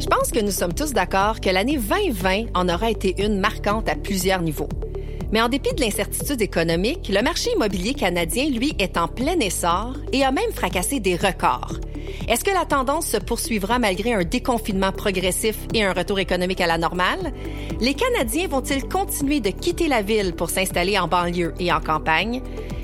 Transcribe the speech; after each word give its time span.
Je 0.00 0.06
pense 0.06 0.30
que 0.30 0.38
nous 0.38 0.52
sommes 0.52 0.74
tous 0.74 0.92
d'accord 0.92 1.40
que 1.40 1.50
l'année 1.50 1.76
2020 1.76 2.54
en 2.54 2.68
aura 2.68 2.88
été 2.88 3.20
une 3.20 3.40
marquante 3.40 3.88
à 3.88 3.96
plusieurs 3.96 4.42
niveaux. 4.42 4.68
Mais 5.32 5.40
en 5.40 5.48
dépit 5.48 5.74
de 5.74 5.80
l'incertitude 5.80 6.40
économique, 6.40 7.08
le 7.12 7.20
marché 7.20 7.50
immobilier 7.52 7.94
canadien, 7.94 8.48
lui, 8.48 8.74
est 8.78 8.96
en 8.96 9.08
plein 9.08 9.40
essor 9.40 9.94
et 10.12 10.22
a 10.22 10.30
même 10.30 10.52
fracassé 10.52 11.00
des 11.00 11.16
records. 11.16 11.80
Est-ce 12.28 12.44
que 12.44 12.52
la 12.52 12.64
tendance 12.64 13.08
se 13.08 13.16
poursuivra 13.16 13.80
malgré 13.80 14.14
un 14.14 14.22
déconfinement 14.22 14.92
progressif 14.92 15.58
et 15.74 15.82
un 15.82 15.92
retour 15.92 16.20
économique 16.20 16.60
à 16.60 16.68
la 16.68 16.78
normale? 16.78 17.32
Les 17.80 17.94
Canadiens 17.94 18.46
vont-ils 18.46 18.86
continuer 18.86 19.40
de 19.40 19.50
quitter 19.50 19.88
la 19.88 20.02
ville 20.02 20.32
pour 20.32 20.50
s'installer 20.50 20.96
en 20.96 21.08
banlieue 21.08 21.54
et 21.58 21.72
en 21.72 21.80
campagne? 21.80 22.40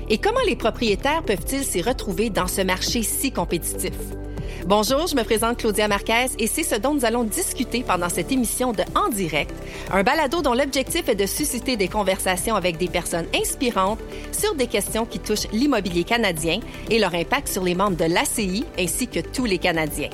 Et 0.09 0.17
comment 0.17 0.43
les 0.45 0.57
propriétaires 0.57 1.23
peuvent-ils 1.23 1.63
s'y 1.63 1.81
retrouver 1.81 2.29
dans 2.29 2.47
ce 2.47 2.61
marché 2.61 3.03
si 3.03 3.31
compétitif? 3.31 3.93
Bonjour, 4.67 5.05
je 5.05 5.15
me 5.15 5.21
présente 5.21 5.57
Claudia 5.57 5.87
Marquez 5.87 6.25
et 6.39 6.47
c'est 6.47 6.63
ce 6.63 6.73
dont 6.73 6.95
nous 6.95 7.05
allons 7.05 7.23
discuter 7.23 7.83
pendant 7.83 8.09
cette 8.09 8.31
émission 8.31 8.71
de 8.71 8.81
En 8.95 9.09
direct, 9.09 9.53
un 9.91 10.01
balado 10.01 10.41
dont 10.41 10.55
l'objectif 10.55 11.07
est 11.07 11.13
de 11.13 11.27
susciter 11.27 11.77
des 11.77 11.87
conversations 11.87 12.55
avec 12.55 12.77
des 12.77 12.87
personnes 12.87 13.27
inspirantes 13.35 13.99
sur 14.31 14.55
des 14.55 14.65
questions 14.65 15.05
qui 15.05 15.19
touchent 15.19 15.47
l'immobilier 15.53 16.03
canadien 16.03 16.61
et 16.89 16.97
leur 16.97 17.13
impact 17.13 17.47
sur 17.47 17.63
les 17.63 17.75
membres 17.75 17.95
de 17.95 18.05
l'ACI 18.05 18.65
ainsi 18.79 19.07
que 19.07 19.19
tous 19.19 19.45
les 19.45 19.59
Canadiens. 19.59 20.09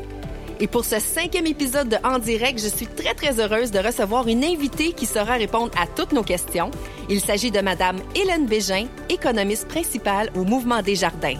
Et 0.60 0.68
pour 0.68 0.84
ce 0.84 1.00
cinquième 1.00 1.48
épisode 1.48 1.88
de 1.88 1.96
En 2.04 2.20
direct, 2.20 2.62
je 2.62 2.68
suis 2.68 2.88
très, 2.88 3.14
très 3.14 3.40
heureuse 3.40 3.72
de 3.72 3.80
recevoir 3.80 4.28
une 4.28 4.44
invitée 4.44 4.92
qui 4.92 5.06
saura 5.06 5.36
répondre 5.36 5.72
à 5.82 5.88
toutes 5.88 6.12
nos 6.12 6.24
questions. 6.24 6.72
Il 7.10 7.22
s'agit 7.22 7.52
de 7.52 7.62
Madame 7.62 8.00
Hélène 8.16 8.48
Bégin, 8.48 8.88
économiste 9.08 9.70
principale 9.70 10.30
au 10.36 10.44
Mouvement 10.44 10.82
des 10.82 10.96
Jardins. 10.98 11.38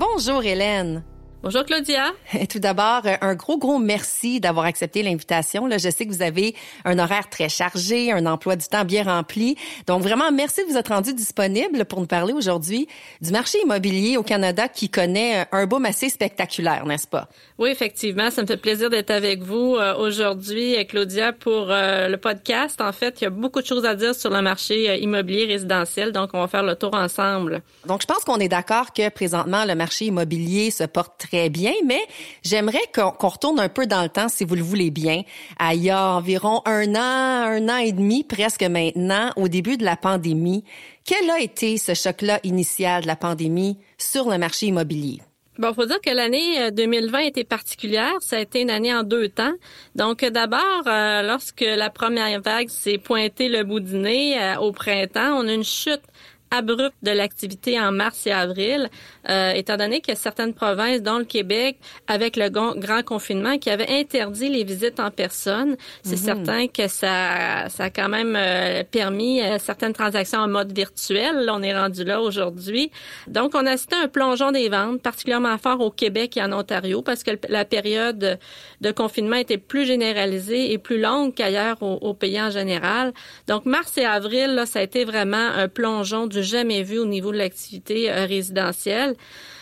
Bonjour 0.00 0.42
Hélène. 0.42 1.02
Bonjour 1.42 1.64
Claudia. 1.64 2.12
Tout 2.50 2.58
d'abord, 2.58 3.00
un 3.22 3.34
gros, 3.34 3.56
gros 3.56 3.78
merci 3.78 4.40
d'avoir 4.40 4.66
accepté 4.66 5.02
l'invitation. 5.02 5.66
Là, 5.66 5.78
je 5.78 5.88
sais 5.88 6.04
que 6.04 6.12
vous 6.12 6.20
avez 6.20 6.54
un 6.84 6.98
horaire 6.98 7.30
très 7.30 7.48
chargé, 7.48 8.12
un 8.12 8.26
emploi 8.26 8.56
du 8.56 8.66
temps 8.66 8.84
bien 8.84 9.04
rempli. 9.04 9.56
Donc 9.86 10.02
vraiment, 10.02 10.30
merci 10.32 10.62
de 10.66 10.70
vous 10.70 10.76
être 10.76 10.92
rendu 10.92 11.14
disponible 11.14 11.86
pour 11.86 12.00
nous 12.00 12.06
parler 12.06 12.34
aujourd'hui 12.34 12.88
du 13.22 13.30
marché 13.30 13.56
immobilier 13.64 14.18
au 14.18 14.22
Canada 14.22 14.68
qui 14.68 14.90
connaît 14.90 15.46
un 15.50 15.64
boom 15.64 15.86
assez 15.86 16.10
spectaculaire, 16.10 16.84
n'est-ce 16.84 17.06
pas? 17.06 17.26
Oui, 17.56 17.70
effectivement. 17.70 18.30
Ça 18.30 18.42
me 18.42 18.46
fait 18.46 18.58
plaisir 18.58 18.90
d'être 18.90 19.10
avec 19.10 19.40
vous 19.40 19.76
euh, 19.76 19.96
aujourd'hui, 19.96 20.76
euh, 20.76 20.84
Claudia, 20.84 21.32
pour 21.32 21.70
euh, 21.70 22.08
le 22.08 22.18
podcast. 22.18 22.82
En 22.82 22.92
fait, 22.92 23.22
il 23.22 23.24
y 23.24 23.26
a 23.26 23.30
beaucoup 23.30 23.62
de 23.62 23.66
choses 23.66 23.86
à 23.86 23.94
dire 23.94 24.14
sur 24.14 24.28
le 24.28 24.42
marché 24.42 24.98
immobilier 25.00 25.46
résidentiel. 25.46 26.12
Donc, 26.12 26.30
on 26.34 26.40
va 26.40 26.48
faire 26.48 26.64
le 26.64 26.74
tour 26.76 26.92
ensemble. 26.92 27.62
Donc, 27.86 28.02
je 28.02 28.06
pense 28.06 28.24
qu'on 28.24 28.38
est 28.38 28.48
d'accord 28.48 28.92
que 28.92 29.08
présentement, 29.08 29.64
le 29.64 29.74
marché 29.74 30.04
immobilier 30.04 30.70
se 30.70 30.84
porte 30.84 31.14
très 31.18 31.29
très 31.30 31.48
bien, 31.48 31.72
mais 31.84 32.00
j'aimerais 32.42 32.82
qu'on 32.94 33.28
retourne 33.28 33.60
un 33.60 33.68
peu 33.68 33.86
dans 33.86 34.02
le 34.02 34.08
temps, 34.08 34.28
si 34.28 34.44
vous 34.44 34.54
le 34.54 34.62
voulez 34.62 34.90
bien, 34.90 35.22
à 35.58 35.74
il 35.74 35.84
y 35.84 35.90
a 35.90 36.12
environ 36.12 36.62
un 36.66 36.94
an, 36.94 37.46
un 37.46 37.68
an 37.68 37.76
et 37.76 37.92
demi 37.92 38.24
presque 38.24 38.62
maintenant, 38.62 39.30
au 39.36 39.48
début 39.48 39.76
de 39.76 39.84
la 39.84 39.96
pandémie. 39.96 40.64
Quel 41.04 41.30
a 41.30 41.40
été 41.40 41.78
ce 41.78 41.94
choc-là 41.94 42.40
initial 42.42 43.02
de 43.02 43.06
la 43.06 43.16
pandémie 43.16 43.78
sur 43.96 44.28
le 44.28 44.38
marché 44.38 44.66
immobilier? 44.66 45.20
Bon, 45.58 45.74
faut 45.74 45.84
dire 45.84 46.00
que 46.00 46.10
l'année 46.10 46.70
2020 46.70 47.18
euh, 47.18 47.26
était 47.26 47.44
particulière. 47.44 48.14
Ça 48.20 48.36
a 48.36 48.40
été 48.40 48.62
une 48.62 48.70
année 48.70 48.94
en 48.94 49.02
deux 49.02 49.28
temps. 49.28 49.52
Donc, 49.94 50.24
d'abord, 50.24 50.82
euh, 50.86 51.22
lorsque 51.22 51.60
la 51.60 51.90
première 51.90 52.40
vague 52.40 52.68
s'est 52.68 52.98
pointée 52.98 53.48
le 53.48 53.62
bout 53.62 53.80
du 53.80 53.96
nez 53.96 54.40
euh, 54.40 54.56
au 54.56 54.72
printemps, 54.72 55.34
on 55.36 55.46
a 55.46 55.52
une 55.52 55.64
chute 55.64 56.02
abrupte 56.50 56.96
de 57.02 57.12
l'activité 57.12 57.80
en 57.80 57.92
mars 57.92 58.26
et 58.26 58.32
avril, 58.32 58.88
euh, 59.28 59.52
étant 59.52 59.76
donné 59.76 60.00
que 60.00 60.14
certaines 60.16 60.52
provinces, 60.52 61.00
dont 61.02 61.18
le 61.18 61.24
Québec, 61.24 61.78
avec 62.08 62.36
le 62.36 62.48
grand 62.48 63.04
confinement, 63.04 63.58
qui 63.58 63.70
avait 63.70 63.88
interdit 63.88 64.48
les 64.48 64.64
visites 64.64 64.98
en 64.98 65.10
personne, 65.10 65.76
c'est 66.02 66.18
mhm. 66.18 66.44
certain 66.44 66.66
que 66.66 66.88
ça, 66.88 67.68
ça 67.68 67.84
a 67.84 67.90
quand 67.90 68.08
même 68.08 68.34
euh, 68.36 68.82
permis 68.82 69.40
euh, 69.40 69.58
certaines 69.58 69.92
transactions 69.92 70.40
en 70.40 70.48
mode 70.48 70.72
virtuel. 70.72 71.44
Là, 71.44 71.54
on 71.54 71.62
est 71.62 71.76
rendu 71.76 72.04
là 72.04 72.20
aujourd'hui. 72.20 72.90
Donc, 73.28 73.54
on 73.54 73.64
a 73.66 73.72
assisté 73.72 73.94
à 73.96 74.04
un 74.04 74.08
plongeon 74.08 74.50
des 74.50 74.68
ventes, 74.68 75.02
particulièrement 75.02 75.56
fort 75.58 75.80
au 75.80 75.90
Québec 75.90 76.36
et 76.36 76.42
en 76.42 76.52
Ontario, 76.52 77.02
parce 77.02 77.22
que 77.22 77.30
la 77.48 77.64
période 77.64 78.38
de 78.80 78.90
confinement 78.90 79.36
était 79.36 79.58
plus 79.58 79.84
généralisée 79.84 80.72
et 80.72 80.78
plus 80.78 81.00
longue 81.00 81.34
qu'ailleurs 81.34 81.82
au, 81.82 81.98
au, 82.00 82.14
pays 82.14 82.40
en 82.40 82.50
général. 82.50 83.12
Donc, 83.46 83.66
mars 83.66 83.96
et 83.98 84.04
avril, 84.04 84.54
là, 84.54 84.66
ça 84.66 84.80
a 84.80 84.82
été 84.82 85.04
vraiment 85.04 85.36
un 85.36 85.68
plongeon 85.68 86.26
du 86.26 86.39
jamais 86.42 86.82
vu 86.82 86.98
au 86.98 87.06
niveau 87.06 87.32
de 87.32 87.38
l'activité 87.38 88.10
euh, 88.10 88.26
résidentielle. 88.26 89.14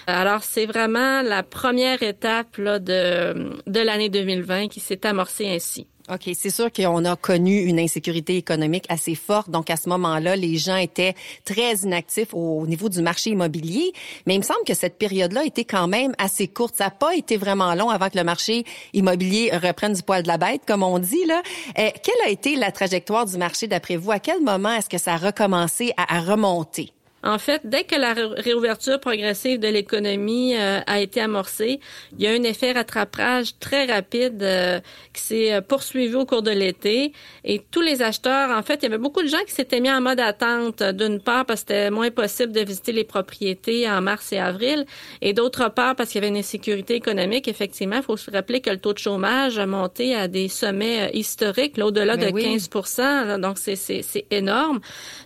Alors, 0.06 0.42
c'est 0.42 0.66
vraiment 0.66 1.22
la 1.22 1.42
première 1.42 2.02
étape 2.02 2.58
de, 2.60 3.60
de 3.66 3.80
l'année 3.80 4.08
2020 4.08 4.68
qui 4.68 4.80
s'est 4.80 5.06
amorcée 5.06 5.48
ainsi. 5.48 5.86
OK, 6.10 6.30
c'est 6.34 6.50
sûr 6.50 6.72
qu'on 6.72 7.04
a 7.04 7.16
connu 7.16 7.64
une 7.64 7.78
insécurité 7.78 8.36
économique 8.36 8.86
assez 8.88 9.14
forte. 9.14 9.50
Donc, 9.50 9.69
à 9.69 9.76
ce 9.76 9.91
moment-là, 9.91 10.36
les 10.36 10.56
gens 10.56 10.76
étaient 10.76 11.14
très 11.44 11.74
inactifs 11.76 12.32
au 12.32 12.66
niveau 12.66 12.88
du 12.88 13.02
marché 13.02 13.30
immobilier. 13.30 13.92
Mais 14.26 14.34
il 14.34 14.38
me 14.38 14.44
semble 14.44 14.64
que 14.66 14.72
cette 14.72 14.96
période-là 14.96 15.44
était 15.44 15.64
quand 15.64 15.86
même 15.86 16.14
assez 16.16 16.48
courte. 16.48 16.76
Ça 16.76 16.84
n'a 16.84 16.91
pas 16.91 17.14
été 17.14 17.36
vraiment 17.36 17.74
long 17.74 17.91
avant 17.91 18.08
que 18.08 18.16
le 18.16 18.24
marché 18.24 18.64
immobilier 18.94 19.50
reprenne 19.52 19.92
du 19.92 20.02
poil 20.02 20.22
de 20.22 20.28
la 20.28 20.38
bête, 20.38 20.62
comme 20.66 20.82
on 20.82 20.98
dit. 20.98 21.24
Là. 21.26 21.42
Euh, 21.78 21.91
quelle 22.02 22.26
a 22.26 22.30
été 22.30 22.56
la 22.56 22.72
trajectoire 22.72 23.26
du 23.26 23.36
marché 23.36 23.66
d'après 23.66 23.96
vous? 23.96 24.10
À 24.10 24.19
quel 24.19 24.42
moment 24.42 24.72
est-ce 24.72 24.88
que 24.88 24.98
ça 24.98 25.14
a 25.14 25.16
recommencé 25.19 25.92
à 25.96 26.20
remonter? 26.20 26.90
En 27.24 27.38
fait, 27.38 27.62
dès 27.64 27.82
que 27.82 27.96
la 27.96 28.14
réouverture 28.14 29.00
progressive 29.00 29.58
de 29.58 29.66
l'économie 29.66 30.54
euh, 30.56 30.80
a 30.86 31.00
été 31.00 31.20
amorcée, 31.20 31.80
il 32.16 32.22
y 32.22 32.28
a 32.28 32.30
un 32.30 32.42
effet 32.44 32.72
rattrapage 32.72 33.58
très 33.58 33.86
rapide 33.86 34.40
euh, 34.42 34.78
qui 35.12 35.22
s'est 35.22 35.52
euh, 35.52 35.60
poursuivi 35.60 36.14
au 36.14 36.26
cours 36.26 36.42
de 36.42 36.52
l'été. 36.52 37.12
Et 37.44 37.60
tous 37.72 37.80
les 37.80 38.02
acheteurs, 38.02 38.56
en 38.56 38.62
fait, 38.62 38.76
il 38.76 38.82
y 38.84 38.86
avait 38.86 38.98
beaucoup 38.98 39.22
de 39.22 39.28
gens 39.28 39.42
qui 39.46 39.52
s'étaient 39.52 39.80
mis 39.80 39.90
en 39.90 40.00
mode 40.00 40.20
attente, 40.20 40.82
d'une 40.82 41.20
part 41.20 41.44
parce 41.44 41.62
que 41.62 41.74
c'était 41.74 41.90
moins 41.90 42.10
possible 42.10 42.52
de 42.52 42.60
visiter 42.60 42.92
les 42.92 43.04
propriétés 43.04 43.90
en 43.90 44.00
mars 44.00 44.32
et 44.32 44.38
avril, 44.38 44.86
et 45.20 45.32
d'autre 45.32 45.68
part 45.70 45.96
parce 45.96 46.10
qu'il 46.10 46.22
y 46.22 46.24
avait 46.24 46.28
une 46.28 46.38
insécurité 46.38 46.94
économique. 46.94 47.48
Effectivement, 47.48 47.96
il 47.96 48.02
faut 48.02 48.16
se 48.16 48.30
rappeler 48.30 48.60
que 48.60 48.70
le 48.70 48.78
taux 48.78 48.92
de 48.92 48.98
chômage 48.98 49.58
a 49.58 49.66
monté 49.66 50.14
à 50.14 50.28
des 50.28 50.46
sommets 50.46 51.10
historiques, 51.14 51.78
au-delà 51.78 52.16
de 52.16 52.30
15 52.30 53.40
Donc, 53.40 53.58
c'est 53.58 54.26
énorme. 54.30 54.78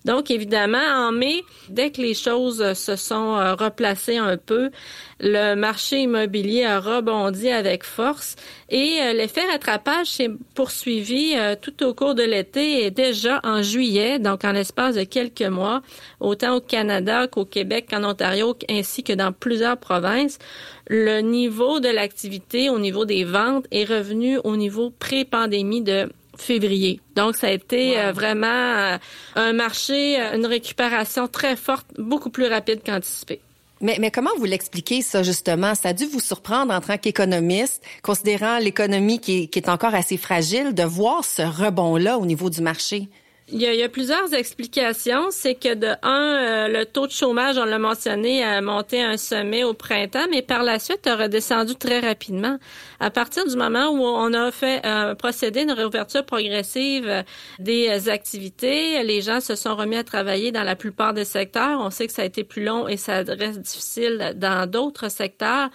Donc, 0.07 0.31
évidemment, 0.31 0.79
en 0.79 1.13
mai, 1.13 1.43
dès 1.69 1.82
les 1.97 2.15
choses 2.15 2.73
se 2.75 2.97
sont 2.97 3.37
euh, 3.37 3.55
replacées 3.55 4.17
un 4.17 4.37
peu, 4.37 4.71
le 5.21 5.55
marché 5.55 6.01
immobilier 6.03 6.65
a 6.65 6.81
rebondi 6.81 7.49
avec 7.49 7.85
force 7.85 8.37
et 8.69 8.99
euh, 9.01 9.13
l'effet 9.13 9.45
rattrapage 9.51 10.07
s'est 10.07 10.31
poursuivi 10.55 11.35
euh, 11.37 11.55
tout 11.61 11.85
au 11.85 11.95
cours 11.95 12.15
de 12.15 12.23
l'été 12.23 12.85
et 12.85 12.91
déjà 12.91 13.41
en 13.45 13.63
juillet, 13.63 14.19
donc 14.19 14.45
en 14.45 14.53
l'espace 14.53 14.95
de 14.95 15.05
quelques 15.05 15.43
mois, 15.43 15.83
autant 16.21 16.57
au 16.57 16.61
Canada 16.61 17.27
qu'au 17.27 17.45
Québec 17.45 17.87
qu'en 17.91 18.05
Ontario, 18.05 18.57
ainsi 18.69 19.03
que 19.03 19.13
dans 19.13 19.33
plusieurs 19.33 19.77
provinces, 19.77 20.39
le 20.89 21.21
niveau 21.21 21.81
de 21.81 21.89
l'activité 21.89 22.71
au 22.71 22.79
niveau 22.79 23.05
des 23.05 23.25
ventes 23.25 23.67
est 23.71 23.85
revenu 23.85 24.39
au 24.45 24.57
niveau 24.57 24.91
pré-pandémie 24.91 25.83
de 25.83 26.09
février. 26.37 27.01
Donc, 27.15 27.37
ça 27.37 27.49
a 27.49 27.51
été 27.51 27.99
euh, 27.99 28.13
vraiment 28.13 28.47
euh, 28.47 28.99
un 29.37 29.53
marché, 29.53 30.21
euh, 30.21 30.37
une 30.37 30.47
récupération 30.47 31.29
très 31.29 31.57
forte, 31.57 31.87
beaucoup 31.99 32.31
plus 32.31 32.47
rapide 32.47 32.81
qu'anticipé. 32.85 33.41
Mais, 33.81 33.97
mais 33.99 34.11
comment 34.11 34.31
vous 34.39 34.45
l'expliquez 34.45 35.03
ça 35.03 35.23
justement? 35.23 35.75
Ça 35.75 35.89
a 35.89 35.93
dû 35.93 36.07
vous 36.07 36.21
surprendre 36.21 36.73
en 36.73 36.81
tant 36.81 36.99
qu'économiste, 36.99 37.83
considérant 38.03 38.59
l'économie 38.59 39.19
qui, 39.19 39.49
qui 39.49 39.59
est 39.59 39.69
encore 39.69 39.95
assez 39.95 40.17
fragile, 40.17 40.73
de 40.73 40.85
voir 40.85 41.25
ce 41.25 41.43
rebond 41.43 41.97
là 41.97 42.19
au 42.19 42.25
niveau 42.25 42.49
du 42.49 42.63
marché. 42.63 43.09
Il 43.55 43.61
y, 43.61 43.67
a, 43.67 43.75
il 43.75 43.81
y, 43.81 43.83
a, 43.83 43.89
plusieurs 43.91 44.33
explications. 44.33 45.27
C'est 45.31 45.55
que 45.55 45.75
de 45.75 45.89
un, 46.03 46.69
le 46.69 46.85
taux 46.87 47.07
de 47.07 47.13
chômage, 47.13 47.59
on 47.59 47.67
l'a 47.67 47.79
mentionné, 47.79 48.43
a 48.43 48.63
monté 48.63 49.03
à 49.03 49.11
un 49.11 49.19
sommet 49.19 49.63
au 49.63 49.75
printemps, 49.75 50.27
mais 50.31 50.41
par 50.41 50.63
la 50.63 50.79
suite 50.79 51.07
a 51.07 51.17
redescendu 51.17 51.77
très 51.77 52.01
rapidement. 52.01 52.59
À 52.99 53.11
partir 53.11 53.47
du 53.47 53.55
moment 53.57 53.91
où 53.91 54.01
on 54.01 54.33
a 54.33 54.51
fait 54.53 54.81
euh, 54.87 55.15
procéder 55.15 55.63
une 55.63 55.73
réouverture 55.73 56.25
progressive 56.25 57.07
euh, 57.07 57.23
des 57.59 58.09
activités, 58.09 59.03
les 59.03 59.21
gens 59.21 59.41
se 59.41 59.55
sont 59.55 59.77
remis 59.77 59.97
à 59.97 60.05
travailler 60.05 60.51
dans 60.51 60.63
la 60.63 60.77
plupart 60.77 61.13
des 61.13 61.27
secteurs. 61.27 61.79
On 61.81 61.91
sait 61.91 62.07
que 62.07 62.13
ça 62.13 62.23
a 62.23 62.25
été 62.25 62.45
plus 62.45 62.65
long 62.65 62.89
et 62.89 62.97
ça 62.97 63.23
reste 63.23 63.61
difficile 63.61 64.33
dans 64.37 64.71
d'autres 64.71 65.11
secteurs. 65.11 65.69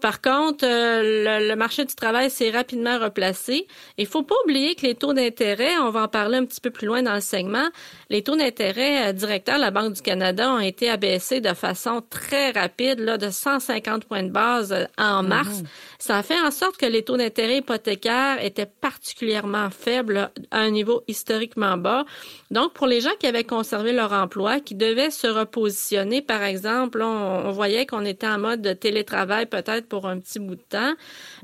Par 0.00 0.20
contre, 0.20 0.64
euh, 0.64 1.40
le, 1.40 1.56
marché 1.56 1.84
du 1.84 1.94
travail 1.94 2.30
s'est 2.30 2.50
rapidement 2.50 2.98
replacé. 2.98 3.66
Il 3.96 4.06
faut 4.06 4.22
pas 4.22 4.36
oublier 4.44 4.76
que 4.76 4.86
les 4.86 4.94
taux 4.94 5.12
d'intérêt, 5.12 5.76
on 5.78 5.90
va 5.90 6.04
en 6.04 6.08
parler 6.08 6.38
un 6.38 6.44
petit 6.44 6.60
peu 6.60 6.70
plus 6.70 6.86
loin 6.86 7.02
dans 7.02 7.17
le 7.18 7.22
segment, 7.22 7.68
les 8.10 8.22
taux 8.22 8.36
d'intérêt 8.36 9.12
directeurs 9.12 9.56
de 9.56 9.60
la 9.60 9.70
Banque 9.70 9.94
du 9.94 10.02
Canada 10.02 10.50
ont 10.52 10.60
été 10.60 10.88
abaissés 10.88 11.40
de 11.40 11.54
façon 11.54 12.02
très 12.08 12.50
rapide, 12.50 13.00
là, 13.00 13.18
de 13.18 13.30
150 13.30 14.04
points 14.04 14.22
de 14.22 14.30
base 14.30 14.74
en 14.96 15.22
mhm. 15.22 15.28
mars. 15.28 15.62
Ça 15.98 16.18
a 16.18 16.22
fait 16.22 16.40
en 16.40 16.50
sorte 16.50 16.76
que 16.76 16.86
les 16.86 17.02
taux 17.02 17.16
d'intérêt 17.16 17.58
hypothécaires 17.58 18.42
étaient 18.44 18.66
particulièrement 18.66 19.68
faibles 19.70 20.30
à 20.50 20.58
un 20.58 20.70
niveau 20.70 21.02
historiquement 21.08 21.76
bas. 21.76 22.04
Donc, 22.50 22.72
pour 22.72 22.86
les 22.86 23.00
gens 23.00 23.10
qui 23.18 23.26
avaient 23.26 23.44
conservé 23.44 23.92
leur 23.92 24.12
emploi, 24.12 24.60
qui 24.60 24.74
devaient 24.74 25.10
se 25.10 25.26
repositionner, 25.26 26.22
par 26.22 26.42
exemple, 26.42 27.02
on, 27.02 27.50
voyait 27.50 27.86
qu'on 27.86 28.04
était 28.04 28.28
en 28.28 28.38
mode 28.38 28.62
de 28.62 28.72
télétravail 28.72 29.46
peut-être 29.46 29.88
pour 29.88 30.06
un 30.06 30.18
petit 30.18 30.38
bout 30.38 30.54
de 30.54 30.62
temps. 30.68 30.94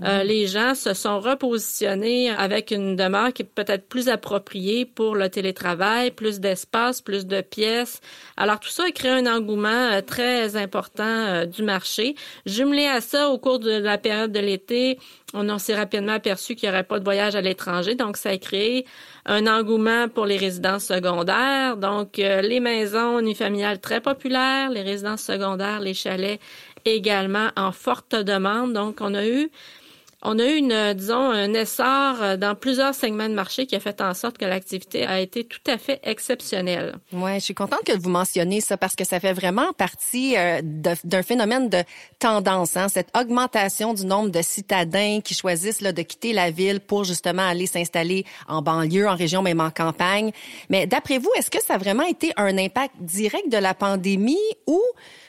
Euh, 0.02 0.20
mhm. 0.20 0.26
les 0.26 0.46
gens 0.46 0.74
se 0.74 0.94
sont 0.94 1.20
repositionnés 1.20 2.30
avec 2.30 2.70
une 2.70 2.96
demeure 2.96 3.32
qui 3.32 3.42
est 3.42 3.46
peut-être 3.46 3.88
plus 3.88 4.08
appropriée 4.08 4.84
pour 4.84 5.16
le 5.16 5.28
télétravail, 5.28 5.53
plus 6.16 6.40
d'espace, 6.40 7.00
plus 7.00 7.26
de 7.26 7.40
pièces. 7.40 8.00
Alors, 8.36 8.60
tout 8.60 8.68
ça 8.68 8.84
a 8.86 8.90
créé 8.90 9.10
un 9.10 9.26
engouement 9.26 9.68
euh, 9.68 10.00
très 10.00 10.56
important 10.56 11.04
euh, 11.04 11.46
du 11.46 11.62
marché. 11.62 12.14
Jumelé 12.46 12.86
à 12.86 13.00
ça, 13.00 13.30
au 13.30 13.38
cours 13.38 13.58
de 13.58 13.70
la 13.70 13.98
période 13.98 14.32
de 14.32 14.40
l'été, 14.40 14.98
on 15.34 15.58
s'est 15.58 15.74
rapidement 15.74 16.12
aperçu 16.12 16.54
qu'il 16.54 16.68
n'y 16.68 16.74
aurait 16.74 16.84
pas 16.84 16.98
de 16.98 17.04
voyage 17.04 17.34
à 17.34 17.40
l'étranger, 17.40 17.94
donc 17.96 18.16
ça 18.16 18.30
a 18.30 18.38
créé 18.38 18.86
un 19.26 19.46
engouement 19.46 20.08
pour 20.08 20.26
les 20.26 20.36
résidences 20.36 20.84
secondaires, 20.84 21.76
donc 21.76 22.18
euh, 22.18 22.40
les 22.40 22.60
maisons 22.60 23.18
unifamiliales 23.18 23.80
très 23.80 24.00
populaires, 24.00 24.70
les 24.70 24.82
résidences 24.82 25.22
secondaires, 25.22 25.80
les 25.80 25.94
chalets 25.94 26.40
également 26.84 27.48
en 27.56 27.72
forte 27.72 28.14
demande. 28.14 28.72
Donc 28.72 28.98
on 29.00 29.14
a 29.14 29.26
eu 29.26 29.50
on 30.24 30.38
a 30.38 30.44
eu 30.44 30.56
une, 30.56 30.72
euh, 30.72 30.94
disons, 30.94 31.30
un 31.30 31.52
essor 31.52 32.22
euh, 32.22 32.36
dans 32.36 32.54
plusieurs 32.54 32.94
segments 32.94 33.28
de 33.28 33.34
marché 33.34 33.66
qui 33.66 33.76
a 33.76 33.80
fait 33.80 34.00
en 34.00 34.14
sorte 34.14 34.38
que 34.38 34.46
l'activité 34.46 35.06
a 35.06 35.20
été 35.20 35.44
tout 35.44 35.60
à 35.66 35.76
fait 35.76 36.00
exceptionnelle. 36.02 36.96
Ouais, 37.12 37.34
je 37.34 37.44
suis 37.44 37.54
contente 37.54 37.84
que 37.84 37.96
vous 37.96 38.08
mentionniez 38.08 38.60
ça 38.62 38.76
parce 38.76 38.96
que 38.96 39.04
ça 39.04 39.20
fait 39.20 39.34
vraiment 39.34 39.72
partie 39.74 40.36
euh, 40.36 40.60
d'un 40.62 41.22
phénomène 41.22 41.68
de 41.68 41.84
tendance, 42.18 42.76
hein, 42.76 42.88
cette 42.88 43.14
augmentation 43.16 43.92
du 43.92 44.06
nombre 44.06 44.30
de 44.30 44.40
citadins 44.40 45.20
qui 45.22 45.34
choisissent 45.34 45.82
là, 45.82 45.92
de 45.92 46.02
quitter 46.02 46.32
la 46.32 46.50
ville 46.50 46.80
pour 46.80 47.04
justement 47.04 47.46
aller 47.46 47.66
s'installer 47.66 48.24
en 48.48 48.62
banlieue, 48.62 49.06
en 49.06 49.14
région, 49.14 49.42
même 49.42 49.60
en 49.60 49.70
campagne. 49.70 50.32
Mais 50.70 50.86
d'après 50.86 51.18
vous, 51.18 51.30
est-ce 51.36 51.50
que 51.50 51.62
ça 51.62 51.74
a 51.74 51.78
vraiment 51.78 52.04
été 52.04 52.32
un 52.36 52.56
impact 52.56 52.94
direct 53.00 53.52
de 53.52 53.58
la 53.58 53.74
pandémie 53.74 54.38
ou 54.66 54.80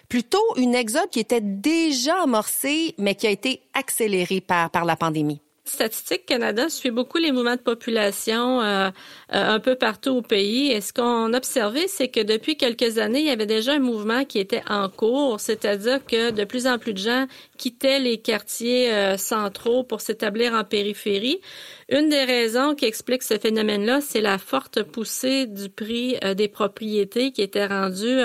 plutôt 0.09 0.43
une 0.57 0.75
exode 0.75 1.09
qui 1.09 1.19
était 1.19 1.41
déjà 1.41 2.21
amorcée, 2.23 2.95
mais 2.97 3.15
qui 3.15 3.27
a 3.27 3.31
été 3.31 3.61
accélérée 3.73 4.41
par, 4.41 4.69
la 4.85 4.95
pandémie. 4.95 5.41
Statistique 5.67 6.27
Canada 6.27 6.69
suit 6.69 6.91
beaucoup 6.91 7.17
les 7.17 7.31
mouvements 7.31 7.55
de 7.55 7.61
population 7.61 8.61
euh, 8.61 8.89
euh, 8.89 8.91
un 9.29 9.59
peu 9.59 9.73
partout 9.73 10.11
au 10.11 10.21
pays. 10.21 10.71
Et 10.71 10.79
ce 10.79 10.93
qu'on 10.93 11.33
a 11.33 11.37
observé, 11.37 11.87
c'est 11.87 12.09
que 12.09 12.19
depuis 12.19 12.55
quelques 12.55 12.99
années, 12.99 13.21
il 13.21 13.25
y 13.25 13.31
avait 13.31 13.47
déjà 13.47 13.73
un 13.73 13.79
mouvement 13.79 14.25
qui 14.25 14.37
était 14.37 14.61
en 14.69 14.89
cours, 14.89 15.39
c'est-à-dire 15.39 16.05
que 16.05 16.29
de 16.29 16.43
plus 16.43 16.67
en 16.67 16.77
plus 16.77 16.93
de 16.93 16.99
gens 16.99 17.25
quittaient 17.57 17.97
les 17.99 18.19
quartiers 18.19 18.93
euh, 18.93 19.17
centraux 19.17 19.83
pour 19.83 20.01
s'établir 20.01 20.53
en 20.53 20.63
périphérie. 20.63 21.39
Une 21.87 22.09
des 22.09 22.23
raisons 22.23 22.73
qui 22.73 22.85
explique 22.85 23.21
ce 23.21 23.37
phénomène-là, 23.37 24.01
c'est 24.01 24.21
la 24.21 24.39
forte 24.39 24.81
poussée 24.81 25.45
du 25.45 25.69
prix 25.69 26.17
des 26.35 26.47
propriétés 26.47 27.31
qui 27.31 27.43
était 27.43 27.67
rendue 27.67 28.21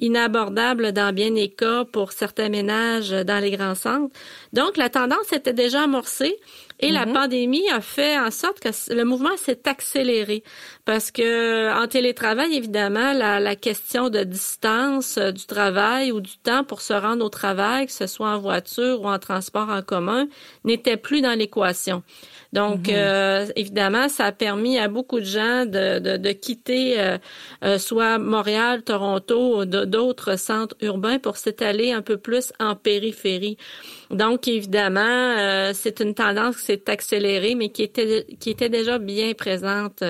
inabordable 0.00 0.92
dans 0.92 1.14
bien 1.14 1.30
des 1.30 1.48
cas 1.48 1.84
pour 1.84 2.10
certains 2.10 2.48
ménages 2.48 3.10
dans 3.10 3.40
les 3.40 3.52
grands 3.52 3.76
centres. 3.76 4.12
Donc, 4.52 4.76
la 4.76 4.88
tendance 4.88 5.32
était 5.32 5.52
déjà 5.52 5.84
amorcée. 5.84 6.36
Et 6.80 6.92
la 6.92 7.06
mhm. 7.06 7.12
pandémie 7.12 7.68
a 7.70 7.80
fait 7.80 8.18
en 8.18 8.30
sorte 8.30 8.60
que 8.60 8.68
le 8.94 9.04
mouvement 9.04 9.36
s'est 9.36 9.68
accéléré 9.68 10.44
parce 10.88 11.10
que 11.10 11.70
en 11.78 11.86
télétravail, 11.86 12.56
évidemment, 12.56 13.12
la, 13.12 13.40
la 13.40 13.56
question 13.56 14.08
de 14.08 14.20
distance 14.24 15.18
euh, 15.18 15.32
du 15.32 15.44
travail 15.44 16.12
ou 16.12 16.22
du 16.22 16.38
temps 16.38 16.64
pour 16.64 16.80
se 16.80 16.94
rendre 16.94 17.22
au 17.22 17.28
travail, 17.28 17.84
que 17.84 17.92
ce 17.92 18.06
soit 18.06 18.30
en 18.30 18.38
voiture 18.38 19.02
ou 19.02 19.06
en 19.06 19.18
transport 19.18 19.68
en 19.68 19.82
commun, 19.82 20.28
n'était 20.64 20.96
plus 20.96 21.20
dans 21.20 21.38
l'équation. 21.38 22.02
Donc, 22.54 22.88
mhm. 22.88 22.94
euh, 22.94 23.46
évidemment, 23.54 24.08
ça 24.08 24.24
a 24.24 24.32
permis 24.32 24.78
à 24.78 24.88
beaucoup 24.88 25.20
de 25.20 25.26
gens 25.26 25.66
de, 25.66 25.98
de, 25.98 26.16
de 26.16 26.32
quitter 26.32 26.98
euh, 26.98 27.18
euh 27.62 27.76
soit 27.76 28.18
Montréal, 28.18 28.82
Toronto, 28.82 29.58
ou 29.60 29.64
d'autres 29.66 30.38
centres 30.38 30.74
urbains 30.80 31.18
pour 31.18 31.36
s'étaler 31.36 31.92
un 31.92 32.00
peu 32.00 32.16
plus 32.16 32.50
en 32.60 32.74
périphérie. 32.76 33.58
Donc, 34.10 34.48
évidemment, 34.48 35.02
euh, 35.02 35.72
c'est 35.74 36.00
une 36.00 36.14
tendance 36.14 36.56
qui 36.56 36.62
s'est 36.62 36.88
accélérée, 36.88 37.54
mais 37.54 37.68
qui 37.68 37.82
était, 37.82 38.26
qui 38.40 38.48
était 38.48 38.70
déjà 38.70 38.98
bien 38.98 39.34
présente 39.34 40.02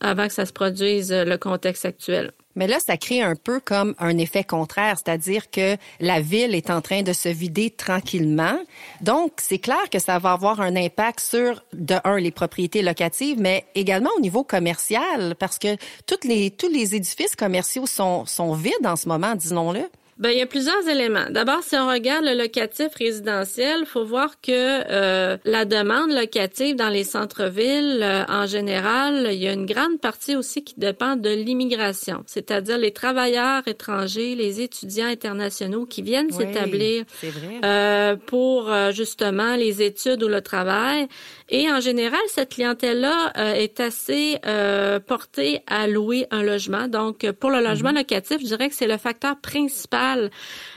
avant 0.00 0.26
que 0.26 0.32
ça 0.32 0.46
se 0.46 0.52
produise 0.52 1.12
le 1.12 1.36
contexte 1.36 1.84
actuel. 1.84 2.32
Mais 2.56 2.66
là, 2.66 2.78
ça 2.80 2.96
crée 2.96 3.20
un 3.20 3.36
peu 3.36 3.60
comme 3.60 3.94
un 3.98 4.16
effet 4.16 4.42
contraire, 4.42 4.96
c'est-à-dire 4.96 5.50
que 5.50 5.76
la 6.00 6.20
ville 6.20 6.54
est 6.54 6.70
en 6.70 6.80
train 6.80 7.02
de 7.02 7.12
se 7.12 7.28
vider 7.28 7.70
tranquillement. 7.70 8.58
Donc, 9.02 9.32
c'est 9.36 9.58
clair 9.58 9.90
que 9.92 9.98
ça 9.98 10.18
va 10.18 10.32
avoir 10.32 10.62
un 10.62 10.74
impact 10.74 11.20
sur, 11.20 11.62
de 11.74 11.96
un, 12.04 12.18
les 12.18 12.30
propriétés 12.30 12.80
locatives, 12.80 13.38
mais 13.38 13.66
également 13.74 14.10
au 14.16 14.20
niveau 14.20 14.42
commercial, 14.42 15.36
parce 15.38 15.58
que 15.58 15.76
toutes 16.06 16.24
les, 16.24 16.50
tous 16.50 16.70
les 16.70 16.94
édifices 16.94 17.36
commerciaux 17.36 17.86
sont, 17.86 18.24
sont 18.24 18.54
vides 18.54 18.86
en 18.86 18.96
ce 18.96 19.06
moment, 19.06 19.34
disons-le. 19.34 19.82
Ben, 20.18 20.30
il 20.30 20.38
y 20.38 20.42
a 20.42 20.46
plusieurs 20.46 20.88
éléments. 20.88 21.26
D'abord, 21.28 21.62
si 21.62 21.76
on 21.76 21.88
regarde 21.88 22.24
le 22.24 22.32
locatif 22.32 22.94
résidentiel, 22.94 23.80
il 23.80 23.86
faut 23.86 24.04
voir 24.04 24.40
que 24.40 24.50
euh, 24.50 25.36
la 25.44 25.66
demande 25.66 26.10
locative 26.10 26.74
dans 26.74 26.88
les 26.88 27.04
centres-villes, 27.04 28.00
euh, 28.02 28.24
en 28.26 28.46
général, 28.46 29.28
il 29.30 29.42
y 29.42 29.46
a 29.46 29.52
une 29.52 29.66
grande 29.66 30.00
partie 30.00 30.34
aussi 30.34 30.64
qui 30.64 30.72
dépend 30.78 31.16
de 31.16 31.28
l'immigration, 31.28 32.24
c'est-à-dire 32.26 32.78
les 32.78 32.92
travailleurs 32.92 33.68
étrangers, 33.68 34.34
les 34.34 34.62
étudiants 34.62 35.06
internationaux 35.06 35.84
qui 35.84 36.00
viennent 36.00 36.32
s'établir 36.32 37.04
euh, 37.62 38.16
pour 38.16 38.72
euh, 38.72 38.92
justement 38.92 39.54
les 39.54 39.82
études 39.82 40.22
ou 40.22 40.28
le 40.28 40.40
travail. 40.40 41.08
Et 41.48 41.70
en 41.70 41.80
général, 41.80 42.20
cette 42.28 42.54
clientèle-là 42.54 43.32
est 43.56 43.78
assez 43.80 44.40
portée 45.06 45.60
à 45.66 45.86
louer 45.86 46.26
un 46.30 46.42
logement. 46.42 46.88
Donc, 46.88 47.30
pour 47.32 47.50
le 47.50 47.60
logement 47.60 47.90
mhm. 47.90 47.98
locatif, 47.98 48.38
je 48.40 48.46
dirais 48.46 48.68
que 48.68 48.74
c'est 48.74 48.88
le 48.88 48.96
facteur 48.96 49.36
principal 49.40 50.30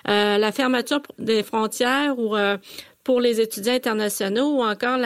euh, 0.07 0.37
la 0.37 0.51
fermeture 0.51 1.01
des 1.17 1.43
frontières 1.43 2.17
ou 2.17 2.35
euh, 2.35 2.57
pour 3.03 3.21
les 3.21 3.39
étudiants 3.39 3.73
internationaux 3.73 4.57
ou 4.57 4.63
encore 4.63 4.97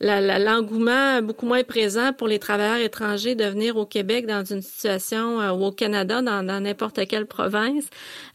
l'engouement 0.00 1.22
beaucoup 1.22 1.46
moins 1.46 1.64
présent 1.64 2.12
pour 2.12 2.28
les 2.28 2.38
travailleurs 2.38 2.84
étrangers 2.84 3.34
de 3.34 3.44
venir 3.44 3.76
au 3.76 3.86
Québec 3.86 4.26
dans 4.26 4.44
une 4.44 4.60
situation 4.60 5.40
euh, 5.40 5.52
ou 5.52 5.64
au 5.64 5.72
Canada 5.72 6.20
dans 6.20 6.60
n'importe 6.60 7.06
quelle 7.06 7.26
province. 7.26 7.84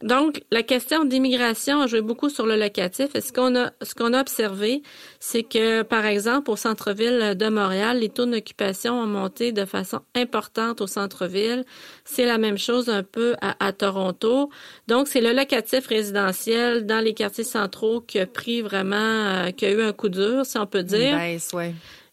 Donc 0.02 0.42
la 0.50 0.62
question 0.62 1.04
d'immigration 1.04 1.80
a 1.80 1.86
joué 1.86 2.00
beaucoup 2.00 2.28
sur 2.28 2.46
le 2.46 2.56
locatif. 2.56 3.14
Et 3.14 3.20
ce 3.20 3.32
qu'on 3.32 3.56
a 3.56 3.70
ce 3.82 3.94
a 4.00 4.20
observé, 4.20 4.82
c'est 5.20 5.44
que 5.44 5.82
par 5.82 6.04
exemple 6.04 6.50
au 6.50 6.56
centre-ville 6.56 7.36
de 7.36 7.48
Montréal, 7.48 8.00
les 8.00 8.08
taux 8.08 8.26
d'occupation 8.26 9.00
ont 9.00 9.06
monté 9.06 9.52
de 9.52 9.64
façon 9.64 10.00
importante 10.16 10.80
au 10.80 10.86
centre-ville. 10.86 11.64
C'est 12.04 12.26
la 12.26 12.38
même 12.38 12.58
chose 12.58 12.88
un 12.88 13.02
peu 13.02 13.34
à, 13.40 13.64
à 13.64 13.72
Toronto. 13.72 14.50
Donc 14.88 15.06
c'est 15.06 15.20
le 15.20 15.32
locatif 15.32 15.86
résidentiel 15.86 16.86
dans 16.86 17.00
les 17.00 17.14
quartiers 17.14 17.44
centraux 17.44 18.00
qui 18.00 18.18
a 18.18 18.26
pris 18.26 18.62
vraiment 18.62 18.79
euh, 18.84 19.50
qui 19.50 19.66
a 19.66 19.70
eu 19.70 19.82
un 19.82 19.92
coup 19.92 20.08
dur, 20.08 20.44
si 20.44 20.58
on 20.58 20.66
peut 20.66 20.82
dire. 20.82 21.16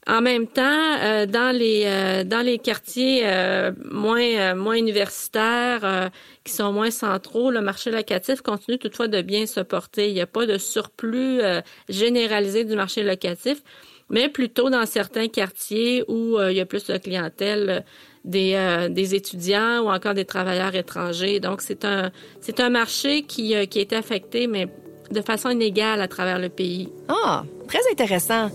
En 0.08 0.22
même 0.22 0.48
temps, 0.48 0.96
euh, 1.02 1.26
dans 1.26 1.54
les 1.54 1.84
euh, 1.86 2.24
dans 2.24 2.40
les 2.40 2.60
quartiers 2.60 3.24
euh, 3.26 3.74
moins 3.92 4.56
moins 4.56 4.76
universitaires, 4.76 6.10
qui 6.46 6.54
sont 6.54 6.72
moins 6.72 6.92
centraux, 6.92 7.52
le 7.52 7.60
marché 7.60 7.92
locatif 7.92 8.42
continue 8.42 8.78
toutefois 8.78 9.10
de 9.10 9.22
bien 9.22 9.46
se 9.46 9.60
porter. 9.60 10.08
Il 10.08 10.14
n'y 10.14 10.22
a 10.22 10.28
pas 10.28 10.46
de 10.46 10.58
surplus 10.58 11.42
généralisé 11.90 12.64
du 12.64 12.76
marché 12.76 13.04
locatif, 13.04 13.62
mais 14.10 14.30
plutôt 14.30 14.70
dans 14.70 14.86
certains 14.86 15.28
quartiers 15.28 16.06
où 16.08 16.40
il 16.40 16.56
y 16.56 16.62
a 16.62 16.66
plus 16.66 16.86
de 16.86 16.98
clientèle 16.98 17.84
des, 18.24 18.88
des 18.90 19.16
étudiants 19.16 19.82
ou 19.82 19.90
encore 19.90 20.14
des 20.14 20.26
travailleurs 20.26 20.74
étrangers. 20.74 21.42
Donc 21.42 21.62
c'est 21.62 21.84
un 21.84 22.12
c'est 22.40 22.62
un 22.62 22.70
marché 22.70 23.24
qui 23.24 23.68
qui 23.68 23.80
est 23.80 23.92
affecté, 23.92 24.48
mais 24.48 24.70
de 25.12 25.22
façon 25.22 25.50
inégale 25.50 26.02
à 26.02 26.08
travers 26.08 26.40
le 26.40 26.50
pays. 26.50 26.90
Ah, 27.08 27.44
très 27.68 27.80
intéressant. 27.92 28.50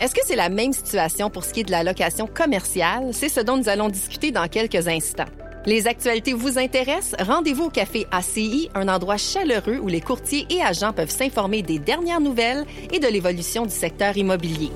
Est-ce 0.00 0.14
que 0.14 0.20
c'est 0.26 0.36
la 0.36 0.50
même 0.50 0.72
situation 0.72 1.30
pour 1.30 1.44
ce 1.44 1.52
qui 1.52 1.60
est 1.60 1.64
de 1.64 1.70
la 1.70 1.82
location 1.82 2.26
commerciale? 2.26 3.10
C'est 3.12 3.30
ce 3.30 3.40
dont 3.40 3.56
nous 3.56 3.68
allons 3.68 3.88
discuter 3.88 4.30
dans 4.30 4.46
quelques 4.46 4.88
instants. 4.88 5.24
Les 5.64 5.88
actualités 5.88 6.32
vous 6.32 6.58
intéressent? 6.58 7.16
Rendez-vous 7.26 7.64
au 7.64 7.70
café 7.70 8.06
ACI, 8.12 8.70
un 8.74 8.88
endroit 8.88 9.16
chaleureux 9.16 9.78
où 9.78 9.88
les 9.88 10.00
courtiers 10.00 10.46
et 10.50 10.62
agents 10.62 10.92
peuvent 10.92 11.10
s'informer 11.10 11.62
des 11.62 11.78
dernières 11.78 12.20
nouvelles 12.20 12.64
et 12.92 13.00
de 13.00 13.08
l'évolution 13.08 13.64
du 13.64 13.74
secteur 13.74 14.16
immobilier. 14.16 14.70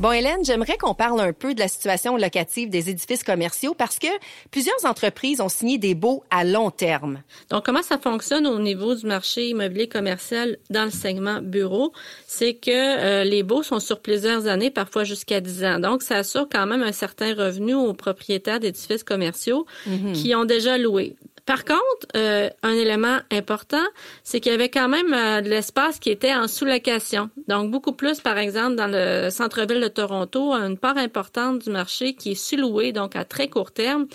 Bon, 0.00 0.12
Hélène, 0.12 0.42
j'aimerais 0.42 0.78
qu'on 0.78 0.94
parle 0.94 1.20
un 1.20 1.34
peu 1.34 1.52
de 1.52 1.60
la 1.60 1.68
situation 1.68 2.16
locative 2.16 2.70
des 2.70 2.88
édifices 2.88 3.22
commerciaux 3.22 3.74
parce 3.74 3.98
que 3.98 4.06
plusieurs 4.50 4.86
entreprises 4.86 5.42
ont 5.42 5.50
signé 5.50 5.76
des 5.76 5.94
baux 5.94 6.24
à 6.30 6.42
long 6.42 6.70
terme. 6.70 7.20
Donc, 7.50 7.66
comment 7.66 7.82
ça 7.82 7.98
fonctionne 7.98 8.46
au 8.46 8.58
niveau 8.60 8.94
du 8.94 9.04
marché 9.04 9.50
immobilier 9.50 9.88
commercial 9.88 10.56
dans 10.70 10.86
le 10.86 10.90
segment 10.90 11.42
bureau? 11.42 11.92
C'est 12.26 12.54
que 12.54 12.70
euh, 12.70 13.24
les 13.24 13.42
baux 13.42 13.62
sont 13.62 13.78
sur 13.78 14.00
plusieurs 14.00 14.46
années, 14.46 14.70
parfois 14.70 15.04
jusqu'à 15.04 15.42
10 15.42 15.64
ans. 15.64 15.78
Donc, 15.78 16.00
ça 16.00 16.16
assure 16.16 16.48
quand 16.50 16.64
même 16.64 16.82
un 16.82 16.92
certain 16.92 17.34
revenu 17.34 17.74
aux 17.74 17.92
propriétaires 17.92 18.58
d'édifices 18.58 19.04
commerciaux 19.04 19.66
mhm. 19.86 20.14
qui 20.14 20.34
ont 20.34 20.46
déjà 20.46 20.78
loué. 20.78 21.14
Par 21.50 21.64
contre, 21.64 22.06
euh, 22.14 22.48
un 22.62 22.74
élément 22.74 23.18
important, 23.32 23.82
c'est 24.22 24.38
qu'il 24.38 24.52
y 24.52 24.54
avait 24.54 24.68
quand 24.68 24.88
même 24.88 25.12
euh, 25.12 25.40
de 25.40 25.48
l'espace 25.48 25.98
qui 25.98 26.10
était 26.10 26.32
en 26.32 26.46
sous-location. 26.46 27.28
Donc, 27.48 27.72
beaucoup 27.72 27.90
plus, 27.90 28.20
par 28.20 28.38
exemple, 28.38 28.76
dans 28.76 28.86
le 28.86 29.30
centre-ville 29.30 29.80
de 29.80 29.88
Toronto, 29.88 30.52
une 30.52 30.78
part 30.78 30.96
importante 30.96 31.58
du 31.64 31.70
marché 31.70 32.14
qui 32.14 32.30
est 32.30 32.34
sous-loué, 32.36 32.92
donc 32.92 33.16
à 33.16 33.24
très 33.24 33.48
court 33.48 33.72
terme. 33.72 34.06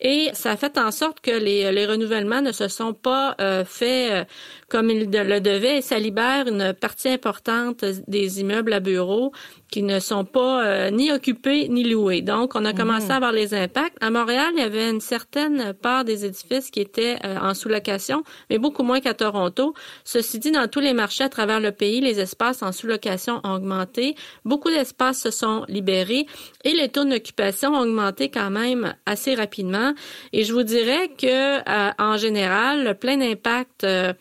Et 0.00 0.30
ça 0.32 0.50
a 0.50 0.56
fait 0.56 0.78
en 0.78 0.90
sorte 0.90 1.20
que 1.20 1.30
les, 1.30 1.70
les 1.70 1.86
renouvellements 1.86 2.42
ne 2.42 2.50
se 2.50 2.66
sont 2.66 2.92
pas 2.92 3.36
euh, 3.40 3.64
faits 3.64 4.26
comme 4.68 4.90
ils 4.90 5.08
le 5.10 5.40
devaient 5.40 5.78
et 5.78 5.82
ça 5.82 5.98
libère 5.98 6.48
une 6.48 6.72
partie 6.72 7.08
importante 7.08 7.84
des 8.08 8.40
immeubles 8.40 8.72
à 8.72 8.80
bureaux 8.80 9.30
qui 9.70 9.82
ne 9.82 10.00
sont 10.00 10.24
pas 10.24 10.64
euh, 10.64 10.90
ni 10.90 11.12
occupés 11.12 11.68
ni 11.68 11.84
loués. 11.84 12.22
Donc, 12.22 12.54
on 12.54 12.64
a 12.64 12.72
commencé 12.72 13.06
mhm. 13.06 13.10
à 13.12 13.16
avoir 13.16 13.32
les 13.32 13.54
impacts. 13.54 13.96
À 14.00 14.10
Montréal, 14.10 14.50
il 14.54 14.60
y 14.60 14.62
avait 14.62 14.90
une 14.90 15.00
certaine 15.00 15.72
part 15.74 16.04
des 16.04 16.24
édifices 16.24 16.70
qui 16.70 16.80
étaient 16.80 17.18
en 17.24 17.54
sous-location, 17.54 18.22
mais 18.48 18.58
beaucoup 18.58 18.82
moins 18.82 19.00
qu'à 19.00 19.14
Toronto. 19.14 19.74
Ceci 20.04 20.38
dit, 20.38 20.50
dans 20.50 20.68
tous 20.68 20.80
les 20.80 20.92
marchés 20.92 21.24
à 21.24 21.28
travers 21.28 21.60
le 21.60 21.72
pays, 21.72 22.00
les 22.00 22.20
espaces 22.20 22.62
en 22.62 22.72
sous-location 22.72 23.40
ont 23.44 23.54
augmenté. 23.54 24.14
Beaucoup 24.44 24.70
d'espaces 24.70 25.20
se 25.20 25.30
sont 25.30 25.64
libérés 25.68 26.26
et 26.64 26.72
les 26.72 26.88
taux 26.88 27.04
d'occupation 27.04 27.74
ont 27.74 27.80
augmenté 27.80 28.30
quand 28.30 28.50
même 28.50 28.94
assez 29.06 29.34
rapidement. 29.34 29.94
Et 30.32 30.44
je 30.44 30.52
vous 30.52 30.62
dirais 30.62 31.08
que 31.16 31.58
euh, 31.58 31.92
en 31.98 32.16
général, 32.16 32.84
le 32.84 32.94
plein 32.94 33.20
impact 33.20 33.84
euh, 33.84 34.12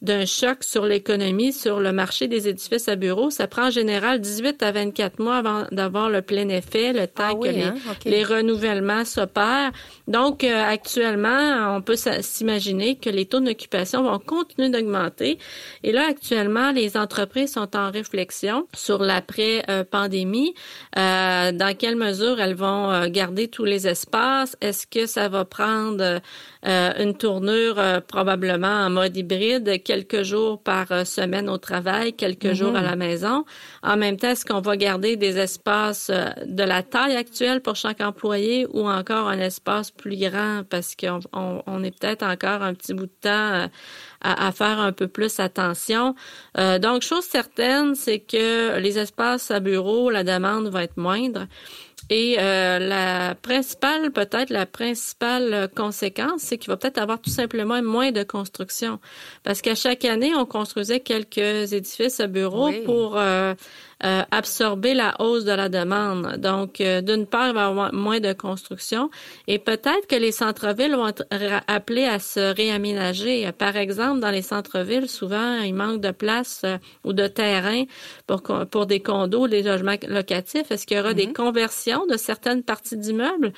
d'un 0.00 0.26
choc 0.26 0.62
sur 0.62 0.86
l'économie, 0.86 1.52
sur 1.52 1.80
le 1.80 1.92
marché 1.92 2.28
des 2.28 2.48
édifices 2.48 2.88
à 2.88 2.94
bureaux, 2.94 3.30
ça 3.30 3.48
prend 3.48 3.66
en 3.66 3.70
général 3.70 4.20
18 4.20 4.62
à 4.62 4.70
24 4.70 5.18
mois 5.18 5.36
avant 5.38 5.64
d'avoir 5.72 6.08
le 6.08 6.22
plein 6.22 6.48
effet, 6.48 6.92
le 6.92 7.06
temps 7.06 7.30
ah 7.30 7.34
que 7.34 7.48
les, 7.48 7.62
hein? 7.64 7.74
les, 8.04 8.22
renouvellements 8.22 9.04
s'opèrent. 9.04 9.72
Donc, 10.06 10.44
euh, 10.44 10.64
actuellement, 10.64 11.76
on 11.76 11.82
peut 11.82 11.96
s'imaginer 11.96 12.96
que 12.96 13.10
les 13.10 13.26
taux 13.26 13.40
d'occupation 13.40 14.02
vont 14.04 14.18
continuer 14.20 14.70
d'augmenter. 14.70 15.38
Et 15.82 15.90
là, 15.90 16.06
actuellement, 16.08 16.70
les 16.70 16.96
entreprises 16.96 17.52
sont 17.52 17.76
en 17.76 17.90
réflexion 17.90 18.68
sur 18.74 19.02
l'après-pandémie. 19.02 20.54
Euh, 20.96 21.52
dans 21.52 21.76
quelle 21.76 21.96
mesure 21.96 22.40
elles 22.40 22.54
vont 22.54 22.90
euh, 22.90 23.08
garder 23.08 23.48
tous 23.48 23.64
les 23.64 23.88
espaces? 23.88 24.56
Est-ce 24.60 24.86
que 24.86 25.06
ça 25.06 25.28
va 25.28 25.44
prendre 25.44 26.20
euh, 26.66 26.92
une 26.98 27.16
tournure 27.16 27.78
euh, 27.78 28.00
probablement 28.00 28.66
en 28.66 28.90
mode 28.90 29.16
hybride, 29.16 29.80
quelques 29.88 30.22
jours 30.22 30.62
par 30.62 30.92
euh, 30.92 31.04
semaine 31.06 31.48
au 31.48 31.56
travail, 31.56 32.12
quelques 32.12 32.52
jours 32.52 32.76
à 32.76 32.80
mhm. 32.80 32.86
la 32.86 32.96
maison. 32.96 33.44
En 33.82 33.96
même 33.96 34.18
temps, 34.18 34.28
est-ce 34.28 34.44
qu'on 34.44 34.60
va 34.60 34.76
garder 34.76 35.16
des 35.16 35.38
espaces 35.38 36.10
de 36.10 36.62
la 36.62 36.82
taille 36.82 37.16
actuelle 37.16 37.62
pour 37.62 37.74
chaque 37.74 38.02
employé 38.02 38.66
ou 38.74 38.86
encore 38.86 39.28
un 39.28 39.38
espace 39.38 39.90
plus 39.90 40.18
grand 40.18 40.62
parce 40.68 40.94
qu'on 40.94 41.20
on, 41.32 41.82
est 41.82 41.98
peut-être 41.98 42.22
encore 42.22 42.62
un 42.62 42.74
petit 42.74 42.92
bout 42.92 43.06
de 43.06 43.18
temps 43.22 43.68
à, 44.20 44.46
à, 44.46 44.52
faire 44.52 44.78
un 44.78 44.92
peu 44.92 45.08
plus 45.08 45.40
attention. 45.40 46.14
donc, 46.56 47.02
chose 47.02 47.24
certaine, 47.24 47.94
c'est 47.94 48.18
que 48.18 48.78
les 48.78 48.98
espaces 48.98 49.50
à 49.50 49.60
bureau, 49.60 50.10
la 50.10 50.24
demande 50.24 50.68
va 50.68 50.84
être 50.84 50.96
moindre. 50.96 51.46
Et 52.10 52.36
euh, 52.38 52.78
la 52.78 53.34
principale, 53.34 54.10
peut-être 54.12 54.48
la 54.48 54.64
principale 54.64 55.68
conséquence, 55.76 56.40
c'est 56.40 56.56
qu'il 56.56 56.70
va 56.70 56.78
peut-être 56.78 56.98
avoir 56.98 57.20
tout 57.20 57.30
simplement 57.30 57.82
moins 57.82 58.12
de 58.12 58.22
construction. 58.22 58.98
Parce 59.42 59.60
qu'à 59.60 59.74
chaque 59.74 60.06
année, 60.06 60.34
on 60.34 60.46
construisait 60.46 61.00
quelques 61.00 61.72
édifices 61.72 62.20
à 62.20 62.26
bureaux 62.26 62.72
pour 62.86 63.18
euh, 63.18 63.54
euh, 64.04 64.22
absorber 64.30 64.94
la 64.94 65.16
hausse 65.18 65.44
de 65.44 65.50
la 65.50 65.68
demande. 65.68 66.36
Donc, 66.36 66.80
euh, 66.80 67.00
d'une 67.00 67.26
part, 67.26 67.48
il 67.48 67.54
va 67.54 67.62
y 67.62 67.64
avoir 67.64 67.92
moins 67.92 68.20
de 68.20 68.32
construction 68.32 69.10
et 69.48 69.58
peut-être 69.58 70.06
que 70.08 70.14
les 70.14 70.30
centres-villes 70.30 70.94
vont 70.94 71.08
être 71.08 71.24
appelés 71.66 72.04
à 72.04 72.20
se 72.20 72.54
réaménager. 72.54 73.50
Par 73.58 73.76
exemple, 73.76 74.20
dans 74.20 74.30
les 74.30 74.42
centres-villes, 74.42 75.08
souvent, 75.08 75.62
il 75.62 75.74
manque 75.74 76.00
de 76.00 76.12
place 76.12 76.62
euh, 76.64 76.78
ou 77.02 77.12
de 77.12 77.26
terrain 77.26 77.84
pour, 78.28 78.42
pour 78.70 78.86
des 78.86 79.00
condos, 79.00 79.48
des 79.48 79.62
logements 79.64 79.96
locatifs. 80.06 80.70
Est-ce 80.70 80.86
qu'il 80.86 80.96
y 80.96 81.00
aura 81.00 81.14
des 81.14 81.26
mm-hmm. 81.26 81.32
conversions 81.32 82.06
de 82.06 82.16
certaines 82.16 82.62
parties 82.62 82.96
d'immeubles? 82.96 83.52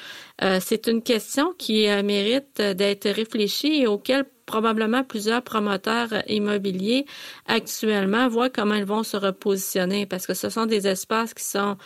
C'est 0.60 0.86
une 0.86 1.02
question 1.02 1.52
qui 1.58 1.86
mérite 2.02 2.62
d'être 2.62 3.10
réfléchie 3.10 3.82
et 3.82 3.86
auquel 3.86 4.24
probablement 4.50 5.04
plusieurs 5.04 5.42
promoteurs 5.42 6.12
immobiliers 6.26 7.06
actuellement 7.46 8.26
voient 8.26 8.50
comment 8.50 8.74
ils 8.74 8.84
vont 8.84 9.04
se 9.04 9.16
repositionner 9.16 10.06
parce 10.06 10.26
que 10.26 10.34
ce 10.34 10.48
sont 10.48 10.66
des 10.66 10.88
espaces 10.88 11.34
qui 11.34 11.44
sont 11.44 11.76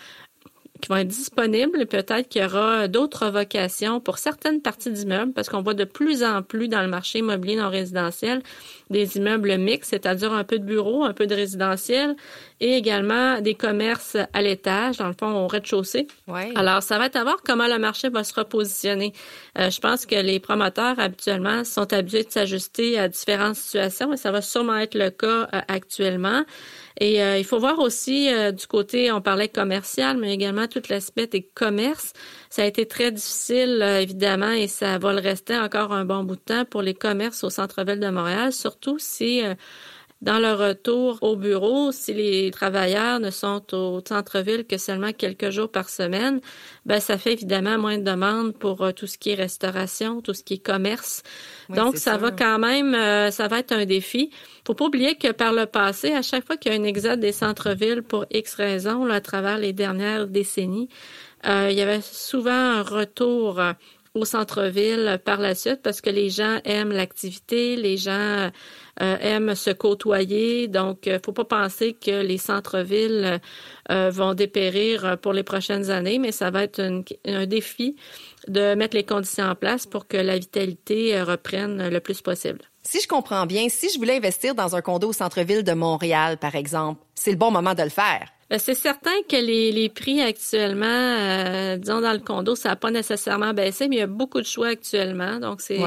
qui 0.80 0.88
vont 0.88 0.97
être 0.97 1.09
disponibles. 1.09 1.80
Et 1.83 1.87
peut-être 1.87 2.28
qu'il 2.28 2.42
y 2.42 2.44
aura 2.44 2.88
d'autres 2.88 3.28
vocations 3.28 4.00
pour 4.00 4.18
certaines 4.18 4.61
parties 4.61 4.90
d'immeubles 4.90 5.33
parce 5.33 5.49
qu'on 5.49 5.62
voit 5.62 5.75
de 5.75 5.85
plus 5.85 6.25
en 6.25 6.42
plus 6.42 6.68
dans 6.68 6.80
le 6.80 6.88
marché 6.88 7.18
immobilier 7.21 7.56
non 7.56 7.68
résidentiel 7.68 8.42
des 8.95 9.17
immeubles 9.17 9.59
mixtes, 9.59 9.91
c'est-à-dire 9.91 10.33
un 10.33 10.45
peu 10.45 10.59
de 10.59 10.65
bureaux, 10.65 11.05
un 11.05 11.13
peu 11.13 11.27
de 11.27 11.35
résidentiel 11.35 12.15
et 12.61 12.77
également 12.77 13.41
des 13.41 13.55
commerces 13.55 14.17
à 14.33 14.41
l'étage, 14.41 14.99
dans 14.99 15.09
le 15.09 15.15
fond 15.19 15.33
au 15.33 15.49
rez-de-chaussée. 15.49 16.07
Ouais. 16.29 16.53
Alors, 16.55 16.83
ça 16.83 16.99
va 16.99 17.07
être 17.07 17.17
à 17.17 17.25
voir 17.25 17.39
comment 17.45 17.67
le 17.67 17.79
marché 17.79 18.09
va 18.09 18.23
se 18.23 18.33
repositionner. 18.33 19.13
Euh, 19.59 19.69
je 19.69 19.81
pense 19.81 20.07
que 20.07 20.15
les 20.15 20.39
promoteurs 20.39 20.99
habituellement 20.99 21.65
sont 21.65 21.93
habitués 21.93 22.23
de 22.23 22.31
s'ajuster 22.31 22.99
à 22.99 23.09
différentes 23.09 23.57
situations 23.57 24.13
et 24.13 24.17
ça 24.17 24.31
va 24.31 24.41
sûrement 24.41 24.79
être 24.79 24.95
le 24.95 25.11
cas 25.11 25.49
euh, 25.53 25.61
actuellement. 25.67 26.45
Et 27.01 27.23
euh, 27.23 27.39
il 27.39 27.45
faut 27.45 27.59
voir 27.59 27.81
aussi 27.81 28.33
euh, 28.33 28.53
du 28.53 28.67
côté, 28.67 29.11
on 29.11 29.21
parlait 29.21 29.49
commercial, 29.49 30.17
mais 30.17 30.33
également 30.33 30.69
tout 30.69 30.83
l'aspect 30.89 31.27
des 31.27 31.43
commerces. 31.43 32.13
Ça 32.55 32.63
a 32.63 32.67
été 32.67 32.87
très 32.87 33.11
difficile, 33.11 33.81
euh, 33.83 34.01
évidemment, 34.01 34.53
et 34.53 34.69
ça 34.69 34.97
va 34.99 35.13
le 35.13 35.19
rester 35.19 35.59
encore 35.59 35.93
un 35.93 36.05
bon 36.05 36.23
bout 36.23 36.37
de 36.37 36.41
temps 36.41 36.65
pour 36.65 36.83
les 36.83 36.95
commerces 36.95 37.43
au 37.43 37.51
centre-ville 37.51 37.99
de 37.99 38.11
Montréal, 38.11 38.53
surtout 38.53 38.97
si 39.01 39.43
dans 40.25 40.39
le 40.39 40.55
retour 40.55 41.19
au 41.21 41.37
bureau, 41.37 41.93
si 41.93 42.15
les 42.15 42.51
travailleurs 42.51 43.21
ne 43.21 43.31
sont 43.31 43.63
au 43.75 44.01
centre-ville 44.07 44.65
que 44.65 44.79
seulement 44.79 45.13
quelques 45.13 45.51
jours 45.51 45.71
par 45.71 45.91
semaine, 45.91 46.41
ben 46.87 46.99
ça 46.99 47.19
fait 47.19 47.35
évidemment 47.35 47.77
moins 47.77 47.99
de 47.99 48.05
demandes 48.05 48.55
pour 48.57 48.83
euh, 48.83 48.93
tout 48.93 49.07
ce 49.07 49.19
qui 49.19 49.31
est 49.31 49.35
restauration, 49.35 50.23
tout 50.23 50.33
ce 50.33 50.43
qui 50.43 50.55
est 50.55 50.65
commerce. 50.65 51.23
Donc 51.69 51.99
ça 51.99 52.17
va 52.17 52.31
quand 52.31 52.59
même, 52.59 52.95
euh, 52.95 53.31
ça 53.31 53.49
va 53.49 53.59
être 53.59 53.73
un 53.73 53.85
défi. 53.85 54.31
Faut 54.67 54.75
pas 54.75 54.87
oublier 54.87 55.17
que 55.17 55.31
par 55.31 55.53
le 55.53 55.67
passé, 55.67 56.13
à 56.13 56.23
chaque 56.23 56.47
fois 56.47 56.57
qu'il 56.57 56.73
y 56.73 56.75
a 56.75 56.79
un 56.79 56.85
exode 56.85 57.21
des 57.21 57.33
centres-villes 57.33 58.03
pour 58.03 58.25
X 58.31 58.55
raisons, 58.55 59.05
là, 59.05 59.17
à 59.17 59.21
travers 59.21 59.59
les 59.59 59.75
dernières 59.75 60.27
décennies, 60.27 60.89
euh, 61.47 61.69
il 61.71 61.77
y 61.77 61.83
avait 61.83 62.01
souvent 62.01 62.51
un 62.51 62.83
retour 62.83 63.61
au 64.15 64.25
centre-ville 64.25 65.19
par 65.25 65.41
la 65.41 65.55
suite 65.55 65.83
parce 65.83 66.01
que 66.01 66.11
les 66.11 66.31
gens 66.31 66.59
aiment 66.65 66.93
l'activité, 66.93 67.75
les 67.75 67.97
gens 67.97 68.51
euh, 69.03 69.17
aiment 69.21 69.57
se 69.57 69.71
côtoyer. 69.71 70.69
Donc, 70.69 71.09
euh, 71.09 71.19
faut 71.25 71.33
pas 71.33 71.45
penser 71.45 71.95
que 71.95 72.23
les 72.23 72.39
centres-villes 72.39 73.41
euh, 73.91 74.11
vont 74.11 74.35
dépérir 74.35 75.19
pour 75.21 75.33
les 75.33 75.43
prochaines 75.43 75.91
années, 75.91 76.21
mais 76.21 76.31
ça 76.31 76.51
va 76.51 76.63
être 76.63 76.81
un 76.81 77.47
défi 77.47 77.97
de 78.47 78.75
mettre 78.77 78.97
les 78.97 79.05
conditions 79.05 79.47
en 79.47 79.57
place 79.57 79.85
pour 79.87 80.07
que 80.07 80.17
la 80.17 80.39
vitalité 80.39 81.21
reprenne 81.23 81.89
le 81.89 82.01
plus 82.01 82.23
possible. 82.23 82.61
Si 82.83 83.01
je 83.01 83.09
comprends 83.09 83.47
bien, 83.47 83.69
si 83.69 83.89
je 83.93 83.99
voulais 83.99 84.17
investir 84.17 84.55
dans 84.55 84.77
un 84.77 84.83
condo 84.83 85.09
au 85.09 85.13
centre-ville 85.13 85.65
de 85.65 85.73
Montréal, 85.73 86.37
par 86.37 86.55
exemple, 86.55 87.01
c'est 87.15 87.31
le 87.31 87.37
bon 87.37 87.51
moment 87.51 87.75
de 87.75 87.83
le 87.83 87.89
faire. 87.89 88.29
C'est 88.59 88.75
certain 88.75 89.11
que 89.29 89.37
les, 89.37 89.73
les 89.73 89.89
prix 89.89 90.21
actuellement, 90.21 91.77
disons 91.77 92.01
dans 92.01 92.13
le 92.13 92.21
condo, 92.21 92.55
ça 92.55 92.71
n'a 92.71 92.77
pas 92.77 92.91
nécessairement 92.91 93.53
baissé, 93.53 93.89
mais 93.89 93.97
il 93.97 93.99
y 94.01 94.03
a 94.03 94.07
beaucoup 94.07 94.41
de 94.41 94.47
choix 94.47 94.69
actuellement. 94.69 95.41
Donc, 95.41 95.61
c'est 95.61 95.81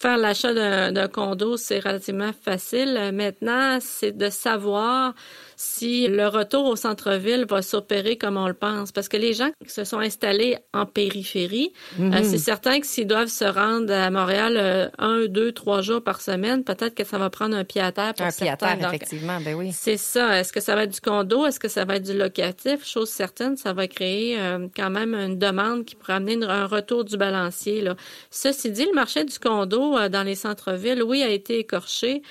faire 0.00 0.18
l'achat 0.18 0.52
d'un 0.90 1.08
condo, 1.08 1.56
c'est 1.56 1.78
relativement 1.78 2.32
facile. 2.32 3.10
Maintenant, 3.14 3.78
c'est 3.80 4.12
de 4.12 4.30
savoir 4.30 5.14
si 5.62 6.08
le 6.08 6.26
retour 6.26 6.66
au 6.66 6.74
centre-ville 6.74 7.46
va 7.48 7.62
s'opérer 7.62 8.18
comme 8.18 8.36
on 8.36 8.48
le 8.48 8.54
pense. 8.54 8.90
Parce 8.90 9.08
que 9.08 9.16
les 9.16 9.32
gens 9.32 9.50
qui 9.64 9.72
se 9.72 9.84
sont 9.84 10.00
installés 10.00 10.58
en 10.74 10.86
périphérie, 10.86 11.72
euh, 12.00 12.02
mhm. 12.02 12.24
c'est 12.24 12.38
certain 12.38 12.80
que 12.80 12.86
s'ils 12.86 13.06
doivent 13.06 13.28
se 13.28 13.44
rendre 13.44 13.92
à 13.92 14.10
Montréal 14.10 14.56
euh, 14.56 14.88
un, 14.98 15.26
deux, 15.26 15.52
trois 15.52 15.80
jours 15.80 16.02
par 16.02 16.20
semaine, 16.20 16.64
peut-être 16.64 16.96
que 16.96 17.04
ça 17.04 17.16
va 17.16 17.30
prendre 17.30 17.56
un 17.56 17.62
pied 17.62 17.80
à 17.80 17.92
terre 17.92 18.12
pour 18.14 18.26
Un 18.26 18.32
pied 18.32 18.50
à 18.50 18.56
terre, 18.56 18.76
effectivement, 18.88 19.40
ben 19.40 19.54
oui. 19.54 19.70
C'est 19.72 19.96
ça. 19.96 20.40
Est-ce 20.40 20.52
que 20.52 20.60
ça 20.60 20.74
va 20.74 20.82
être 20.82 20.94
du 20.94 21.00
condo? 21.00 21.46
Est-ce 21.46 21.60
que 21.60 21.68
ça 21.68 21.84
va 21.84 21.96
être 21.96 22.06
du 22.06 22.14
locatif? 22.18 22.84
Chose 22.84 23.08
certaine, 23.08 23.56
ça 23.56 23.72
va 23.72 23.86
créer 23.86 24.40
euh, 24.40 24.66
quand 24.74 24.90
même 24.90 25.14
une 25.14 25.38
demande 25.38 25.84
qui 25.84 25.94
pourrait 25.94 26.14
amener 26.14 26.44
un 26.44 26.66
retour 26.66 27.04
du 27.04 27.16
balancier. 27.16 27.82
Là. 27.82 27.94
Ceci 28.30 28.72
dit, 28.72 28.86
le 28.86 28.94
marché 28.94 29.22
du 29.22 29.38
condo 29.38 30.08
dans 30.08 30.24
les 30.24 30.34
centres-villes, 30.34 31.04
oui, 31.04 31.22
a 31.22 31.28
été 31.28 31.60
écorché. 31.60 32.22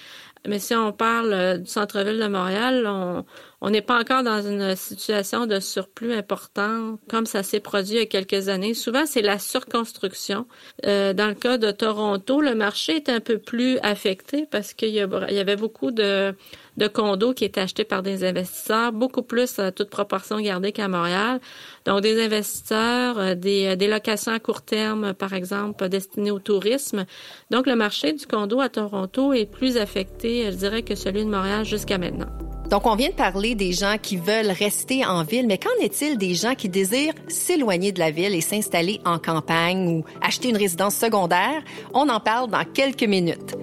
Mais 0.48 0.60
si 0.60 0.74
on 0.76 0.92
parle 0.92 1.34
euh, 1.34 1.58
du 1.58 1.68
centre-ville 1.68 2.20
de 2.20 2.28
Montréal, 2.28 2.86
on, 2.88 3.26
on 3.64 3.70
n'est 3.70 3.84
pas 3.84 4.00
encore 4.00 4.24
dans 4.24 4.42
une 4.42 4.76
situation 4.76 5.46
de 5.46 5.60
surplus 5.60 6.14
important 6.14 6.98
comme 7.08 7.28
ça 7.28 7.44
s'est 7.44 7.60
produit 7.60 7.94
il 7.94 8.00
y 8.00 8.02
a 8.02 8.06
quelques 8.08 8.50
années. 8.50 8.74
Souvent, 8.74 9.06
c'est 9.06 9.22
la 9.22 9.38
surconstruction. 9.38 10.48
Euh, 10.88 11.14
dans 11.14 11.28
le 11.28 11.36
cas 11.36 11.60
de 11.60 11.70
Toronto, 11.70 12.42
le 12.42 12.56
marché 12.56 12.96
est 12.96 13.10
un 13.10 13.20
peu 13.20 13.38
plus 13.38 13.78
affecté 13.84 14.48
parce 14.50 14.74
qu'il 14.74 14.90
y, 14.90 15.00
avait 15.00 15.56
beaucoup 15.56 15.92
de, 15.92 16.34
de 16.78 16.88
condos 16.88 17.36
qui 17.36 17.46
étaient 17.46 17.62
achetés 17.62 17.84
par 17.84 18.02
des 18.02 18.24
investisseurs, 18.24 18.94
beaucoup 18.94 19.22
plus 19.22 19.60
à 19.60 19.72
toute 19.72 19.92
proportion 19.92 20.42
gardée 20.42 20.72
qu'à 20.72 20.88
Montréal. 20.88 21.40
Donc, 21.86 22.02
des 22.02 22.20
investisseurs, 22.20 23.20
euh, 23.20 23.36
des, 23.36 23.68
euh, 23.68 23.76
des 23.76 23.88
locations 23.88 24.32
à 24.32 24.40
court 24.40 24.64
terme, 24.64 25.14
par 25.14 25.34
exemple, 25.34 25.88
destinées 25.88 26.32
au 26.32 26.40
tourisme. 26.40 27.06
Donc, 27.52 27.68
le 27.68 27.76
marché 27.76 28.14
du 28.14 28.26
condo 28.26 28.60
à 28.60 28.70
Toronto 28.70 29.34
est 29.34 29.46
plus 29.46 29.78
affecté, 29.78 30.46
je 30.52 30.58
dirais, 30.58 30.82
que 30.82 30.96
celui 30.96 31.24
de 31.24 31.30
Montréal 31.30 31.64
jusqu'à 31.64 32.00
maintenant. 32.00 32.32
Donc, 32.72 32.88
on 32.88 32.96
vient 32.96 33.10
de 33.10 33.14
parler 33.14 33.54
des 33.54 33.74
gens 33.74 33.98
qui 34.02 34.16
veulent 34.16 34.50
rester 34.50 35.06
en 35.06 35.24
ville, 35.24 35.46
mais 35.46 35.58
qu'en 35.58 35.70
est-il 35.82 36.18
des 36.18 36.36
gens 36.36 36.56
qui 36.56 36.70
désirent 36.70 37.14
s'éloigner 37.28 37.92
de 37.92 38.00
la 38.00 38.12
ville 38.12 38.34
et 38.34 38.40
s'installer 38.40 39.02
en 39.04 39.20
campagne 39.20 39.90
ou 39.90 40.06
acheter 40.22 40.50
une 40.50 40.58
résidence 40.58 40.96
secondaire? 40.96 41.62
On 41.94 42.08
en 42.08 42.22
parle 42.22 42.50
dans 42.50 42.64
quelques 42.64 43.04
minutes. 43.04 43.58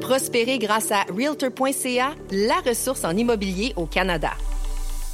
Prospérer 0.00 0.58
grâce 0.58 0.90
à 0.90 1.04
Realtor.ca, 1.04 2.14
la 2.32 2.56
ressource 2.68 3.04
en 3.04 3.16
immobilier 3.16 3.72
au 3.76 3.86
Canada. 3.86 4.32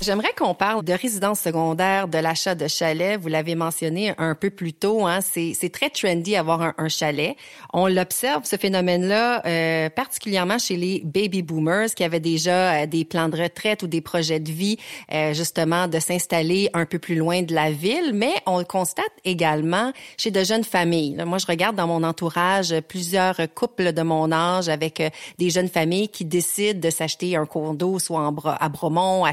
J'aimerais 0.02 0.32
qu'on 0.36 0.52
parle 0.52 0.84
de 0.84 0.92
résidence 0.92 1.38
secondaire, 1.38 2.08
de 2.08 2.18
l'achat 2.18 2.56
de 2.56 2.66
chalet. 2.66 3.20
Vous 3.20 3.28
l'avez 3.28 3.54
mentionné 3.54 4.12
un 4.18 4.34
peu 4.34 4.50
plus 4.50 4.72
tôt. 4.72 5.06
Hein? 5.06 5.20
C'est, 5.20 5.70
très 5.72 5.90
trendy 5.90 6.34
avoir 6.34 6.60
un, 6.60 6.74
un 6.76 6.88
chalet. 6.88 7.36
On 7.72 7.86
l'observe, 7.86 8.44
ce 8.44 8.56
phénomène-là, 8.56 9.46
euh, 9.46 9.90
particulièrement 9.90 10.58
chez 10.58 10.74
les 10.74 11.02
baby 11.04 11.42
boomers 11.42 11.94
qui 11.94 12.02
avaient 12.02 12.18
déjà 12.18 12.82
euh, 12.82 12.86
des 12.86 13.04
plans 13.04 13.28
de 13.28 13.40
retraite 13.40 13.84
ou 13.84 13.86
des 13.86 14.00
projets 14.00 14.40
de 14.40 14.50
vie, 14.50 14.76
euh, 15.12 15.34
justement, 15.34 15.86
de 15.86 16.00
s'installer 16.00 16.68
un 16.74 16.84
peu 16.84 16.98
plus 16.98 17.14
loin 17.14 17.42
de 17.42 17.54
la 17.54 17.70
ville. 17.70 18.10
Mais 18.12 18.34
on 18.46 18.58
le 18.58 18.64
constate 18.64 19.04
également 19.24 19.92
chez 20.16 20.32
de 20.32 20.42
jeunes 20.42 20.64
familles. 20.64 21.16
moi, 21.24 21.38
je 21.38 21.46
regarde 21.46 21.76
dans 21.76 21.86
mon 21.86 22.02
entourage 22.02 22.74
plusieurs 22.88 23.36
couples 23.54 23.92
de 23.92 24.02
mon 24.02 24.32
âge 24.32 24.68
avec 24.68 25.00
des 25.38 25.50
jeunes 25.50 25.68
familles 25.68 26.08
qui 26.08 26.24
décident 26.24 26.80
de 26.80 26.90
s'acheter 26.90 27.36
un 27.36 27.46
condo, 27.46 28.00
soit 28.00 28.18
en, 28.18 28.34
à 28.34 28.68
Bromont, 28.68 29.24
à 29.24 29.32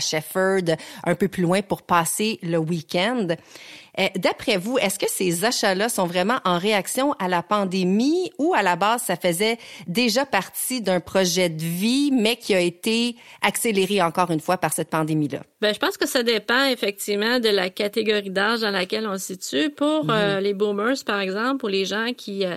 Un 1.05 1.15
peu 1.15 1.27
plus 1.27 1.43
loin 1.43 1.61
pour 1.61 1.81
passer 1.81 2.39
le 2.43 2.57
week-end. 2.57 3.27
Euh, 3.99 4.07
d'après 4.15 4.57
vous, 4.57 4.77
est-ce 4.77 4.97
que 4.97 5.09
ces 5.09 5.45
achats-là 5.45 5.89
sont 5.89 6.05
vraiment 6.05 6.39
en 6.45 6.57
réaction 6.57 7.13
à 7.13 7.27
la 7.27 7.43
pandémie 7.43 8.31
ou 8.37 8.53
à 8.53 8.61
la 8.61 8.75
base, 8.75 9.03
ça 9.03 9.15
faisait 9.15 9.57
déjà 9.87 10.25
partie 10.25 10.81
d'un 10.81 10.99
projet 10.99 11.49
de 11.49 11.61
vie, 11.61 12.11
mais 12.11 12.37
qui 12.37 12.53
a 12.53 12.59
été 12.59 13.15
accéléré 13.41 14.01
encore 14.01 14.31
une 14.31 14.39
fois 14.39 14.57
par 14.57 14.71
cette 14.71 14.89
pandémie-là? 14.89 15.41
Ben, 15.61 15.73
je 15.73 15.79
pense 15.79 15.97
que 15.97 16.07
ça 16.07 16.23
dépend 16.23 16.65
effectivement 16.65 17.39
de 17.39 17.49
la 17.49 17.69
catégorie 17.69 18.29
d'âge 18.29 18.61
dans 18.61 18.71
laquelle 18.71 19.07
on 19.07 19.17
se 19.17 19.33
situe. 19.33 19.69
Pour 19.69 20.09
euh, 20.09 20.37
mhm. 20.37 20.43
les 20.43 20.53
boomers, 20.53 21.03
par 21.05 21.19
exemple, 21.19 21.65
ou 21.65 21.67
les 21.67 21.85
gens 21.85 22.13
qui 22.15 22.45
euh, 22.45 22.55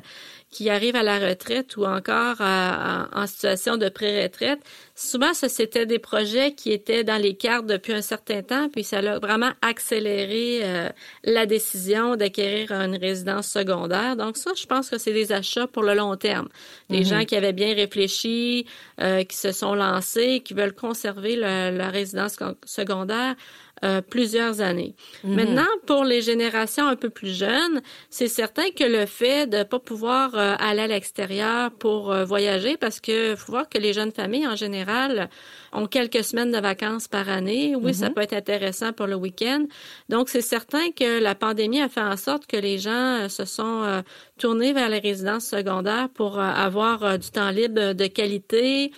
qui 0.52 0.70
arrivent 0.70 0.96
à 0.96 1.02
la 1.02 1.18
retraite 1.18 1.76
ou 1.76 1.84
encore 1.84 2.40
en 2.40 3.26
situation 3.26 3.76
de 3.76 3.88
pré-retraite, 3.88 4.60
souvent, 4.94 5.32
ça, 5.34 5.48
c'était 5.48 5.86
des 5.86 5.98
projets 5.98 6.52
qui 6.52 6.70
étaient 6.72 7.04
dans 7.04 7.20
les 7.20 7.34
cartes 7.34 7.66
depuis 7.66 7.94
un 7.94 8.02
certain 8.02 8.42
temps, 8.42 8.68
puis 8.68 8.84
ça 8.84 8.98
a 8.98 9.18
vraiment 9.18 9.50
accéléré 9.62 10.60
euh, 10.62 10.88
la 11.24 11.46
décision 11.46 12.16
d'acquérir 12.16 12.70
une 12.72 12.96
résidence 12.96 13.48
secondaire. 13.48 14.16
Donc 14.16 14.36
ça, 14.36 14.52
je 14.54 14.66
pense 14.66 14.90
que 14.90 14.98
c'est 14.98 15.12
des 15.12 15.32
achats 15.32 15.66
pour 15.66 15.82
le 15.82 15.94
long 15.94 16.16
terme. 16.16 16.48
Des 16.90 17.00
mm-hmm. 17.00 17.08
gens 17.08 17.24
qui 17.24 17.34
avaient 17.34 17.54
bien 17.54 17.74
réfléchi, 17.74 18.66
euh, 19.00 19.24
qui 19.24 19.36
se 19.36 19.52
sont 19.52 19.74
lancés, 19.74 20.40
qui 20.44 20.54
veulent 20.54 20.74
conserver 20.74 21.36
la 21.36 21.88
résidence 21.88 22.36
secondaire 22.64 23.34
euh, 23.84 24.00
plusieurs 24.00 24.60
années. 24.60 24.94
Mhm. 25.24 25.34
Maintenant, 25.34 25.72
pour 25.86 26.04
les 26.04 26.22
générations 26.22 26.86
un 26.86 26.94
peu 26.94 27.10
plus 27.10 27.36
jeunes, 27.36 27.82
c'est 28.10 28.28
certain 28.28 28.70
que 28.70 28.84
le 28.84 29.06
fait 29.06 29.48
de 29.48 29.64
pas 29.64 29.80
pouvoir 29.80 30.36
euh, 30.36 30.54
aller 30.60 30.82
à 30.82 30.86
l'extérieur 30.86 31.72
pour 31.72 32.12
euh, 32.12 32.24
voyager, 32.24 32.76
parce 32.76 33.00
que 33.00 33.34
faut 33.34 33.50
voir 33.50 33.68
que 33.68 33.78
les 33.78 33.92
jeunes 33.92 34.12
familles 34.12 34.46
en 34.46 34.54
général 34.54 35.28
ont 35.72 35.86
quelques 35.86 36.22
semaines 36.22 36.52
de 36.52 36.58
vacances 36.58 37.08
par 37.08 37.28
année. 37.28 37.74
Oui, 37.74 37.92
ça 37.92 38.08
mhm. 38.08 38.14
peut 38.14 38.20
être 38.20 38.34
intéressant 38.34 38.92
pour 38.92 39.08
le 39.08 39.16
week-end. 39.16 39.66
Donc, 40.08 40.28
c'est 40.28 40.42
certain 40.42 40.92
que 40.92 41.20
la 41.20 41.34
pandémie 41.34 41.80
a 41.80 41.88
fait 41.88 42.02
en 42.02 42.16
sorte 42.16 42.46
que 42.46 42.56
les 42.56 42.78
gens 42.78 43.28
se 43.28 43.44
sont 43.44 44.02
tournés 44.38 44.72
vers 44.72 44.90
les 44.90 44.98
résidences 45.00 45.46
secondaires 45.46 46.08
pour 46.10 46.38
avoir 46.38 47.18
du 47.18 47.30
temps 47.30 47.50
libre 47.50 47.94
de 47.94 48.06
qualité, 48.06 48.92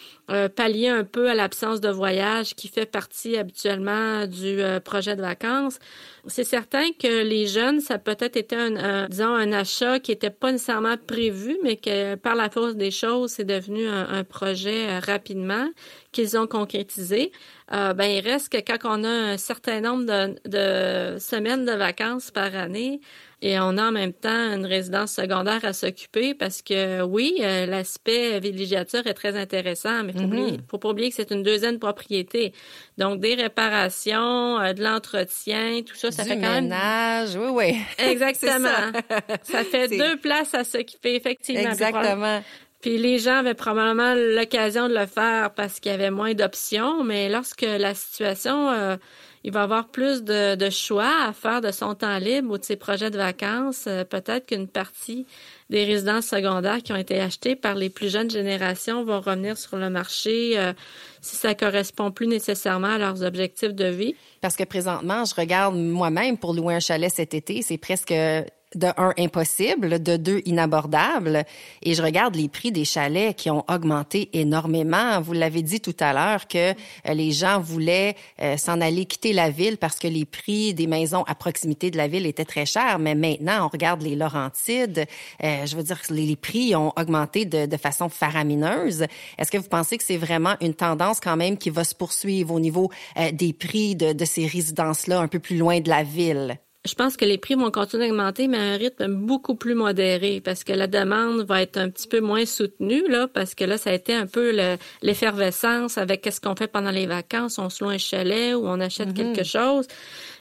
pallier 0.57 0.89
un 0.89 1.05
peu 1.05 1.29
à 1.29 1.35
l'absence 1.35 1.81
de 1.81 1.89
voyage 1.89 2.55
qui 2.55 2.69
fait 2.69 2.87
partie 2.87 3.37
habituellement 3.37 4.27
du 4.27 4.59
projet 4.85 5.17
de 5.17 5.23
vacances. 5.23 5.79
C'est 6.27 6.45
certain 6.45 6.91
que 6.99 7.23
les 7.23 7.47
jeunes, 7.47 7.81
ça 7.81 7.99
peut-être 7.99 8.37
été 8.37 8.57
un, 8.57 9.09
disons, 9.09 9.35
un 9.35 9.53
achat 9.53 10.01
qui 10.01 10.13
n'était 10.13 10.31
pas 10.31 10.53
nécessairement 10.53 10.97
prévu, 10.97 11.59
mais 11.63 11.77
que 11.77 12.15
par 12.15 12.35
la 12.35 12.49
force 12.49 12.77
des 12.77 12.91
choses, 12.91 13.33
c'est 13.33 13.45
devenu 13.45 13.87
un, 13.87 14.25
projet 14.25 14.89
euh, 14.89 15.01
rapidement 15.01 15.69
qu'ils 16.13 16.39
ont 16.39 16.47
concrétisé. 16.47 17.31
Euh, 17.73 17.93
ben, 17.93 18.07
il 18.07 18.21
reste 18.21 18.51
que 18.51 18.59
quand 18.59 18.79
on 18.85 19.05
a 19.05 19.09
un 19.09 19.37
certain 19.37 19.81
nombre 19.81 20.05
de 20.05 21.19
semaines 21.19 21.65
de 21.65 21.73
vacances 21.73 22.31
par 22.31 22.55
année, 22.55 23.01
et 23.47 23.61
on 23.61 23.77
a 23.77 23.89
en 23.89 23.93
même 23.93 24.15
temps 24.15 24.31
une 24.31 24.65
résidence 24.65 25.13
secondaire 25.13 25.63
à 25.67 25.75
s'occuper 25.75 26.33
parce 26.33 26.63
que 26.63 27.03
oui, 27.03 27.37
euh, 27.41 27.67
l'aspect 27.67 28.41
villégiature 28.41 29.07
est 29.07 29.13
très 29.13 29.37
intéressant, 29.37 30.03
mais 30.03 30.15
il 30.15 30.21
faut, 30.23 30.27
mm-hmm. 30.27 30.61
faut 30.67 30.79
pas 30.79 30.89
oublier 30.89 31.11
que 31.11 31.17
c'est 31.17 31.31
une 31.31 31.43
deuxième 31.43 31.79
propriété. 31.79 32.55
Donc 32.97 33.21
des 33.21 33.35
réparations, 33.35 34.61
de 34.73 34.83
l'entretien, 34.83 35.83
tout 35.87 35.95
ça, 35.95 36.11
ça 36.11 36.25
fait 36.25 36.41
quand 36.41 36.55
ménage, 36.55 37.37
oui, 37.37 37.51
oui. 37.53 37.77
Exactement. 37.99 38.69
ça. 39.03 39.21
ça. 39.43 39.63
fait 39.63 39.89
deux 39.99 40.17
places 40.17 40.55
à 40.55 40.65
s'occuper, 40.65 41.15
effectivement. 41.15 41.69
Exactement. 41.69 42.43
Puis 42.81 42.97
les 42.97 43.19
gens 43.19 43.41
avaient 43.41 43.53
probablement 43.53 44.15
l'occasion 44.15 44.89
de 44.89 44.95
le 44.95 45.05
faire 45.05 45.53
parce 45.53 45.81
qu'il 45.81 45.93
y 45.93 45.95
avait 45.95 46.11
moins 46.11 46.33
d'options, 46.33 47.05
mais 47.05 47.29
lorsque 47.29 47.61
la 47.61 47.93
situation, 47.93 48.71
euh, 48.71 48.97
il 49.45 49.53
va 49.53 49.63
avoir 49.63 49.89
plus 49.89 50.25
de, 50.25 50.71
choix 50.71 51.27
à 51.29 51.33
faire 51.35 51.61
de 51.61 51.71
son 51.71 51.95
temps 51.95 52.19
libre 52.19 52.55
ou 52.55 52.59
de 52.59 52.65
ses 52.65 52.77
projets 52.77 53.11
de 53.11 53.19
vacances, 53.19 53.85
euh, 53.87 54.03
peut-être 54.03 54.47
qu'une 54.47 54.67
partie 54.67 55.27
des 55.69 55.85
résidences 55.85 56.27
secondaires 56.27 56.83
qui 56.83 56.93
ont 56.93 56.97
été 56.97 57.21
achetées 57.21 57.55
par 57.55 57.75
les 57.75 57.91
plus 57.91 58.11
jeunes 58.11 58.31
générations 58.31 59.05
vont 59.05 59.21
revenir 59.21 59.59
sur 59.59 59.77
le 59.77 59.91
marché 59.91 60.59
euh, 60.59 60.73
si 61.21 61.37
ça 61.37 61.55
correspond 61.55 62.11
plus 62.11 62.27
nécessairement 62.27 62.95
à 62.95 62.99
leurs 62.99 63.23
objectifs 63.23 63.75
de 63.75 63.87
vie. 63.87 64.15
Parce 64.41 64.57
que 64.57 64.65
présentement, 64.65 65.27
je 65.27 65.35
regarde 65.35 65.77
moi-même 65.77 66.39
pour 66.39 66.55
louer 66.55 66.75
un 66.75 66.81
chalet 66.81 67.13
cet 67.13 67.35
été, 67.35 67.61
c'est 67.61 67.79
presque 67.79 68.15
de 68.77 68.89
un 68.97 69.13
impossible, 69.19 70.03
de 70.03 70.17
deux 70.17 70.43
inabordable. 70.45 71.45
Et 71.83 71.95
je 71.95 72.03
regarde 72.03 72.35
les 72.35 72.49
prix 72.49 72.73
des 72.73 72.85
chalets 72.85 73.37
qui 73.37 73.51
ont 73.51 73.65
augmenté 73.69 74.31
énormément. 74.33 75.21
Vous 75.21 75.33
l'avez 75.33 75.63
dit 75.63 75.81
tout 75.81 75.97
à 76.01 76.13
l'heure 76.13 76.49
que 76.49 76.71
euh, 76.71 77.15
les 77.15 77.33
gens 77.33 77.61
voulaient 77.61 78.17
euh, 78.41 78.57
s'en 78.57 78.81
aller 78.81 79.05
quitter 79.05 79.33
la 79.33 79.51
ville 79.51 79.77
parce 79.77 79.99
que 79.99 80.09
les 80.09 80.25
prix 80.25 80.75
des 80.75 80.87
maisons 80.87 81.25
à 81.25 81.35
proximité 81.35 81.91
de 81.91 81.97
la 81.97 82.09
ville 82.09 82.27
étaient 82.27 82.45
très 82.45 82.67
chers. 82.67 82.99
Mais 82.99 83.15
maintenant, 83.15 83.67
on 83.67 83.69
regarde 83.69 84.03
les 84.03 84.17
Laurentides. 84.17 85.07
Euh, 85.43 85.67
je 85.67 85.77
veux 85.77 85.83
dire, 85.83 86.01
les, 86.11 86.27
les 86.27 86.37
prix 86.37 86.75
ont 86.75 86.93
augmenté 86.97 87.45
de, 87.45 87.77
façon 87.77 88.09
faramineuse. 88.09 89.05
Est-ce 89.37 89.51
que 89.51 89.59
vous 89.59 89.69
pensez 89.69 89.99
que 89.99 90.05
c'est 90.05 90.17
vraiment 90.17 90.55
une 90.61 90.75
tendance 90.75 91.21
quand 91.21 91.37
même 91.37 91.59
qui 91.59 91.71
va 91.71 91.85
se 91.85 91.95
poursuivre 91.95 92.55
au 92.55 92.61
niveau 92.61 92.91
des 93.33 93.53
prix 93.53 93.97
de 93.97 94.25
ces 94.25 94.47
résidences-là 94.47 95.21
un 95.21 95.29
peu 95.29 95.41
plus 95.41 95.59
loin 95.59 95.81
de 95.81 95.89
la 95.89 96.03
ville? 96.03 96.59
Je 96.87 96.95
pense 96.95 97.17
que 97.17 97.25
les 97.25 97.39
prix 97.39 97.55
vont 97.55 97.71
continuer 97.71 98.09
d'augmenter, 98.09 98.47
mais 98.47 98.59
à 98.59 98.63
un 98.63 98.77
rythme 98.77 99.07
beaucoup 99.07 99.55
plus 99.55 99.75
modéré, 99.75 100.43
parce 100.45 100.65
que 100.65 100.73
la 100.73 100.87
demande 100.87 101.43
va 101.47 101.63
être 101.63 101.79
un 101.79 101.89
petit 101.89 102.07
peu 102.07 102.21
moins 102.21 102.45
soutenue, 102.45 103.09
là, 103.09 103.27
parce 103.27 103.55
que 103.55 103.65
là, 103.65 103.79
ça 103.79 103.91
a 103.91 103.95
été 103.95 104.15
un 104.15 104.27
peu 104.27 104.55
l'effervescence 105.03 105.97
avec 105.97 106.21
qu'est-ce 106.21 106.43
qu'on 106.43 106.55
fait 106.55 106.69
pendant 106.69 106.91
les 106.91 107.07
vacances, 107.07 107.59
on 107.59 107.71
se 107.71 107.83
loue 107.83 107.91
un 107.91 107.99
chalet 107.99 108.55
ou 108.55 108.67
on 108.67 108.81
achète 108.81 109.09
mm-hmm. 109.09 109.15
quelque 109.15 109.45
chose. 109.45 109.87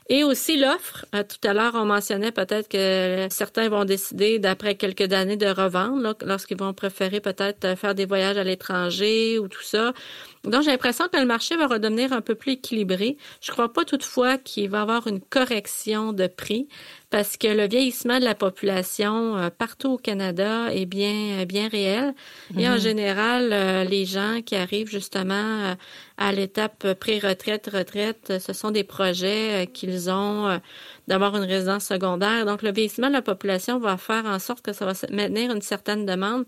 Et 0.09 0.25
aussi 0.25 0.57
l'offre. 0.57 1.05
Euh, 1.15 1.23
tout 1.23 1.47
à 1.47 1.53
l'heure, 1.53 1.75
on 1.75 1.85
mentionnait 1.85 2.33
peut-être 2.33 2.67
que 2.67 3.27
certains 3.29 3.69
vont 3.69 3.85
décider, 3.85 4.37
d'après 4.37 4.75
quelques 4.75 5.13
années, 5.13 5.37
de 5.37 5.47
revendre, 5.47 6.15
lorsqu'ils 6.25 6.57
vont 6.57 6.73
préférer 6.73 7.21
peut-être 7.21 7.77
faire 7.77 7.95
des 7.95 8.05
voyages 8.05 8.37
à 8.37 8.43
l'étranger 8.43 9.39
ou 9.39 9.47
tout 9.47 9.63
ça. 9.63 9.93
Donc, 10.43 10.63
j'ai 10.63 10.71
l'impression 10.71 11.07
que 11.07 11.17
le 11.17 11.25
marché 11.25 11.55
va 11.55 11.67
redevenir 11.67 12.11
un 12.11 12.21
peu 12.21 12.35
plus 12.35 12.53
équilibré. 12.53 13.17
Je 13.41 13.51
crois 13.51 13.71
pas 13.71 13.85
toutefois 13.85 14.37
qu'il 14.37 14.69
va 14.69 14.79
y 14.79 14.81
avoir 14.81 15.07
une 15.07 15.21
correction 15.21 16.11
de 16.11 16.27
prix 16.27 16.67
parce 17.13 17.37
que 17.37 17.47
le 17.47 17.67
vieillissement 17.67 18.17
de 18.19 18.25
la 18.25 18.33
population 18.33 19.37
euh, 19.37 19.51
partout 19.51 19.91
au 19.91 19.97
Canada 19.97 20.73
est 20.73 20.87
bien 20.87 21.41
euh, 21.41 21.45
bien 21.45 21.67
réel 21.67 22.15
et 22.57 22.67
en 22.67 22.71
mhm. 22.71 22.79
général 22.79 23.49
euh, 23.53 23.83
les 23.83 24.05
gens 24.05 24.41
qui 24.43 24.55
arrivent 24.55 24.89
justement 24.89 25.75
à 26.17 26.31
l'étape 26.31 26.93
pré-retraite 26.93 27.69
retraite 27.71 28.33
ce 28.39 28.51
sont 28.51 28.71
des 28.71 28.83
projets 28.83 29.69
qu'ils 29.71 30.09
ont 30.09 30.59
d'avoir 31.07 31.35
une 31.37 31.43
résidence 31.43 31.85
secondaire 31.85 32.47
donc 32.47 32.63
le 32.63 32.71
vieillissement 32.71 33.09
de 33.09 33.13
la 33.13 33.21
population 33.21 33.77
va 33.77 33.97
faire 33.97 34.25
en 34.25 34.39
sorte 34.39 34.63
que 34.65 34.73
ça 34.73 34.85
va 34.85 34.93
maintenir 35.11 35.51
une 35.51 35.61
certaine 35.61 36.07
demande 36.07 36.45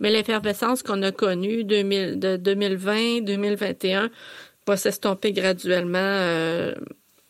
mais 0.00 0.10
l'effervescence 0.10 0.82
qu'on 0.82 1.02
a 1.02 1.12
connue 1.12 1.64
de 1.64 2.36
2020 2.36 3.22
2021 3.22 4.10
va 4.66 4.76
s'estomper 4.76 5.32
graduellement. 5.32 6.74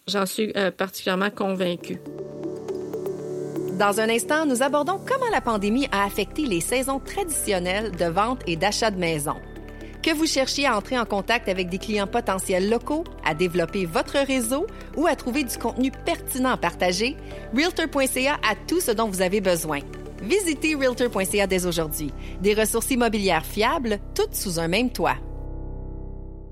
J'en 0.08 0.26
suis 0.26 0.52
particulièrement 0.76 1.30
convaincue. 1.30 1.98
Dans 3.78 4.00
un 4.00 4.08
instant, 4.08 4.46
nous 4.46 4.62
abordons 4.62 4.98
comment 5.06 5.30
la 5.30 5.42
pandémie 5.42 5.86
a 5.92 6.06
affecté 6.06 6.46
les 6.46 6.62
saisons 6.62 6.98
traditionnelles 6.98 7.90
de 7.92 8.06
vente 8.06 8.40
et 8.46 8.56
d'achat 8.56 8.90
de 8.90 8.98
maisons. 8.98 9.36
Que 10.02 10.14
vous 10.14 10.24
cherchiez 10.24 10.66
à 10.66 10.78
entrer 10.78 10.98
en 10.98 11.04
contact 11.04 11.46
avec 11.48 11.68
des 11.68 11.76
clients 11.76 12.06
potentiels 12.06 12.70
locaux, 12.70 13.04
à 13.22 13.34
développer 13.34 13.84
votre 13.84 14.16
réseau 14.18 14.66
ou 14.96 15.06
à 15.06 15.14
trouver 15.14 15.44
du 15.44 15.58
contenu 15.58 15.90
pertinent 15.90 16.52
à 16.52 16.56
partager, 16.56 17.16
Realtor.ca 17.54 18.38
a 18.48 18.54
tout 18.66 18.80
ce 18.80 18.92
dont 18.92 19.10
vous 19.10 19.20
avez 19.20 19.42
besoin. 19.42 19.80
Visitez 20.26 20.74
Realtor.ca 20.74 21.46
dès 21.46 21.66
aujourd'hui. 21.66 22.12
Des 22.40 22.54
ressources 22.54 22.90
immobilières 22.90 23.46
fiables, 23.46 24.00
toutes 24.12 24.34
sous 24.34 24.58
un 24.58 24.66
même 24.66 24.90
toit. 24.90 25.18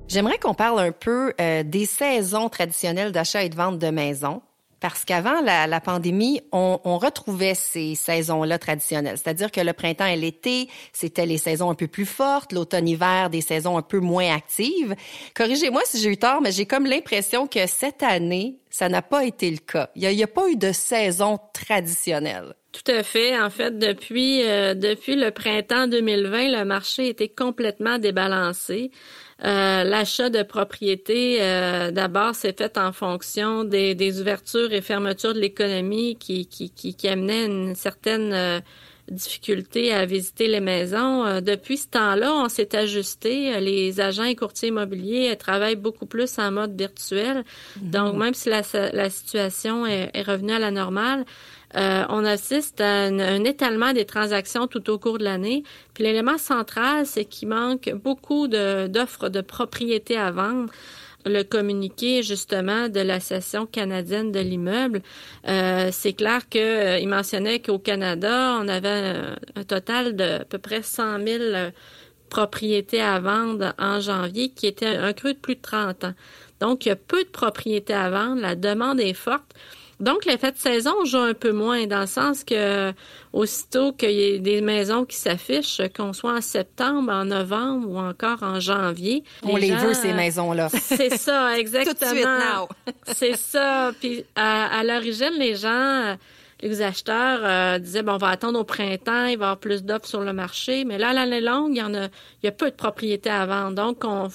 J'aimerais 0.07 0.39
qu'on 0.39 0.55
parle 0.55 0.79
un 0.79 0.93
peu 0.93 1.33
euh, 1.41 1.65
des 1.65 1.85
saisons 1.85 2.49
traditionnelles 2.49 3.11
d'achat 3.11 3.43
et 3.43 3.49
de 3.49 3.57
vente 3.57 3.81
de 3.81 3.89
maisons 3.89 4.43
parce 4.79 5.07
qu'avant 5.07 5.41
la, 5.41 5.81
pandémie, 5.81 6.43
on, 6.53 6.99
retrouvait 6.99 7.55
ces 7.55 7.95
saisons-là 7.95 8.59
traditionnelles. 8.59 9.17
C'est-à-dire 9.17 9.51
que 9.51 9.63
le 9.63 9.73
printemps 9.73 10.05
et 10.05 10.17
l'été, 10.17 10.69
c'était 10.93 11.25
les 11.25 11.39
saisons 11.39 11.71
un 11.71 11.75
peu 11.75 11.89
plus 11.89 12.05
fortes, 12.05 12.53
l'automne-hiver, 12.53 13.31
des 13.31 13.41
saisons 13.41 13.79
un 13.79 13.83
peu 13.83 13.99
moins 13.99 14.35
actives. 14.35 14.95
Corrigez-moi 15.35 15.81
si 15.87 16.03
j'ai 16.03 16.11
eu 16.11 16.19
tort, 16.19 16.43
mais 16.43 16.53
j'ai 16.53 16.67
comme 16.67 16.85
l'impression 16.85 17.47
que 17.47 17.67
cette 17.67 18.03
année, 18.03 18.59
ça 18.69 18.91
n'a 18.91 19.01
pas 19.01 19.25
été 19.25 19.51
le 19.51 19.57
cas. 19.57 19.89
Il 19.97 20.07
n'y 20.07 20.23
a, 20.23 20.27
pas 20.27 20.51
eu 20.51 20.57
de 20.57 20.71
saison 20.71 21.39
traditionnelle. 21.55 22.55
Tout 22.75 22.91
à 22.91 23.05
fait. 23.05 23.41
En 23.41 23.51
fait, 23.51 23.79
depuis, 23.79 24.43
euh, 24.43 24.75
depuis 24.75 25.15
le 25.15 25.31
printemps 25.31 25.87
2020, 25.87 26.59
le 26.59 26.65
marché 26.65 27.09
était 27.09 27.29
complètement 27.29 27.99
débalancé. 27.99 28.91
Euh, 29.45 29.85
l'achat 29.85 30.29
de 30.29 30.43
propriété, 30.43 31.39
euh, 31.41 31.93
d'abord, 31.93 32.35
s'est 32.35 32.55
fait 32.57 32.77
en 32.77 32.93
fonction 32.93 33.63
des, 33.63 33.95
des, 33.95 34.21
ouvertures 34.21 34.73
et 34.73 34.81
fermetures 34.81 35.35
de 35.35 35.41
l'économie 35.41 36.17
qui, 36.17 36.47
qui, 36.47 36.71
qui, 36.71 36.95
qui, 36.95 37.09
amenaient 37.09 37.47
une 37.47 37.77
certaine 37.77 38.33
euh, 38.33 38.61
difficulté 39.09 39.93
à 39.93 40.05
visiter 40.05 40.49
les 40.49 40.61
maisons. 40.61 41.41
depuis 41.41 41.77
ce 41.77 41.89
temps-là, 41.89 42.33
on 42.33 42.49
s'est 42.49 42.75
ajusté. 42.75 43.61
Les 43.61 44.01
agents 44.01 44.25
et 44.25 44.35
courtiers 44.35 44.71
immobiliers 44.71 45.37
travaillent 45.37 45.77
beaucoup 45.77 46.07
plus 46.07 46.39
en 46.41 46.51
mode 46.51 46.77
virtuel. 46.77 47.45
Mhm. 47.81 47.91
Donc, 47.91 48.17
même 48.17 48.35
si 48.35 48.49
la, 48.49 48.63
la 48.93 49.11
situation 49.11 49.87
est, 49.87 50.11
est 50.13 50.23
revenue 50.23 50.55
à 50.55 50.59
la 50.59 50.73
normale, 50.73 51.25
euh, 51.77 52.05
on 52.09 52.25
assiste 52.25 52.81
à 52.81 53.05
un, 53.05 53.45
étalement 53.45 53.93
des 53.93 54.05
transactions 54.05 54.67
tout 54.67 54.91
au 54.91 54.99
cours 54.99 55.19
de 55.19 55.25
l'année. 55.25 55.65
Puis 55.95 56.05
l'élément 56.05 56.39
central, 56.39 57.07
c'est 57.07 57.25
qu'il 57.25 57.49
manque 57.49 57.91
beaucoup 57.95 58.49
d'offres 58.49 59.29
de, 59.29 59.41
propriété 59.41 60.17
à 60.17 60.31
vendre 60.31 60.71
le 61.27 61.43
communiqué 61.43 62.23
justement 62.23 62.89
de 62.91 63.01
l'Association 63.01 63.65
canadienne 63.65 64.31
de 64.31 64.41
l'immeuble, 64.41 65.01
euh, 65.49 65.89
c'est 65.91 66.13
clair 66.13 66.47
qu'il 66.51 66.61
euh, 66.61 67.07
mentionnait 67.07 67.61
qu'au 67.61 67.79
Canada, 67.79 68.59
on 68.61 68.69
avait 68.69 68.89
un, 68.89 69.37
un, 69.57 69.65
total 69.65 70.17
de 70.17 70.43
à 70.43 70.45
peu 70.45 70.59
près 70.59 70.83
100 70.83 71.25
000 71.27 71.71
propriétés 72.29 73.01
à 73.01 73.21
vendre 73.21 73.75
en 73.79 74.01
janvier, 74.01 74.51
qui 74.51 74.67
était 74.67 74.97
un 74.97 75.13
creux 75.13 75.35
de 75.35 75.39
plus 75.39 75.55
de 75.55 75.63
30 75.63 76.05
ans. 76.05 76.15
Donc, 76.61 76.85
il 76.85 76.89
y 76.89 76.93
a 76.93 76.97
peu 76.97 77.23
de 77.23 77.29
propriétés 77.29 77.95
à 77.95 78.11
vendre, 78.11 78.41
la 78.41 78.55
demande 78.57 79.01
est 79.01 79.15
forte. 79.15 79.55
Donc, 80.01 80.25
l'effet 80.25 80.53
de 80.53 80.59
saison 80.59 81.05
joue 81.05 81.19
un 81.19 81.35
peu 81.35 81.53
moins, 81.53 81.87
dans 81.87 82.01
le 82.01 82.07
sens 82.07 82.45
que 82.45 82.93
aussitôt 83.33 83.93
qu'il 83.93 84.11
y 84.11 84.23
ait 84.23 84.39
des 84.39 84.61
maisons 84.61 85.05
qui 85.05 85.17
s'affichent, 85.17 85.81
qu'on 85.97 86.13
soit 86.13 86.35
en 86.35 86.41
septembre, 86.41 87.13
en 87.13 87.25
novembre 87.25 87.89
ou 87.89 87.99
encore 87.99 88.43
en 88.43 88.61
janvier. 88.61 89.25
On 89.43 89.57
les, 89.57 89.73
veut, 89.73 89.95
ces 89.95 90.13
maisons-là. 90.13 90.69
C'est 90.81 91.17
ça, 91.17 91.59
exactement. 91.59 92.69
C'est 93.13 93.37
ça. 93.37 93.93
Puis, 94.01 94.25
à, 94.35 94.83
l'origine, 94.85 95.33
les 95.39 95.55
gens 95.55 96.17
les 96.61 96.81
acheteurs 96.81 97.41
euh, 97.43 97.79
disaient 97.79 98.03
bon, 98.03 98.15
on 98.15 98.19
va 98.19 98.29
attendre 98.29 98.59
au 98.59 98.65
printemps, 98.65 99.27
il 99.27 99.37
va 99.37 99.45
y 99.47 99.49
avoir 99.49 99.59
plus 99.59 99.85
d'offres 99.85 100.07
sur 100.07 100.21
le 100.21 100.33
marché, 100.33 100.85
mais 100.85 100.97
là, 100.97 101.13
l'année 101.13 101.43
longue, 101.43 101.73
il 101.75 101.79
y 101.79 101.83
en 101.83 101.93
a, 101.95 102.07
il 102.07 102.45
y 102.45 102.47
a 102.47 102.53
peu 102.53 102.71
de 102.71 102.75
propriétés 102.75 103.29
à 103.29 103.45
vendre. 103.45 103.75
Donc, 103.75 104.03
on, 104.05 104.29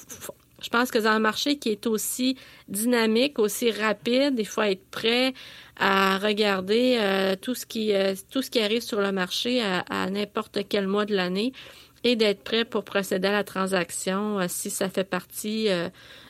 je 0.62 0.70
pense 0.70 0.92
que 0.92 0.98
dans 1.00 1.10
un 1.10 1.20
marché 1.20 1.58
qui 1.58 1.70
est 1.70 1.88
aussi 1.88 2.38
dynamique, 2.68 3.40
aussi 3.40 3.72
rapide, 3.72 4.36
il 4.38 4.48
faut 4.48 4.62
être 4.62 4.86
prêt 4.90 5.34
à 5.78 6.18
regarder 6.18 6.98
euh, 7.00 7.36
tout 7.40 7.56
ce 7.56 7.66
qui 7.66 7.94
euh, 7.94 8.14
tout 8.30 8.42
ce 8.42 8.52
qui 8.52 8.60
arrive 8.60 8.82
sur 8.82 9.00
le 9.00 9.12
marché 9.12 9.62
à, 9.62 10.10
n'importe 10.10 10.60
quel 10.68 10.88
mois 10.88 11.06
de 11.06 11.16
l'année 11.16 11.54
et 12.04 12.16
d'être 12.16 12.44
prêt 12.44 12.66
pour 12.66 12.84
procéder 12.84 13.28
à 13.28 13.32
la 13.32 13.44
transaction 13.44 14.40
euh, 14.40 14.46
si 14.48 14.70
ça 14.70 14.90
fait 14.90 15.04
partie 15.04 15.70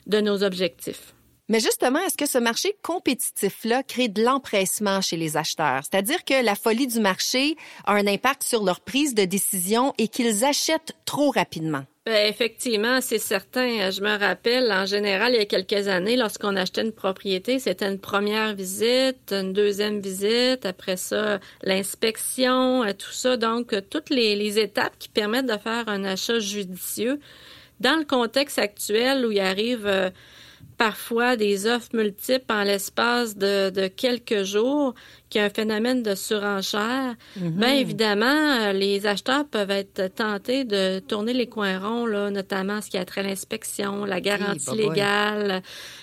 de 0.06 0.20
nos 0.20 0.42
objectifs. 0.42 1.14
Mais 1.50 1.58
justement, 1.58 1.98
est-ce 2.06 2.16
que 2.16 2.28
ce 2.28 2.38
marché 2.38 2.76
compétitif-là 2.80 3.82
crée 3.82 4.06
de 4.06 4.22
l'empressement 4.22 5.00
chez 5.00 5.16
les 5.16 5.36
acheteurs? 5.36 5.80
C'est-à-dire 5.82 6.24
que 6.24 6.44
la 6.44 6.54
folie 6.54 6.86
du 6.86 7.00
marché 7.00 7.56
a 7.86 7.94
un 7.94 8.06
impact 8.06 8.44
sur 8.44 8.62
leur 8.62 8.78
prise 8.78 9.16
de 9.16 9.24
décision 9.24 9.92
et 9.98 10.06
qu'ils 10.06 10.44
achètent 10.44 10.92
trop 11.06 11.32
rapidement? 11.32 11.82
Ben, 12.06 12.28
effectivement, 12.28 13.00
c'est 13.00 13.18
certain. 13.18 13.90
Je 13.90 14.00
me 14.00 14.16
rappelle, 14.16 14.70
en 14.70 14.86
général, 14.86 15.32
il 15.34 15.38
y 15.38 15.42
a 15.42 15.44
quelques 15.44 15.88
années, 15.88 16.14
lorsqu'on 16.14 16.54
achetait 16.54 16.82
une 16.82 16.92
propriété, 16.92 17.58
c'était 17.58 17.88
une 17.88 17.98
première 17.98 18.54
visite, 18.54 19.32
une 19.32 19.52
deuxième 19.52 19.98
visite, 19.98 20.64
après 20.64 20.96
ça, 20.96 21.40
l'inspection, 21.64 22.84
euh, 22.84 22.92
tout 22.92 23.10
ça. 23.10 23.36
Donc, 23.36 23.74
toutes 23.90 24.10
les, 24.10 24.36
les 24.36 24.60
étapes 24.60 24.94
qui 25.00 25.08
permettent 25.08 25.46
de 25.46 25.58
faire 25.58 25.88
un 25.88 26.04
achat 26.04 26.38
judicieux. 26.38 27.18
Dans 27.80 27.98
le 27.98 28.04
contexte 28.04 28.60
actuel 28.60 29.26
où 29.26 29.32
il 29.32 29.40
arrive 29.40 29.86
euh, 29.86 30.10
parfois 30.80 31.36
des 31.36 31.66
offres 31.66 31.90
multiples 31.92 32.50
en 32.50 32.62
l'espace 32.62 33.36
de, 33.36 33.86
quelques 33.88 34.44
jours, 34.44 34.94
qui 35.28 35.38
a 35.38 35.44
un 35.44 35.50
phénomène 35.50 36.02
de 36.02 36.14
surenchère, 36.14 37.16
mm 37.36 37.50
bien 37.50 37.74
évidemment, 37.74 38.26
euh, 38.26 38.72
les 38.72 39.06
acheteurs 39.06 39.46
peuvent 39.46 39.70
être 39.70 40.06
tentés 40.14 40.64
de 40.64 40.98
tourner 41.00 41.34
les 41.34 41.48
coins 41.48 41.78
ronds, 41.78 42.06
là, 42.06 42.30
notamment 42.30 42.80
ce 42.80 42.88
qui 42.88 42.96
a 42.96 43.04
trait 43.04 43.20
à 43.20 43.24
l'inspection, 43.24 44.06
la 44.06 44.22
garantie 44.22 44.74
légale, 44.74 45.60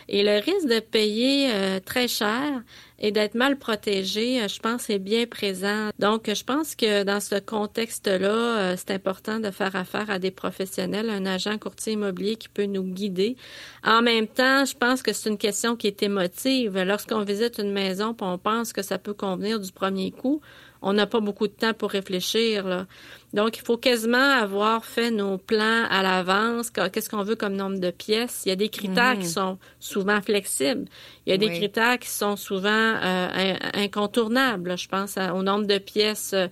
et 0.09 0.21
le 0.21 0.35
risque 0.35 0.67
de 0.67 0.79
payer 0.79 1.49
euh, 1.51 1.79
très 1.83 2.07
cher 2.07 2.61
et 2.99 3.11
d'être 3.11 3.35
mal 3.35 3.57
protégé, 3.57 4.41
euh, 4.41 4.47
je 4.47 4.59
pense, 4.59 4.89
est 4.89 4.99
bien 4.99 5.25
présent. 5.25 5.89
Donc, 5.99 6.33
je 6.33 6.43
pense 6.43 6.75
que 6.75 7.03
dans 7.03 7.19
ce 7.19 7.35
contexte-là, 7.39 8.27
euh, 8.27 8.75
c'est 8.77 8.91
important 8.91 9.39
de 9.39 9.51
faire 9.51 9.75
affaire 9.75 10.09
à 10.09 10.19
des 10.19 10.31
professionnels, 10.31 11.09
un 11.09 11.25
agent 11.25 11.57
courtier 11.57 11.93
immobilier 11.93 12.35
qui 12.35 12.49
peut 12.49 12.65
nous 12.65 12.83
guider. 12.83 13.35
En 13.83 14.01
même 14.01 14.27
temps, 14.27 14.65
je 14.65 14.75
pense 14.75 15.03
que 15.03 15.13
c'est 15.13 15.29
une 15.29 15.37
question 15.37 15.75
qui 15.75 15.87
est 15.87 16.01
émotive. 16.01 16.81
Lorsqu'on 16.81 17.21
visite 17.21 17.59
une 17.59 17.71
maison, 17.71 18.15
on 18.21 18.37
pense 18.37 18.73
que 18.73 18.81
ça 18.81 18.97
peut 18.97 19.13
convenir 19.13 19.59
du 19.59 19.71
premier 19.71 20.11
coup, 20.11 20.41
on 20.81 20.93
n'a 20.93 21.07
pas 21.07 21.19
beaucoup 21.19 21.47
de 21.47 21.53
temps 21.53 21.73
pour 21.73 21.91
réfléchir. 21.91 22.67
Là. 22.67 22.87
Donc, 23.33 23.57
il 23.57 23.61
faut 23.61 23.77
quasiment 23.77 24.31
avoir 24.31 24.85
fait 24.85 25.11
nos 25.11 25.37
plans 25.37 25.85
à 25.89 26.01
l'avance. 26.01 26.69
Qu'est-ce 26.69 27.09
qu'on 27.09 27.23
veut 27.23 27.35
comme 27.35 27.55
nombre 27.55 27.79
de 27.79 27.91
pièces? 27.91 28.43
Il 28.45 28.49
y 28.49 28.51
a 28.53 28.55
des 28.55 28.69
critères 28.69 29.15
qui 29.15 29.25
mhm. 29.25 29.31
sont 29.31 29.57
souvent 29.79 30.21
flexibles. 30.21 30.85
Il 31.25 31.31
y 31.31 31.33
a 31.33 31.37
des 31.37 31.49
critères 31.49 31.99
qui 31.99 32.09
sont 32.09 32.37
souvent 32.37 32.69
euh, 32.71 33.55
incontournables. 33.73 34.77
Je 34.77 34.87
pense 34.87 35.17
au 35.17 35.43
nombre 35.43 35.65
de 35.65 35.77
pièces. 35.77 36.31
Euh, 36.33 36.47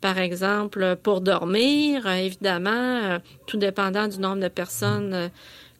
par 0.00 0.18
exemple, 0.18 0.96
pour 1.02 1.22
dormir, 1.22 2.06
euh, 2.06 2.14
évidemment, 2.14 3.18
tout 3.46 3.56
dépendant 3.56 4.06
du 4.06 4.20
nombre 4.20 4.42
de 4.42 4.48
personnes 4.48 5.30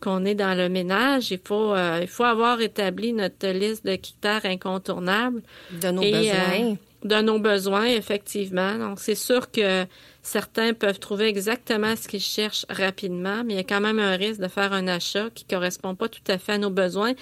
qu'on 0.01 0.25
est 0.25 0.35
dans 0.35 0.57
le 0.57 0.69
ménage, 0.69 1.31
il 1.31 1.39
faut 1.45 1.77
il 1.77 2.09
faut 2.09 2.25
avoir 2.25 2.61
établi 2.61 3.13
notre 3.13 3.49
liste 3.49 3.87
de 3.87 3.95
critères 3.95 4.45
incontournables 4.45 5.43
de 5.71 5.91
nos 5.91 6.03
besoins 6.03 6.77
de 7.05 7.21
nos 7.21 7.39
besoins, 7.39 7.87
effectivement. 7.87 8.77
Donc, 8.77 9.01
c'est 9.01 9.15
sûr 9.15 9.51
que 9.51 9.87
certains 10.29 10.75
peuvent 10.75 10.99
trouver 10.99 11.27
exactement 11.27 11.97
ce 11.97 12.07
qu'ils 12.07 12.21
cherchent 12.21 12.67
rapidement, 12.69 13.43
mais 13.45 13.55
il 13.55 13.57
y 13.57 13.61
a 13.61 13.65
quand 13.65 13.81
même 13.81 13.99
un 13.99 14.17
risque 14.17 14.41
de 14.41 14.49
faire 14.49 14.73
un 14.73 14.87
achat 14.87 15.31
qui 15.35 15.45
correspond 15.45 15.95
pas 15.95 16.09
tout 16.09 16.21
à 16.29 16.39
fait 16.39 16.53
à 16.53 16.59
nos 16.59 16.71
besoins. 16.71 17.15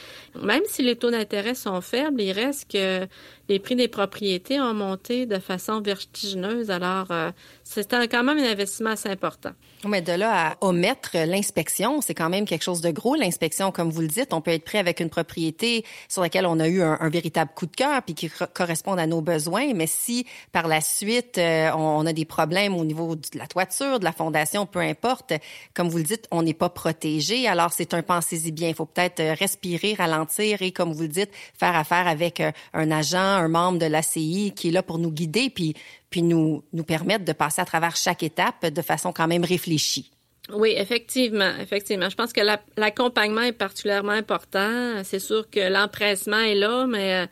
Même 0.42 0.62
si 0.66 0.82
les 0.82 0.96
taux 0.96 1.10
d'intérêt 1.10 1.54
sont 1.54 1.80
faibles, 1.80 2.20
il 2.20 2.32
reste 2.32 2.70
que 2.70 3.06
les 3.48 3.58
prix 3.60 3.76
des 3.76 3.88
propriétés 3.88 4.60
ont 4.60 4.74
monté 4.74 5.26
de 5.26 5.38
façon 5.38 5.80
vertigineuse. 5.80 6.70
Alors, 6.70 7.06
euh, 7.10 7.30
c'est 7.62 7.88
quand 8.08 8.24
même 8.24 8.38
un 8.38 8.50
investissement 8.50 8.90
assez 8.90 9.08
important. 9.08 9.52
Mais 9.86 10.02
de 10.02 10.12
là 10.12 10.48
à 10.48 10.56
omettre 10.62 11.10
l'inspection, 11.14 12.00
c'est 12.00 12.14
quand 12.14 12.28
même 12.28 12.44
quelque 12.44 12.62
chose 12.62 12.80
de 12.80 12.90
gros. 12.90 13.14
L'inspection, 13.14 13.70
comme 13.70 13.90
vous 13.90 14.00
le 14.00 14.08
dites, 14.08 14.32
on 14.32 14.40
peut 14.40 14.50
être 14.50 14.64
prêt 14.64 14.78
avec 14.78 15.00
une 15.00 15.10
propriété 15.10 15.84
sur 16.08 16.22
laquelle 16.22 16.46
on 16.46 16.58
a 16.58 16.66
eu 16.66 16.82
un, 16.82 17.08
véritable 17.08 17.52
coup 17.54 17.66
de 17.66 17.76
cœur 17.76 18.02
puis 18.02 18.14
qui 18.14 18.30
correspond 18.54 18.94
à 18.94 19.06
nos 19.06 19.20
besoins. 19.20 19.74
Mais 19.74 19.86
si 19.86 20.26
par 20.50 20.66
la 20.66 20.80
suite 20.80 21.38
euh, 21.38 21.70
on, 21.72 22.04
a 22.04 22.12
des 22.12 22.24
problèmes 22.24 22.74
au 22.74 22.84
niveau 22.84 22.95
de 22.96 23.38
la 23.38 23.46
toiture, 23.46 23.98
de 23.98 24.04
la 24.04 24.12
fondation, 24.12 24.66
peu 24.66 24.80
importe, 24.80 25.32
comme 25.74 25.88
vous 25.88 25.98
le 25.98 26.04
dites, 26.04 26.26
on 26.30 26.42
n'est 26.42 26.54
pas 26.54 26.70
protégé. 26.70 27.46
Alors 27.46 27.72
c'est 27.72 27.94
un 27.94 28.02
pensez-y 28.02 28.52
bien. 28.52 28.68
Il 28.68 28.74
faut 28.74 28.86
peut-être 28.86 29.20
euh, 29.20 29.34
respirer, 29.34 29.94
ralentir 29.94 30.62
et, 30.62 30.72
comme 30.72 30.92
vous 30.92 31.02
le 31.02 31.08
dites, 31.08 31.30
faire 31.58 31.76
affaire 31.76 32.08
avec 32.08 32.42
un 32.72 32.90
agent 32.90 33.16
un 33.18 33.48
membre 33.48 33.78
de 33.78 33.86
l'ACI 33.86 34.52
qui 34.54 34.68
est 34.68 34.72
là 34.72 34.82
pour 34.82 34.98
nous 34.98 35.10
guider 35.10 35.50
puis, 35.50 35.74
puis 36.10 36.22
nous, 36.22 36.64
nous 36.72 36.84
permettre 36.84 37.24
de 37.24 37.32
passer 37.32 37.60
à 37.60 37.64
travers 37.64 37.96
chaque 37.96 38.22
étape 38.22 38.66
de 38.66 38.82
façon 38.82 39.12
quand 39.12 39.28
même 39.28 39.44
réfléchie. 39.44 40.10
Oui, 40.52 40.74
effectivement, 40.76 41.52
effectivement. 41.60 42.08
Je 42.08 42.14
pense 42.14 42.32
que 42.32 42.40
l'accompagnement 42.76 43.42
est 43.42 43.52
particulièrement 43.52 44.12
important. 44.12 45.02
C'est 45.02 45.18
sûr 45.18 45.50
que 45.50 45.60
l'empressement 45.72 46.38
est 46.38 46.54
là, 46.54 46.86
mais 46.86 47.24
euh, 47.24 47.26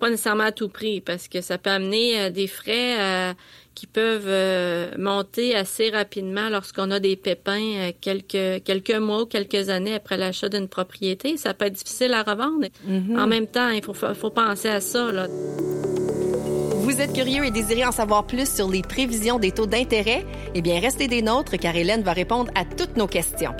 pas 0.00 0.10
nécessairement 0.10 0.44
à 0.44 0.52
tout 0.52 0.68
prix, 0.68 1.00
parce 1.00 1.28
que 1.28 1.42
ça 1.42 1.58
peut 1.58 1.70
amener 1.70 2.20
euh, 2.20 2.30
des 2.30 2.48
frais 2.48 2.98
euh, 2.98 3.34
qui 3.80 3.86
peuvent 3.86 4.98
monter 4.98 5.56
assez 5.56 5.88
rapidement 5.88 6.50
lorsqu'on 6.50 6.90
a 6.90 7.00
des 7.00 7.16
pépins 7.16 7.92
quelques 7.98 8.62
quelques 8.62 8.94
mois 8.94 9.22
ou 9.22 9.26
quelques 9.26 9.70
années 9.70 9.94
après 9.94 10.18
l'achat 10.18 10.50
d'une 10.50 10.68
propriété. 10.68 11.38
Ça 11.38 11.54
peut 11.54 11.64
être 11.64 11.72
difficile 11.72 12.12
à 12.12 12.22
revendre. 12.22 12.66
Mm-hmm. 12.86 13.18
En 13.18 13.26
même 13.26 13.46
temps, 13.46 13.70
il 13.70 13.82
faut, 13.82 13.94
faut 13.94 14.28
penser 14.28 14.68
à 14.68 14.82
ça. 14.82 15.10
Là. 15.10 15.28
Vous 16.82 17.00
êtes 17.00 17.14
curieux 17.14 17.46
et 17.46 17.50
désirez 17.50 17.86
en 17.86 17.92
savoir 17.92 18.26
plus 18.26 18.54
sur 18.54 18.68
les 18.68 18.82
prévisions 18.82 19.38
des 19.38 19.52
taux 19.52 19.66
d'intérêt? 19.66 20.26
Eh 20.54 20.60
bien, 20.60 20.78
restez 20.78 21.08
des 21.08 21.22
nôtres 21.22 21.56
car 21.56 21.74
Hélène 21.74 22.02
va 22.02 22.12
répondre 22.12 22.50
à 22.54 22.66
toutes 22.66 22.98
nos 22.98 23.06
questions. 23.06 23.54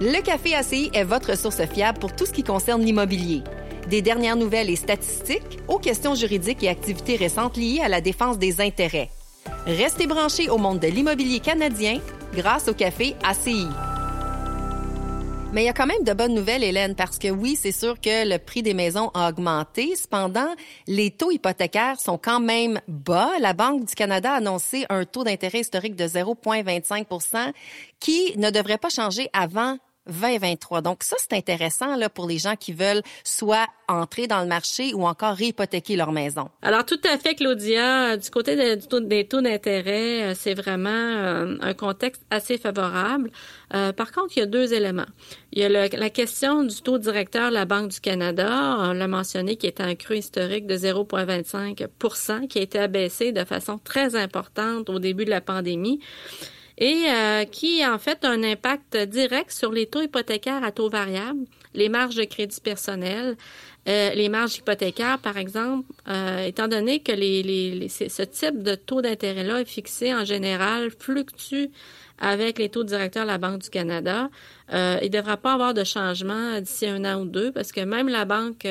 Le 0.00 0.22
Café 0.22 0.54
ACI 0.54 0.90
est 0.94 1.04
votre 1.04 1.36
source 1.36 1.62
fiable 1.66 1.98
pour 1.98 2.16
tout 2.16 2.24
ce 2.24 2.32
qui 2.32 2.42
concerne 2.42 2.82
l'immobilier. 2.82 3.42
Des 3.88 4.02
dernières 4.02 4.36
nouvelles 4.36 4.70
et 4.70 4.76
statistiques 4.76 5.58
aux 5.68 5.78
questions 5.78 6.14
juridiques 6.14 6.62
et 6.62 6.68
activités 6.68 7.16
récentes 7.16 7.56
liées 7.56 7.80
à 7.82 7.88
la 7.88 8.00
défense 8.00 8.38
des 8.38 8.60
intérêts. 8.60 9.10
Restez 9.66 10.06
branchés 10.06 10.48
au 10.48 10.58
monde 10.58 10.80
de 10.80 10.88
l'immobilier 10.88 11.40
canadien 11.40 11.98
grâce 12.34 12.68
au 12.68 12.74
Café 12.74 13.14
ACI. 13.22 13.66
Mais 15.52 15.64
il 15.64 15.66
y 15.66 15.68
a 15.68 15.74
quand 15.74 15.86
même 15.86 16.02
de 16.02 16.14
bonnes 16.14 16.32
nouvelles, 16.32 16.64
Hélène, 16.64 16.94
parce 16.94 17.18
que 17.18 17.28
oui, 17.28 17.58
c'est 17.60 17.72
sûr 17.72 18.00
que 18.00 18.26
le 18.26 18.38
prix 18.38 18.62
des 18.62 18.72
maisons 18.72 19.10
a 19.12 19.28
augmenté. 19.28 19.94
Cependant, 19.96 20.48
les 20.86 21.10
taux 21.10 21.30
hypothécaires 21.30 22.00
sont 22.00 22.16
quand 22.16 22.40
même 22.40 22.80
bas. 22.88 23.32
La 23.38 23.52
Banque 23.52 23.84
du 23.84 23.94
Canada 23.94 24.32
a 24.32 24.36
annoncé 24.36 24.86
un 24.88 25.04
taux 25.04 25.24
d'intérêt 25.24 25.60
historique 25.60 25.94
de 25.94 26.04
0,25 26.04 27.52
qui 28.00 28.32
ne 28.38 28.50
devrait 28.50 28.78
pas 28.78 28.88
changer 28.88 29.28
avant 29.34 29.76
2023. 30.06 30.80
Donc 30.82 31.02
ça, 31.02 31.16
c'est 31.18 31.36
intéressant 31.36 31.96
là, 31.96 32.08
pour 32.08 32.26
les 32.26 32.38
gens 32.38 32.56
qui 32.56 32.72
veulent 32.72 33.02
soit 33.24 33.66
entrer 33.88 34.26
dans 34.26 34.40
le 34.40 34.46
marché 34.46 34.94
ou 34.94 35.06
encore 35.06 35.34
réhypothéquer 35.34 35.96
leur 35.96 36.12
maison. 36.12 36.48
Alors 36.62 36.84
tout 36.84 37.00
à 37.04 37.18
fait, 37.18 37.34
Claudia. 37.34 38.16
Du 38.16 38.30
côté 38.30 38.56
des 38.56 39.26
taux 39.26 39.40
d'intérêt, 39.40 40.22
euh, 40.22 40.34
c'est 40.34 40.54
vraiment 40.54 40.88
euh, 40.90 41.56
un 41.60 41.74
contexte 41.74 42.22
assez 42.30 42.58
favorable. 42.58 43.30
Euh, 43.74 43.92
par 43.92 44.12
contre, 44.12 44.36
il 44.36 44.40
y 44.40 44.42
a 44.42 44.46
deux 44.46 44.72
éléments. 44.72 45.06
Il 45.52 45.60
y 45.60 45.64
a 45.64 45.68
la 45.68 46.10
question 46.10 46.64
du 46.64 46.80
taux 46.82 46.98
directeur 46.98 47.50
de 47.50 47.54
la 47.54 47.64
Banque 47.64 47.90
du 47.90 48.00
Canada, 48.00 48.76
on 48.78 48.92
l'a 48.92 49.08
mentionné, 49.08 49.56
qui 49.56 49.66
est 49.66 49.80
un 49.80 49.94
cru 49.94 50.16
historique 50.16 50.66
de 50.66 50.76
0,25% 50.76 52.48
qui 52.48 52.58
a 52.58 52.62
été 52.62 52.78
abaissé 52.78 53.32
de 53.32 53.44
façon 53.44 53.78
très 53.78 54.16
importante 54.16 54.88
au 54.88 54.98
début 54.98 55.24
de 55.24 55.30
la 55.30 55.40
pandémie 55.40 56.00
et 56.78 57.04
euh, 57.08 57.44
qui 57.44 57.84
en 57.86 57.98
fait 57.98 58.24
a 58.24 58.30
un 58.30 58.42
impact 58.42 58.96
direct 58.96 59.50
sur 59.50 59.72
les 59.72 59.86
taux 59.86 60.02
hypothécaires 60.02 60.64
à 60.64 60.72
taux 60.72 60.88
variable, 60.88 61.40
les 61.74 61.88
marges 61.88 62.16
de 62.16 62.24
crédit 62.24 62.60
personnel, 62.60 63.36
euh, 63.88 64.10
les 64.14 64.28
marges 64.28 64.56
hypothécaires, 64.56 65.18
par 65.18 65.36
exemple, 65.36 65.86
euh, 66.08 66.44
étant 66.44 66.68
donné 66.68 67.00
que 67.00 67.12
les, 67.12 67.42
les, 67.42 67.88
ce 67.88 68.22
type 68.22 68.62
de 68.62 68.74
taux 68.74 69.02
d'intérêt-là 69.02 69.60
est 69.60 69.64
fixé 69.68 70.14
en 70.14 70.24
général, 70.24 70.90
fluctue 70.96 71.70
avec 72.18 72.58
les 72.58 72.68
taux 72.68 72.84
directeurs 72.84 73.24
de 73.24 73.28
la 73.28 73.38
Banque 73.38 73.62
du 73.62 73.70
Canada, 73.70 74.30
il 74.70 74.76
ne 74.76 75.08
devra 75.08 75.36
pas 75.36 75.54
avoir 75.54 75.74
de 75.74 75.82
changement 75.82 76.60
d'ici 76.60 76.86
un 76.86 77.04
an 77.04 77.20
ou 77.20 77.24
deux 77.24 77.50
parce 77.50 77.72
que 77.72 77.80
même 77.80 78.08
la 78.08 78.24
Banque 78.24 78.64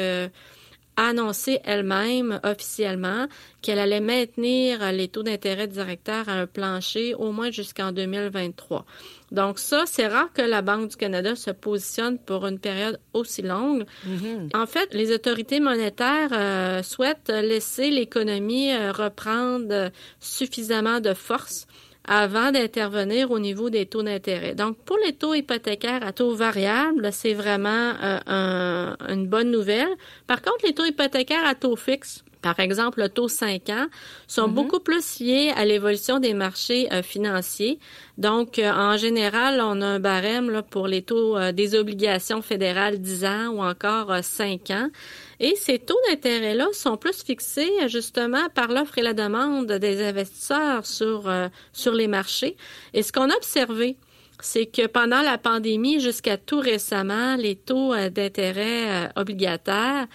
a 1.02 1.08
annoncé 1.10 1.60
elle-même 1.64 2.40
officiellement 2.44 3.28
qu'elle 3.62 3.80
allait 3.80 4.02
maintenir 4.02 4.92
les 4.92 5.08
taux 5.08 5.24
d'intérêt 5.24 5.68
directeurs 5.68 6.30
à 6.30 6.34
un 6.34 6.48
plancher 6.48 7.16
au 7.16 7.32
moins 7.32 7.50
jusqu'en 7.50 7.92
2023. 7.92 8.86
Donc 9.32 9.60
ça, 9.60 9.84
c'est 9.86 10.08
rare 10.08 10.32
que 10.34 10.42
la 10.42 10.62
Banque 10.62 10.90
du 10.90 10.96
Canada 10.96 11.36
se 11.36 11.52
positionne 11.52 12.20
pour 12.20 12.46
une 12.46 12.60
période 12.60 13.00
aussi 13.14 13.42
longue. 13.42 13.86
Mm-hmm. 14.08 14.56
En 14.56 14.66
fait, 14.68 14.94
les 14.94 15.14
autorités 15.14 15.60
monétaires 15.60 16.30
euh, 16.34 16.84
souhaitent 16.84 17.30
laisser 17.30 17.90
l'économie 17.90 18.72
euh, 18.72 18.92
reprendre 18.92 19.90
suffisamment 20.20 21.00
de 21.00 21.14
force 21.14 21.66
avant 22.08 22.52
d'intervenir 22.52 23.32
au 23.32 23.40
niveau 23.40 23.70
des 23.70 23.86
taux 23.86 24.04
d'intérêt. 24.04 24.56
Donc, 24.56 24.78
pour 24.78 24.98
les 25.06 25.14
taux 25.14 25.34
hypothécaires 25.34 26.06
à 26.06 26.12
taux 26.12 26.34
variable, 26.34 27.10
c'est 27.12 27.34
vraiment 27.34 27.94
euh, 28.04 28.96
une 29.08 29.28
bonne 29.28 29.52
nouvelle. 29.52 29.90
Par 30.28 30.42
contre, 30.42 30.66
les 30.66 30.74
taux 30.74 30.86
hypothécaires 30.86 31.46
à 31.46 31.54
taux 31.54 31.76
fixe, 31.76 32.24
par 32.42 32.60
exemple 32.60 33.02
le 33.02 33.10
taux 33.10 33.28
5 33.28 33.70
ans, 33.70 33.86
sont 34.28 34.48
mm-hmm. 34.48 34.54
beaucoup 34.54 34.80
plus 34.80 35.20
liés 35.20 35.54
à 35.56 35.64
l'évolution 35.64 36.20
des 36.20 36.34
marchés 36.34 36.92
euh, 36.92 37.04
financiers. 37.04 37.78
Donc, 38.18 38.58
euh, 38.58 38.72
en 38.72 38.98
général, 38.98 39.62
on 39.64 39.80
a 39.82 39.86
un 39.86 40.00
barème 40.00 40.50
là, 40.50 40.64
pour 40.64 40.88
les 40.88 41.04
taux 41.04 41.38
des 41.52 41.76
obligations 41.76 42.42
fédérales 42.42 43.00
10 43.00 43.26
ans 43.26 43.48
ou 43.50 43.62
encore 43.62 44.24
5 44.24 44.72
ans. 44.72 44.90
Et 45.44 45.56
ces 45.56 45.80
taux 45.80 45.98
d'intérêt-là 46.08 46.68
sont 46.72 46.98
plus 46.98 47.24
fixés 47.24 47.72
justement 47.88 48.48
par 48.54 48.68
l'offre 48.68 49.00
et 49.00 49.02
la 49.02 49.14
demande 49.14 49.72
des 49.72 50.04
investisseurs 50.04 50.86
sur, 50.86 51.28
euh, 51.28 51.48
sur 51.74 51.94
les 51.94 52.06
marchés. 52.06 52.56
Et 52.94 53.02
ce 53.02 53.12
qu'on 53.12 53.28
a 53.28 53.36
observé, 53.36 53.98
c'est 54.40 54.68
que 54.68 54.86
pendant 54.86 55.24
la 55.24 55.40
pandémie 55.40 56.00
jusqu'à 56.00 56.38
tout 56.38 56.60
récemment, 56.60 57.38
les 57.38 57.56
taux 57.56 57.92
euh, 57.92 58.12
d'intérêt 58.12 59.08
euh, 59.08 59.08
obligataires 59.16 60.06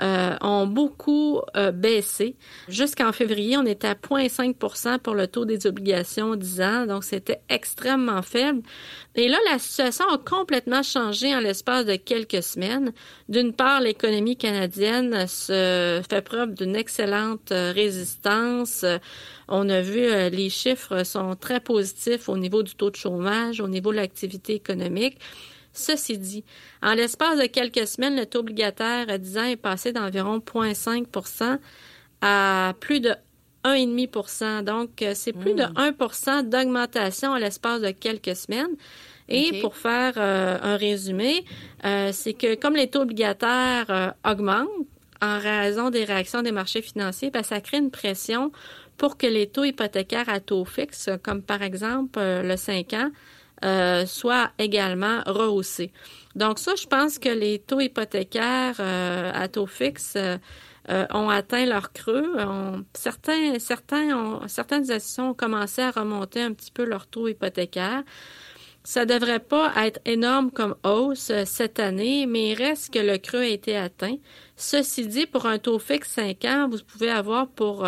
euh, 0.00 0.36
ont 0.40 0.66
beaucoup 0.66 1.40
euh, 1.56 1.70
baissé. 1.70 2.34
Jusqu'en 2.68 3.12
février, 3.12 3.56
on 3.56 3.64
était 3.64 3.86
à 3.86 3.94
0,5% 3.94 4.98
pour 4.98 5.14
le 5.14 5.28
taux 5.28 5.44
des 5.44 5.68
obligations 5.68 6.34
10 6.34 6.60
ans, 6.62 6.86
donc 6.86 7.04
c'était 7.04 7.42
extrêmement 7.48 8.22
faible. 8.22 8.62
Et 9.14 9.28
là, 9.28 9.38
la 9.52 9.60
situation 9.60 10.04
a 10.08 10.18
complètement 10.18 10.82
changé 10.82 11.32
en 11.32 11.38
l'espace 11.38 11.86
de 11.86 11.94
quelques 11.94 12.42
semaines. 12.42 12.92
D'une 13.28 13.52
part, 13.52 13.80
l'économie 13.80 14.36
canadienne 14.36 15.28
se 15.28 16.02
fait 16.10 16.22
preuve 16.22 16.54
d'une 16.54 16.74
excellente 16.74 17.52
euh, 17.52 17.70
résistance. 17.72 18.84
On 19.46 19.68
a 19.68 19.80
vu 19.80 20.00
les 20.30 20.48
chiffres 20.48 21.04
sont 21.04 21.36
très 21.36 21.60
positifs 21.60 22.28
au 22.28 22.36
niveau 22.36 22.62
du 22.62 22.74
taux 22.74 22.90
de 22.90 22.96
chômage, 22.96 23.60
au 23.60 23.68
niveau 23.68 23.92
de 23.92 23.96
l'activité 23.96 24.54
économique. 24.54 25.18
Ceci 25.74 26.18
dit, 26.18 26.44
en 26.82 26.94
l'espace 26.94 27.38
de 27.38 27.46
quelques 27.46 27.86
semaines, 27.86 28.16
le 28.16 28.26
taux 28.26 28.38
obligataire 28.38 29.10
à 29.10 29.18
10 29.18 29.38
ans 29.38 29.44
est 29.44 29.56
passé 29.56 29.92
d'environ 29.92 30.38
0,5% 30.38 31.58
à 32.22 32.74
plus 32.78 33.00
de 33.00 33.14
1,5% 33.64 34.62
Donc, 34.62 35.02
euh, 35.02 35.12
c'est 35.14 35.32
plus 35.32 35.54
de 35.54 35.62
1% 35.62 36.44
hmm. 36.44 36.48
d'augmentation 36.48 37.30
en 37.30 37.36
l'espace 37.36 37.80
de 37.80 37.90
quelques 37.90 38.36
semaines. 38.36 38.76
Et 39.28 39.60
pour 39.62 39.76
faire 39.76 40.14
euh, 40.18 40.58
un 40.62 40.76
résumé, 40.76 41.44
euh, 41.84 42.10
c'est 42.12 42.34
que 42.34 42.54
comme 42.56 42.76
les 42.76 42.88
taux 42.88 43.00
obligataires 43.00 44.14
augmentent 44.24 44.68
en 45.22 45.38
raison 45.38 45.88
des 45.88 46.04
réactions 46.04 46.42
des 46.42 46.52
marchés 46.52 46.82
financiers, 46.82 47.30
ben, 47.30 47.42
ça 47.42 47.62
crée 47.62 47.78
une 47.78 47.90
pression 47.90 48.52
pour 48.98 49.16
que 49.16 49.26
les 49.26 49.46
taux 49.46 49.64
hypothécaires 49.64 50.28
à 50.28 50.40
taux 50.40 50.66
fixe, 50.66 51.08
comme 51.22 51.42
par 51.42 51.62
exemple 51.62 52.20
le 52.20 52.54
5 52.56 52.92
ans, 52.92 53.10
euh, 53.64 54.04
soit 54.04 54.50
également 54.58 55.22
rehaussé. 55.26 55.92
Donc 56.34 56.58
ça, 56.58 56.74
je 56.74 56.86
pense 56.86 57.18
que 57.18 57.28
les 57.28 57.60
taux 57.60 57.80
hypothécaires 57.80 58.76
euh, 58.78 59.30
à 59.32 59.48
taux 59.48 59.66
fixe 59.66 60.16
euh, 60.16 61.06
ont 61.14 61.30
atteint 61.30 61.64
leur 61.64 61.92
creux. 61.92 62.36
certains, 62.92 63.58
certains 63.58 64.14
ont, 64.14 64.46
certaines 64.48 64.90
institutions 64.90 65.30
ont 65.30 65.34
commencé 65.34 65.80
à 65.80 65.92
remonter 65.92 66.42
un 66.42 66.52
petit 66.52 66.72
peu 66.72 66.84
leur 66.84 67.06
taux 67.06 67.28
hypothécaire. 67.28 68.02
Ça 68.82 69.06
devrait 69.06 69.40
pas 69.40 69.72
être 69.76 70.00
énorme 70.04 70.50
comme 70.50 70.74
hausse 70.84 71.32
cette 71.46 71.78
année, 71.78 72.26
mais 72.26 72.50
il 72.50 72.54
reste 72.54 72.92
que 72.92 72.98
le 72.98 73.16
creux 73.16 73.40
a 73.40 73.46
été 73.46 73.78
atteint. 73.78 74.16
Ceci 74.56 75.06
dit, 75.06 75.24
pour 75.24 75.46
un 75.46 75.58
taux 75.58 75.78
fixe 75.78 76.10
5 76.10 76.44
ans, 76.44 76.68
vous 76.68 76.80
pouvez 76.86 77.08
avoir 77.08 77.46
pour 77.46 77.86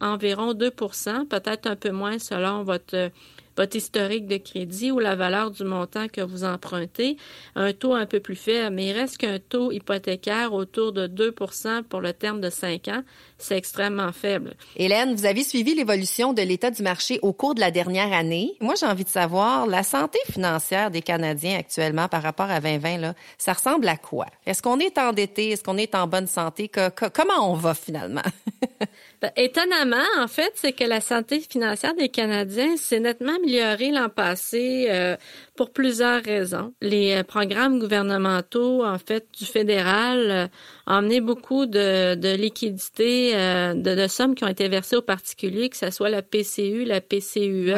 environ 0.00 0.52
2% 0.52 1.26
peut-être 1.26 1.66
un 1.66 1.74
peu 1.74 1.90
moins 1.90 2.20
selon 2.20 2.62
votre 2.62 3.10
votre 3.58 3.76
historique 3.76 4.26
de 4.26 4.36
crédit 4.36 4.92
ou 4.92 5.00
la 5.00 5.16
valeur 5.16 5.50
du 5.50 5.64
montant 5.64 6.06
que 6.06 6.20
vous 6.20 6.44
empruntez, 6.44 7.16
un 7.56 7.72
taux 7.72 7.92
un 7.92 8.06
peu 8.06 8.20
plus 8.20 8.36
faible, 8.36 8.76
mais 8.76 8.86
il 8.86 8.92
reste 8.92 9.18
qu'un 9.18 9.40
taux 9.40 9.72
hypothécaire 9.72 10.54
autour 10.54 10.92
de 10.92 11.08
2% 11.08 11.82
pour 11.82 12.00
le 12.00 12.12
terme 12.12 12.40
de 12.40 12.50
5 12.50 12.86
ans, 12.88 13.02
c'est 13.36 13.56
extrêmement 13.56 14.12
faible. 14.12 14.54
Hélène, 14.76 15.14
vous 15.14 15.26
avez 15.26 15.42
suivi 15.42 15.74
l'évolution 15.74 16.32
de 16.32 16.42
l'état 16.42 16.70
du 16.70 16.82
marché 16.82 17.18
au 17.22 17.32
cours 17.32 17.56
de 17.56 17.60
la 17.60 17.72
dernière 17.72 18.12
année. 18.12 18.52
Moi, 18.60 18.74
j'ai 18.78 18.86
envie 18.86 19.04
de 19.04 19.08
savoir, 19.08 19.66
la 19.66 19.82
santé 19.82 20.20
financière 20.30 20.92
des 20.92 21.02
Canadiens 21.02 21.58
actuellement 21.58 22.06
par 22.06 22.22
rapport 22.22 22.50
à 22.50 22.60
2020, 22.60 22.98
là, 22.98 23.14
ça 23.38 23.54
ressemble 23.54 23.88
à 23.88 23.96
quoi? 23.96 24.26
Est-ce 24.46 24.62
qu'on 24.62 24.78
est 24.78 24.98
endetté? 24.98 25.50
Est-ce 25.50 25.64
qu'on 25.64 25.78
est 25.78 25.96
en 25.96 26.06
bonne 26.06 26.28
santé? 26.28 26.68
comment 26.68 27.50
on 27.50 27.54
va 27.54 27.74
finalement? 27.74 28.22
Ben, 29.20 29.32
étonnamment, 29.36 29.96
en 30.18 30.28
fait, 30.28 30.52
c'est 30.54 30.72
que 30.72 30.84
la 30.84 31.00
santé 31.00 31.40
financière 31.40 31.92
des 31.94 32.08
Canadiens 32.08 32.76
s'est 32.76 33.00
nettement 33.00 33.34
améliorée 33.34 33.90
l'an 33.90 34.08
passé. 34.08 34.86
Euh, 34.90 35.16
pour 35.58 35.72
plusieurs 35.72 36.22
raisons. 36.22 36.72
Les 36.80 37.16
euh, 37.16 37.24
programmes 37.24 37.80
gouvernementaux, 37.80 38.84
en 38.84 38.96
fait, 38.96 39.26
du 39.36 39.44
fédéral, 39.44 40.30
euh, 40.30 40.46
ont 40.86 40.92
amené 40.92 41.20
beaucoup 41.20 41.66
de, 41.66 42.14
de 42.14 42.36
liquidités, 42.36 43.32
euh, 43.34 43.74
de, 43.74 43.96
de, 43.96 44.06
sommes 44.06 44.36
qui 44.36 44.44
ont 44.44 44.48
été 44.48 44.68
versées 44.68 44.94
aux 44.94 45.02
particuliers, 45.02 45.68
que 45.68 45.76
ce 45.76 45.90
soit 45.90 46.10
la 46.10 46.22
PCU, 46.22 46.84
la 46.84 47.00
PCUE, 47.00 47.74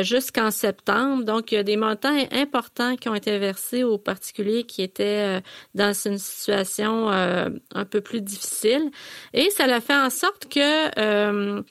jusqu'en 0.00 0.50
septembre. 0.50 1.24
Donc, 1.24 1.52
il 1.52 1.56
y 1.56 1.58
a 1.58 1.62
des 1.62 1.76
montants 1.76 2.16
importants 2.32 2.96
qui 2.96 3.10
ont 3.10 3.14
été 3.14 3.38
versés 3.38 3.84
aux 3.84 3.98
particuliers 3.98 4.64
qui 4.64 4.80
étaient 4.80 5.42
dans 5.74 5.92
une 5.92 6.18
situation 6.18 7.10
un 7.10 7.84
peu 7.84 8.00
plus 8.00 8.22
difficile. 8.22 8.90
Et 9.34 9.50
ça 9.50 9.64
a 9.64 9.80
fait 9.80 9.94
en 9.94 10.10
sorte 10.10 10.48
que 10.48 11.62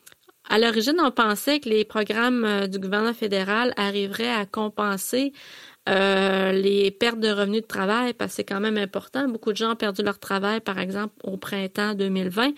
à 0.49 0.59
l'origine, 0.59 0.95
on 0.99 1.11
pensait 1.11 1.59
que 1.59 1.69
les 1.69 1.85
programmes 1.85 2.45
euh, 2.45 2.67
du 2.67 2.79
gouvernement 2.79 3.13
fédéral 3.13 3.73
arriveraient 3.75 4.31
à 4.31 4.45
compenser 4.45 5.33
euh, 5.89 6.51
les 6.51 6.91
pertes 6.91 7.19
de 7.19 7.29
revenus 7.29 7.61
de 7.61 7.67
travail, 7.67 8.13
parce 8.13 8.31
que 8.31 8.35
c'est 8.37 8.43
quand 8.43 8.59
même 8.59 8.77
important. 8.77 9.27
Beaucoup 9.27 9.51
de 9.51 9.57
gens 9.57 9.71
ont 9.71 9.75
perdu 9.75 10.03
leur 10.03 10.19
travail, 10.19 10.59
par 10.59 10.79
exemple, 10.79 11.13
au 11.23 11.37
printemps 11.37 11.93
2020. 11.93 12.51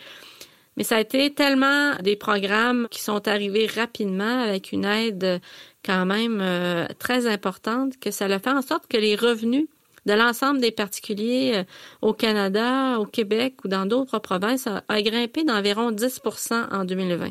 Mais 0.78 0.84
ça 0.84 0.98
a 0.98 1.02
été 1.02 1.34
tellement 1.34 1.96
des 2.02 2.16
programmes 2.16 2.88
qui 2.90 3.02
sont 3.02 3.28
arrivés 3.28 3.68
rapidement 3.68 4.44
avec 4.44 4.72
une 4.72 4.86
aide 4.86 5.42
quand 5.84 6.06
même 6.06 6.40
euh, 6.42 6.88
très 7.00 7.28
importante 7.28 8.00
que 8.00 8.12
ça 8.12 8.26
a 8.26 8.40
fait 8.40 8.50
en 8.50 8.62
sorte 8.62 8.88
que 8.88 8.98
les 8.98 9.16
revenus 9.16 9.68
de 10.06 10.14
l'ensemble 10.14 10.60
des 10.60 10.72
particuliers 10.72 11.54
euh, 11.56 11.64
au 12.02 12.14
Canada, 12.14 13.00
au 13.00 13.06
Québec 13.06 13.56
ou 13.64 13.68
dans 13.68 13.86
d'autres 13.86 14.20
provinces 14.20 14.68
a, 14.68 15.02
grimpé 15.02 15.44
d'environ 15.44 15.92
10% 15.92 16.74
en 16.74 16.86
2020. 16.86 17.30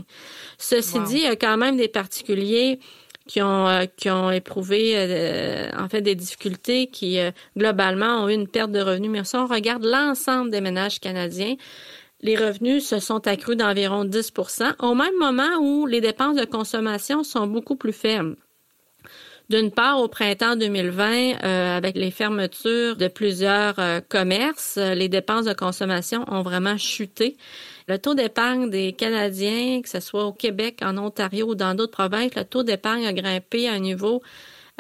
Ceci 0.58 1.00
dit, 1.00 1.16
il 1.16 1.22
y 1.22 1.26
a 1.26 1.36
quand 1.36 1.56
même 1.56 1.76
des 1.76 1.88
particuliers 1.88 2.78
qui 3.26 3.42
ont 3.42 3.68
euh, 3.68 3.84
qui 3.96 4.10
ont 4.10 4.30
éprouvé 4.30 4.92
euh, 4.94 5.70
en 5.78 5.88
fait 5.88 6.00
des 6.00 6.14
difficultés 6.14 6.86
qui 6.86 7.18
globalement 7.56 8.24
ont 8.24 8.28
eu 8.28 8.34
une 8.34 8.48
perte 8.48 8.72
de 8.72 8.80
revenus 8.80 9.10
mais 9.10 9.24
si 9.24 9.36
on 9.36 9.46
regarde 9.46 9.84
l'ensemble 9.84 10.50
des 10.50 10.62
ménages 10.62 10.98
canadiens 10.98 11.56
les 12.20 12.36
revenus 12.36 12.86
se 12.86 12.98
sont 12.98 13.26
accrus 13.26 13.56
d'environ 13.56 14.04
10% 14.04 14.74
au 14.80 14.94
même 14.94 15.16
moment 15.18 15.58
où 15.60 15.86
les 15.86 16.00
dépenses 16.00 16.36
de 16.36 16.44
consommation 16.44 17.22
sont 17.22 17.46
beaucoup 17.46 17.76
plus 17.76 17.92
faibles. 17.92 18.36
D'une 19.48 19.70
part, 19.70 19.98
au 19.98 20.08
printemps 20.08 20.56
2020, 20.56 21.42
euh, 21.42 21.76
avec 21.78 21.96
les 21.96 22.10
fermetures 22.10 22.96
de 22.96 23.08
plusieurs 23.08 23.78
euh, 23.78 24.00
commerces, 24.06 24.76
euh, 24.76 24.94
les 24.94 25.08
dépenses 25.08 25.46
de 25.46 25.54
consommation 25.54 26.26
ont 26.28 26.42
vraiment 26.42 26.76
chuté. 26.76 27.38
Le 27.86 27.98
taux 27.98 28.12
d'épargne 28.12 28.68
des 28.68 28.92
Canadiens, 28.92 29.80
que 29.80 29.88
ce 29.88 30.00
soit 30.00 30.26
au 30.26 30.34
Québec, 30.34 30.80
en 30.82 30.98
Ontario 30.98 31.46
ou 31.46 31.54
dans 31.54 31.74
d'autres 31.74 31.92
provinces, 31.92 32.34
le 32.34 32.44
taux 32.44 32.62
d'épargne 32.62 33.06
a 33.06 33.14
grimpé 33.14 33.68
à 33.68 33.72
un 33.72 33.78
niveau 33.78 34.22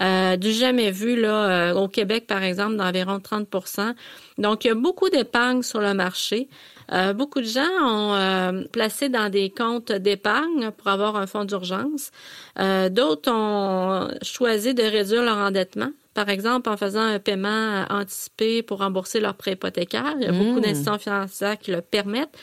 du 0.00 0.52
jamais 0.52 0.92
vu 0.92 1.20
là 1.20 1.74
au 1.74 1.88
Québec 1.88 2.28
par 2.28 2.44
exemple 2.44 2.76
d'environ 2.76 3.18
30% 3.18 3.94
Donc 4.36 4.64
il 4.64 4.68
y 4.68 4.70
a 4.70 4.76
beaucoup 4.76 5.08
d'épargne 5.08 5.62
sur 5.62 5.80
le 5.80 5.92
marché. 5.92 6.48
Euh, 6.92 7.12
beaucoup 7.12 7.40
de 7.40 7.46
gens 7.46 7.68
ont 7.82 8.14
euh, 8.14 8.64
placé 8.72 9.08
dans 9.08 9.28
des 9.30 9.50
comptes 9.50 9.92
d'épargne 9.92 10.70
pour 10.70 10.88
avoir 10.88 11.16
un 11.16 11.26
fonds 11.26 11.44
d'urgence. 11.44 12.10
Euh, 12.58 12.88
d'autres 12.88 13.30
ont 13.30 14.08
choisi 14.22 14.74
de 14.74 14.82
réduire 14.82 15.22
leur 15.22 15.36
endettement. 15.36 15.90
Par 16.14 16.28
exemple, 16.30 16.68
en 16.68 16.76
faisant 16.76 17.02
un 17.02 17.18
paiement 17.18 17.84
anticipé 17.90 18.62
pour 18.62 18.78
rembourser 18.78 19.20
leur 19.20 19.34
prêt 19.34 19.52
hypothécaire. 19.52 20.14
Il 20.18 20.24
y 20.24 20.26
a 20.26 20.32
beaucoup 20.32 20.58
mmh. 20.58 20.62
d'institutions 20.62 20.98
financières 20.98 21.58
qui 21.58 21.70
le 21.70 21.80
permettent. 21.80 22.36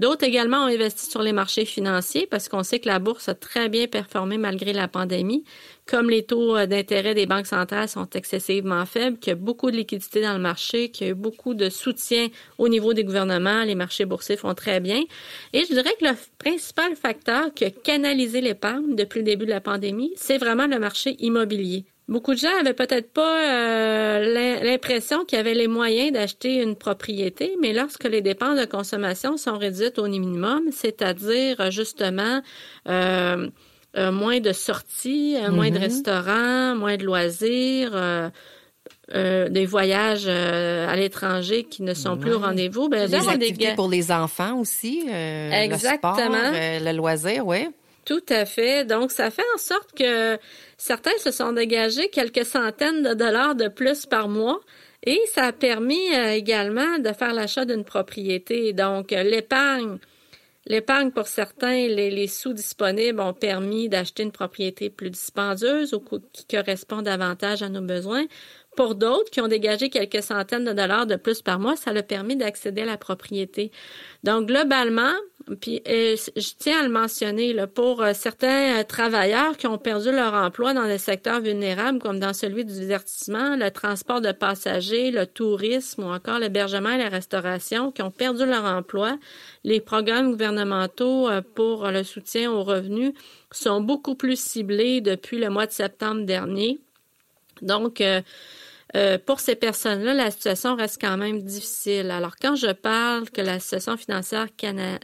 D'autres 0.00 0.24
également 0.24 0.64
ont 0.64 0.68
investi 0.68 1.10
sur 1.10 1.20
les 1.20 1.34
marchés 1.34 1.66
financiers 1.66 2.26
parce 2.26 2.48
qu'on 2.48 2.62
sait 2.62 2.78
que 2.78 2.88
la 2.88 2.98
bourse 2.98 3.28
a 3.28 3.34
très 3.34 3.68
bien 3.68 3.86
performé 3.86 4.38
malgré 4.38 4.72
la 4.72 4.88
pandémie. 4.88 5.44
Comme 5.84 6.08
les 6.08 6.22
taux 6.22 6.56
euh, 6.56 6.64
d'intérêt 6.64 7.12
des 7.12 7.26
banques 7.26 7.46
centrales 7.46 7.86
sont 7.86 8.08
excessivement 8.14 8.86
faibles, 8.86 9.18
qu'il 9.18 9.32
y 9.32 9.32
a 9.32 9.34
beaucoup 9.34 9.70
de 9.70 9.76
liquidités 9.76 10.22
dans 10.22 10.32
le 10.32 10.38
marché, 10.38 10.90
qu'il 10.90 11.08
y 11.08 11.10
a 11.10 11.14
beaucoup 11.14 11.52
de 11.52 11.68
soutien 11.68 12.28
au 12.56 12.70
niveau 12.70 12.94
des 12.94 13.04
gouvernements, 13.04 13.62
les 13.64 13.74
marchés 13.74 14.06
boursiers 14.06 14.38
font 14.38 14.54
très 14.54 14.80
bien. 14.80 15.02
Et 15.52 15.66
je 15.66 15.74
dirais 15.74 15.94
que 16.00 16.06
le 16.06 16.14
principal 16.38 16.96
facteur 16.96 17.52
qui 17.52 17.66
a 17.66 17.70
canalisé 17.70 18.40
l'épargne 18.40 18.94
depuis 18.94 19.18
le 19.18 19.24
début 19.24 19.44
de 19.44 19.50
la 19.50 19.60
pandémie, 19.60 20.14
c'est 20.16 20.38
vraiment 20.38 20.66
le 20.66 20.78
marché 20.78 21.14
immobilier. 21.18 21.84
Beaucoup 22.10 22.34
de 22.34 22.38
gens 22.38 22.58
avaient 22.60 22.74
peut-être 22.74 23.12
pas 23.12 23.38
euh, 23.38 24.64
l'impression 24.64 25.24
qu'ils 25.24 25.38
avaient 25.38 25.54
les 25.54 25.68
moyens 25.68 26.10
d'acheter 26.10 26.60
une 26.60 26.74
propriété, 26.74 27.56
mais 27.62 27.72
lorsque 27.72 28.02
les 28.02 28.20
dépenses 28.20 28.58
de 28.58 28.64
consommation 28.64 29.36
sont 29.36 29.56
réduites 29.56 29.96
au 30.00 30.08
minimum, 30.08 30.60
c'est-à-dire 30.72 31.70
justement 31.70 32.40
euh, 32.88 33.48
euh, 33.96 34.10
moins 34.10 34.40
de 34.40 34.50
sorties, 34.50 35.36
moins 35.52 35.70
de 35.70 35.76
mm-hmm. 35.76 35.80
restaurants, 35.80 36.74
moins 36.74 36.96
de 36.96 37.04
loisirs, 37.04 37.92
des 39.14 39.66
voyages 39.66 40.26
à 40.26 40.96
l'étranger 40.96 41.62
qui 41.62 41.84
ne 41.84 41.94
sont 41.94 42.16
plus 42.16 42.32
au 42.32 42.40
rendez-vous. 42.40 42.88
Ben, 42.88 43.08
des 43.08 43.14
activités 43.14 43.74
pour 43.76 43.88
les 43.88 44.10
enfants 44.10 44.58
aussi, 44.58 45.06
Exactement. 45.08 46.18
le 46.18 46.78
sport, 46.80 46.92
le 46.92 46.96
loisir, 46.96 47.46
oui. 47.46 47.68
Tout 48.10 48.26
à 48.28 48.44
fait. 48.44 48.84
Donc, 48.84 49.12
ça 49.12 49.30
fait 49.30 49.44
en 49.54 49.58
sorte 49.58 49.96
que 49.96 50.36
certains 50.76 51.16
se 51.18 51.30
sont 51.30 51.52
dégagés 51.52 52.08
quelques 52.08 52.44
centaines 52.44 53.04
de 53.04 53.14
dollars 53.14 53.54
de 53.54 53.68
plus 53.68 54.04
par 54.04 54.28
mois. 54.28 54.58
Et 55.06 55.20
ça 55.32 55.44
a 55.44 55.52
permis 55.52 56.12
euh, 56.12 56.32
également 56.32 56.98
de 56.98 57.12
faire 57.12 57.32
l'achat 57.32 57.64
d'une 57.64 57.84
propriété. 57.84 58.72
Donc, 58.72 59.12
l'épargne, 59.12 59.98
l'épargne 60.66 61.12
pour 61.12 61.28
certains, 61.28 61.86
les, 61.86 62.26
sous 62.26 62.52
disponibles 62.52 63.20
ont 63.20 63.32
permis 63.32 63.88
d'acheter 63.88 64.24
une 64.24 64.32
propriété 64.32 64.90
plus 64.90 65.10
dispendieuse 65.10 65.94
ou 65.94 66.00
qui 66.32 66.46
correspond 66.50 67.02
davantage 67.02 67.62
à 67.62 67.68
nos 67.68 67.80
besoins. 67.80 68.24
Pour 68.80 68.94
d'autres 68.94 69.30
qui 69.30 69.42
ont 69.42 69.46
dégagé 69.46 69.90
quelques 69.90 70.22
centaines 70.22 70.64
de 70.64 70.72
dollars 70.72 71.04
de 71.04 71.16
plus 71.16 71.42
par 71.42 71.58
mois, 71.58 71.76
ça 71.76 71.92
leur 71.92 72.00
a 72.00 72.02
permis 72.02 72.34
d'accéder 72.34 72.80
à 72.80 72.86
la 72.86 72.96
propriété. 72.96 73.72
Donc, 74.24 74.46
globalement, 74.46 75.12
puis 75.60 75.82
euh, 75.86 76.16
je 76.34 76.50
tiens 76.58 76.80
à 76.80 76.82
le 76.84 76.88
mentionner, 76.88 77.54
pour 77.74 78.02
euh, 78.02 78.12
certains 78.14 78.80
euh, 78.80 78.82
travailleurs 78.82 79.58
qui 79.58 79.66
ont 79.66 79.76
perdu 79.76 80.10
leur 80.10 80.32
emploi 80.32 80.72
dans 80.72 80.86
des 80.86 80.96
secteurs 80.96 81.42
vulnérables, 81.42 81.98
comme 81.98 82.18
dans 82.18 82.32
celui 82.32 82.64
du 82.64 82.72
divertissement, 82.72 83.54
le 83.54 83.70
transport 83.70 84.22
de 84.22 84.32
passagers, 84.32 85.10
le 85.10 85.26
tourisme 85.26 86.04
ou 86.04 86.06
encore 86.06 86.38
l'hébergement 86.38 86.92
et 86.92 86.96
la 86.98 87.10
restauration, 87.10 87.92
qui 87.92 88.00
ont 88.00 88.10
perdu 88.10 88.46
leur 88.46 88.64
emploi, 88.64 89.18
les 89.62 89.82
programmes 89.82 90.30
gouvernementaux 90.30 91.28
pour 91.54 91.86
le 91.88 92.02
soutien 92.02 92.50
aux 92.50 92.64
revenus 92.64 93.12
sont 93.50 93.82
beaucoup 93.82 94.14
plus 94.14 94.40
ciblés 94.40 95.02
depuis 95.02 95.36
le 95.36 95.50
mois 95.50 95.66
de 95.66 95.72
septembre 95.72 96.24
dernier. 96.24 96.80
Donc, 97.60 98.02
pour 99.26 99.40
ces 99.40 99.54
personnes-là, 99.54 100.14
la 100.14 100.30
situation 100.30 100.74
reste 100.74 101.00
quand 101.00 101.16
même 101.16 101.42
difficile. 101.42 102.10
Alors, 102.10 102.34
quand 102.40 102.56
je 102.56 102.72
parle 102.72 103.30
que 103.30 103.40
la 103.40 103.60
situation 103.60 103.96
financière 103.96 104.48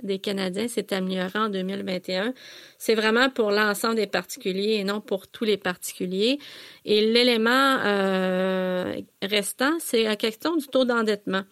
des 0.02 0.18
Canadiens 0.18 0.66
s'est 0.66 0.92
améliorée 0.92 1.38
en 1.38 1.48
2021, 1.48 2.34
c'est 2.78 2.94
vraiment 2.94 3.30
pour 3.30 3.50
l'ensemble 3.50 3.96
des 3.96 4.06
particuliers 4.06 4.74
et 4.74 4.84
non 4.84 5.00
pour 5.00 5.28
tous 5.28 5.44
les 5.44 5.56
particuliers. 5.56 6.38
Et 6.84 7.00
l'élément 7.12 7.78
euh, 7.84 9.00
restant, 9.22 9.72
c'est 9.78 10.04
la 10.04 10.16
question 10.16 10.56
du 10.56 10.66
taux 10.66 10.84
d'endettement. 10.84 11.42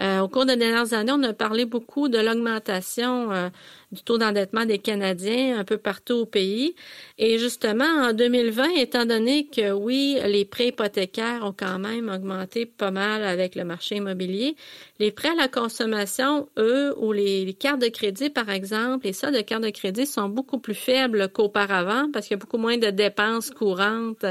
Euh, 0.00 0.20
au 0.20 0.28
cours 0.28 0.46
des 0.46 0.56
dernières 0.56 0.94
années, 0.94 1.12
on 1.12 1.22
a 1.22 1.34
parlé 1.34 1.66
beaucoup 1.66 2.08
de 2.08 2.18
l'augmentation 2.18 3.32
euh, 3.32 3.50
du 3.92 4.02
taux 4.02 4.18
d'endettement 4.18 4.66
des 4.66 4.78
Canadiens 4.78 5.58
un 5.58 5.64
peu 5.64 5.76
partout 5.76 6.14
au 6.14 6.26
pays. 6.26 6.74
Et 7.18 7.38
justement, 7.38 7.84
en 7.84 8.12
2020, 8.12 8.76
étant 8.76 9.04
donné 9.04 9.46
que 9.46 9.72
oui, 9.72 10.18
les 10.26 10.44
prêts 10.44 10.68
hypothécaires 10.68 11.44
ont 11.44 11.54
quand 11.56 11.78
même 11.78 12.08
augmenté 12.08 12.66
pas 12.66 12.90
mal 12.90 13.24
avec 13.24 13.54
le 13.54 13.64
marché 13.64 13.96
immobilier, 13.96 14.54
les 14.98 15.10
prêts 15.10 15.30
à 15.30 15.34
la 15.34 15.48
consommation, 15.48 16.48
eux, 16.58 16.94
ou 16.98 17.12
les, 17.12 17.52
cartes 17.54 17.80
de 17.80 17.88
crédit, 17.88 18.30
par 18.30 18.48
exemple, 18.48 19.06
les 19.06 19.12
soldes 19.12 19.36
de 19.36 19.42
cartes 19.42 19.64
de 19.64 19.70
crédit 19.70 20.06
sont 20.06 20.28
beaucoup 20.28 20.58
plus 20.58 20.74
faibles 20.74 21.28
qu'auparavant 21.28 22.08
parce 22.12 22.26
qu'il 22.26 22.36
y 22.36 22.40
a 22.40 22.40
beaucoup 22.40 22.58
moins 22.58 22.78
de 22.78 22.90
dépenses 22.90 23.50
courantes 23.50 24.24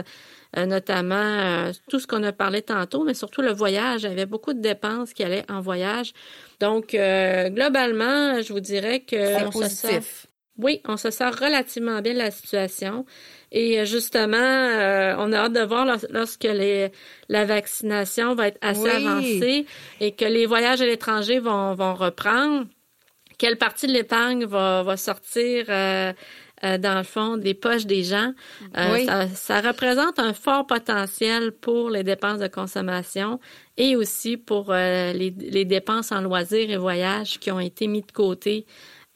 euh, 0.57 0.65
notamment 0.65 1.15
euh, 1.15 1.71
tout 1.89 1.99
ce 1.99 2.07
qu'on 2.07 2.23
a 2.23 2.31
parlé 2.31 2.63
tantôt, 2.63 3.03
mais 3.03 3.13
surtout 3.13 3.41
le 3.41 3.51
voyage. 3.51 4.01
Il 4.01 4.09
y 4.09 4.11
avait 4.11 4.25
beaucoup 4.25 4.53
de 4.53 4.61
dépenses 4.61 5.13
qui 5.13 5.23
allaient 5.23 5.45
en 5.47 5.61
voyage. 5.61 6.13
Donc, 6.59 6.93
euh, 6.93 7.49
globalement, 7.49 8.41
je 8.41 8.51
vous 8.53 8.59
dirais 8.59 8.99
que... 9.01 9.45
On 9.45 9.49
positif. 9.49 10.27
oui, 10.57 10.81
on 10.85 10.97
se 10.97 11.09
sent 11.09 11.29
relativement 11.29 12.01
bien 12.01 12.13
de 12.13 12.19
la 12.19 12.31
situation. 12.31 13.05
Et 13.51 13.85
justement, 13.85 14.37
on 14.37 15.31
a 15.31 15.37
hâte 15.37 15.53
de 15.53 15.61
voir 15.61 15.97
lorsque 16.11 16.43
les, 16.43 16.91
la 17.29 17.45
vaccination 17.45 18.35
va 18.35 18.49
être 18.49 18.59
assez 18.61 18.89
avancée 18.89 19.65
et 19.99 20.11
que 20.11 20.25
les 20.25 20.45
voyages 20.45 20.81
à 20.81 20.85
l'étranger 20.85 21.39
vont, 21.39 21.73
vont 21.73 21.95
reprendre. 21.95 22.67
Quelle 23.39 23.57
partie 23.57 23.87
de 23.87 23.93
l'épargne 23.93 24.45
va, 24.45 24.83
va 24.83 24.97
sortir 24.97 25.65
euh, 25.69 26.11
dans 26.63 26.97
le 26.97 27.03
fond, 27.03 27.37
des 27.37 27.53
poches 27.53 27.85
des 27.85 28.03
gens. 28.03 28.33
Euh, 28.77 29.05
ça, 29.05 29.27
ça, 29.27 29.61
représente 29.61 30.19
un 30.19 30.33
fort 30.33 30.67
potentiel 30.67 31.51
pour 31.51 31.89
les 31.89 32.03
dépenses 32.03 32.39
de 32.39 32.47
consommation 32.47 33.39
et 33.77 33.95
aussi 33.95 34.37
pour 34.37 34.67
euh, 34.69 35.13
les, 35.13 35.31
les, 35.31 35.65
dépenses 35.65 36.11
en 36.11 36.21
loisirs 36.21 36.69
et 36.69 36.77
voyages 36.77 37.39
qui 37.39 37.51
ont 37.51 37.59
été 37.59 37.87
mis 37.87 38.01
de 38.01 38.11
côté 38.11 38.65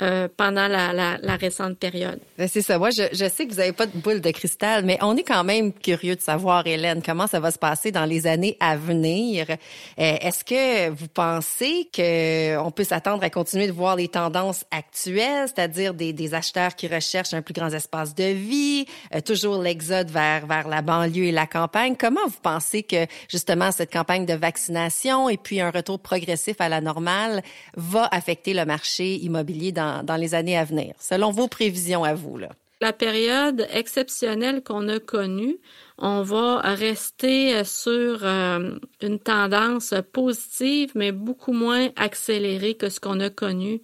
euh, 0.04 0.28
pendant 0.36 0.68
la, 0.68 0.92
la, 0.92 1.18
la, 1.22 1.36
récente 1.38 1.78
période. 1.78 2.20
Ben, 2.38 2.50
c'est 2.50 2.62
ça. 2.62 2.78
Moi, 2.78 2.90
je, 2.90 3.04
je, 3.14 3.30
sais 3.30 3.46
que 3.46 3.52
vous 3.52 3.60
n'avez 3.60 3.72
pas 3.72 3.86
de 3.86 3.98
boule 3.98 4.20
de 4.20 4.32
cristal, 4.32 4.84
mais 4.84 4.98
on 5.02 5.16
est 5.16 5.24
quand 5.24 5.46
même 5.46 5.72
curieux 5.72 6.18
de 6.18 6.22
savoir, 6.22 6.68
Hélène, 6.68 7.02
comment 7.02 7.26
ça 7.26 7.40
va 7.40 7.52
se 7.52 7.58
passer 7.58 7.92
dans 7.92 8.04
les 8.04 8.28
années 8.28 8.58
à 8.60 8.76
venir. 8.76 9.46
Euh, 9.50 9.56
est-ce 9.98 10.44
que 10.44 10.90
vous 10.90 11.08
pensez 11.08 11.90
qu'on 11.96 12.72
peut 12.72 12.84
s'attendre 12.84 13.24
à 13.24 13.30
continuer 13.30 13.68
de 13.68 13.72
voir 13.72 13.96
les 13.96 14.10
tendances 14.10 14.66
actuelles, 14.72 15.48
c'est-à-dire 15.48 15.94
des, 15.94 16.12
des, 16.12 16.34
acheteurs 16.34 16.76
qui 16.76 16.88
recherchent 16.88 17.34
un 17.34 17.42
plus 17.42 17.54
grand 17.54 17.70
espace 17.70 18.14
de 18.14 18.26
vie, 18.26 18.86
euh, 19.16 19.22
toujours 19.22 19.62
l'exode 19.62 20.10
vers, 20.10 20.46
vers 20.48 20.68
la 20.68 20.82
banlieue 20.82 21.26
et 21.26 21.32
la 21.32 21.48
campagne? 21.48 21.96
Comment 21.98 22.26
vous 22.26 22.42
pensez 22.42 22.84
que, 22.84 23.06
justement, 23.30 23.72
cette 23.72 23.94
campagne 23.94 24.26
de 24.26 24.34
vaccination 24.34 25.30
et 25.30 25.38
puis 25.38 25.62
un 25.62 25.72
retour 25.72 26.00
progressif 26.00 26.60
à 26.60 26.68
la 26.68 26.82
normale 26.82 27.42
va 27.78 28.10
affecter 28.12 28.54
le 28.54 28.66
marché 28.66 29.16
immobilier 29.16 29.72
dans 29.72 29.93
dans, 30.02 30.16
les 30.16 30.36
années 30.36 30.58
à 30.58 30.64
venir, 30.64 30.94
selon 31.00 31.32
vos 31.32 31.48
prévisions 31.48 32.04
à 32.04 32.14
vous? 32.14 32.38
Là? 32.38 32.50
La 32.82 32.92
période 32.92 33.66
exceptionnelle 33.72 34.62
qu'on 34.62 34.90
a 34.90 35.00
connue, 35.00 35.58
on 35.98 36.22
va 36.22 36.60
rester 36.60 37.64
sur 37.64 38.26
euh, 38.26 38.78
une 39.02 39.20
tendance 39.20 39.94
positive, 40.12 40.92
mais 40.96 41.12
beaucoup 41.12 41.54
moins 41.54 41.90
accélérée 41.96 42.74
que 42.74 42.90
ce 42.90 43.00
qu'on 43.00 43.22
a 43.22 43.30
connu 43.30 43.82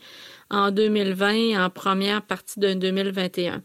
en 0.50 0.72
2020 0.72 1.64
en 1.64 1.70
première 1.70 2.24
partie 2.24 2.60
de 2.60 2.74
2021. 2.74 3.62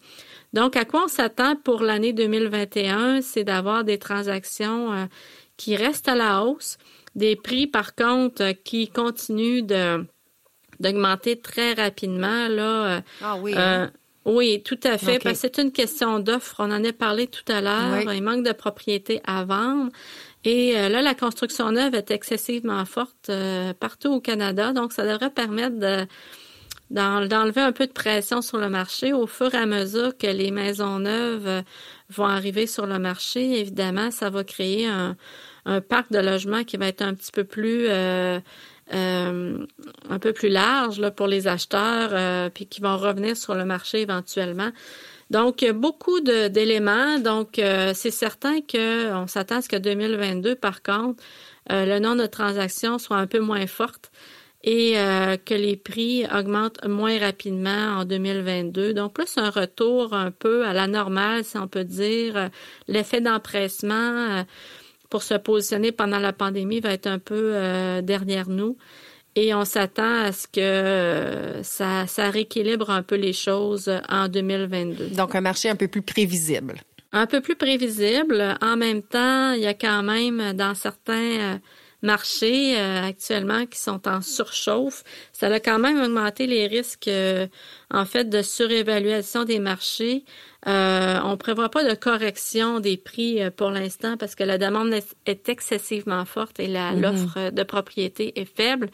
Donc, 0.52 0.76
à 0.76 0.84
quoi 0.84 1.06
on 1.06 1.08
s'attend 1.08 1.56
pour 1.56 1.82
l'année 1.82 2.12
2021? 2.12 3.20
C'est 3.22 3.42
d'avoir 3.42 3.82
des 3.82 3.98
transactions 3.98 4.92
euh, 4.92 5.06
qui 5.56 5.74
restent 5.74 6.08
à 6.08 6.14
la 6.14 6.44
hausse, 6.44 6.78
des 7.16 7.34
prix, 7.34 7.66
par 7.66 7.96
contre, 7.96 8.52
qui 8.62 8.88
continuent 8.88 9.66
de 9.66 10.06
d'augmenter 10.80 11.38
très 11.40 11.74
rapidement. 11.74 12.48
Là, 12.48 12.96
euh, 12.96 13.00
ah 13.22 13.36
oui. 13.36 13.54
Euh, 13.56 13.86
oui, 14.24 14.62
tout 14.64 14.80
à 14.84 14.96
fait. 14.96 15.18
Parce 15.18 15.34
que 15.34 15.40
c'est 15.40 15.58
une 15.58 15.72
question 15.72 16.18
d'offre. 16.18 16.56
On 16.58 16.70
en 16.70 16.82
a 16.82 16.92
parlé 16.92 17.26
tout 17.26 17.44
à 17.52 17.60
l'heure. 17.60 18.12
Il 18.12 18.22
manque 18.22 18.44
de 18.44 18.52
propriétés 18.52 19.20
à 19.26 19.44
vendre. 19.44 19.90
Et 20.44 20.78
euh, 20.78 20.88
là, 20.88 21.02
la 21.02 21.14
construction 21.14 21.70
neuve 21.72 21.94
est 21.94 22.10
excessivement 22.10 22.84
forte 22.84 23.30
partout 23.80 24.12
au 24.12 24.20
Canada. 24.20 24.72
Donc, 24.72 24.92
ça 24.92 25.04
devrait 25.06 25.30
permettre 25.30 25.78
de 25.78 26.06
d'enlever 26.90 27.62
un 27.62 27.72
peu 27.72 27.86
de 27.86 27.92
pression 27.92 28.40
sur 28.40 28.58
le 28.58 28.68
marché 28.68 29.12
au 29.12 29.26
fur 29.26 29.52
et 29.54 29.58
à 29.58 29.66
mesure 29.66 30.16
que 30.16 30.26
les 30.28 30.50
maisons 30.50 31.00
neuves 31.00 31.64
vont 32.10 32.26
arriver 32.26 32.66
sur 32.66 32.86
le 32.86 32.98
marché. 32.98 33.58
Évidemment, 33.58 34.10
ça 34.10 34.30
va 34.30 34.44
créer 34.44 34.86
un, 34.86 35.16
un 35.64 35.80
parc 35.80 36.12
de 36.12 36.18
logements 36.18 36.64
qui 36.64 36.76
va 36.76 36.86
être 36.86 37.02
un 37.02 37.14
petit 37.14 37.32
peu 37.32 37.44
plus 37.44 37.86
euh, 38.92 39.66
un 40.14 40.18
peu 40.18 40.32
plus 40.32 40.48
large 40.48 41.08
pour 41.10 41.26
les 41.26 41.46
acheteurs, 41.48 42.10
euh, 42.12 42.50
puis 42.50 42.66
qui 42.66 42.80
vont 42.80 42.96
revenir 42.96 43.36
sur 43.36 43.54
le 43.54 43.64
marché 43.64 44.00
éventuellement. 44.00 44.70
Donc, 45.30 45.64
beaucoup 45.74 46.20
d'éléments. 46.20 47.18
Donc, 47.18 47.58
euh, 47.58 47.92
c'est 47.94 48.10
certain 48.10 48.60
qu'on 48.60 49.26
s'attend 49.26 49.56
à 49.56 49.62
ce 49.62 49.68
que 49.68 49.76
2022, 49.76 50.54
par 50.54 50.82
contre, 50.82 51.22
le 51.70 51.98
nombre 51.98 52.22
de 52.22 52.26
transactions 52.26 52.98
soit 52.98 53.16
un 53.16 53.26
peu 53.26 53.40
moins 53.40 53.66
forte 53.66 54.12
et 54.62 54.96
que 55.46 55.54
les 55.54 55.76
prix 55.76 56.26
augmentent 56.26 56.86
moins 56.86 57.18
rapidement 57.18 57.98
en 57.98 58.04
2022. 58.04 58.92
Donc, 58.92 59.14
plus 59.14 59.38
un 59.38 59.48
retour 59.48 60.12
un 60.12 60.30
peu 60.30 60.66
à 60.66 60.74
la 60.74 60.86
normale, 60.86 61.42
si 61.42 61.56
on 61.56 61.68
peut 61.68 61.84
dire, 61.84 62.50
l'effet 62.86 63.22
d'empressement 63.22 64.44
pour 65.14 65.22
se 65.22 65.34
positionner 65.34 65.92
pendant 65.92 66.18
la 66.18 66.32
pandémie 66.32 66.80
va 66.80 66.92
être 66.92 67.06
un 67.06 67.20
peu 67.20 67.52
euh, 67.54 68.02
derrière 68.02 68.48
nous. 68.48 68.76
Et 69.36 69.52
on 69.54 69.64
s'attend 69.64 70.24
à 70.24 70.32
ce 70.32 70.46
que 70.46 70.60
euh, 70.60 71.62
ça, 71.62 72.06
ça 72.06 72.30
rééquilibre 72.30 72.90
un 72.90 73.02
peu 73.02 73.16
les 73.16 73.32
choses 73.32 73.90
en 74.08 74.28
2022. 74.28 75.08
Donc, 75.08 75.34
un 75.34 75.40
marché 75.40 75.68
un 75.68 75.76
peu 75.76 75.88
plus 75.88 76.02
prévisible. 76.02 76.80
Un 77.12 77.26
peu 77.26 77.40
plus 77.40 77.56
prévisible. 77.56 78.56
En 78.60 78.76
même 78.76 79.02
temps, 79.02 79.52
il 79.52 79.62
y 79.62 79.66
a 79.66 79.74
quand 79.74 80.02
même 80.02 80.52
dans 80.52 80.74
certains 80.74 81.60
euh, 82.04 82.06
marchés 82.06 82.76
actuellement 82.76 83.66
qui 83.66 83.78
sont 83.78 84.06
en 84.06 84.20
surchauffe. 84.20 85.02
Ça 85.32 85.46
a 85.46 85.60
quand 85.60 85.78
même 85.78 86.00
augmenté 86.02 86.46
les 86.46 86.66
risques, 86.66 87.10
en 87.90 88.04
fait, 88.04 88.28
de 88.28 88.42
surévaluation 88.42 89.44
des 89.44 89.58
marchés. 89.58 90.24
Euh, 90.66 91.20
on 91.24 91.36
prévoit 91.36 91.68
pas 91.68 91.84
de 91.84 91.94
correction 91.94 92.80
des 92.80 92.96
prix 92.96 93.42
euh, 93.42 93.50
pour 93.50 93.70
l'instant 93.70 94.16
parce 94.16 94.34
que 94.34 94.44
la 94.44 94.56
demande 94.56 94.94
est 95.26 95.48
excessivement 95.50 96.24
forte 96.24 96.58
et 96.58 96.68
mm-hmm. 96.68 97.00
l'offre 97.00 97.50
de 97.50 97.62
propriété 97.62 98.40
est 98.40 98.46
faible. 98.46 98.88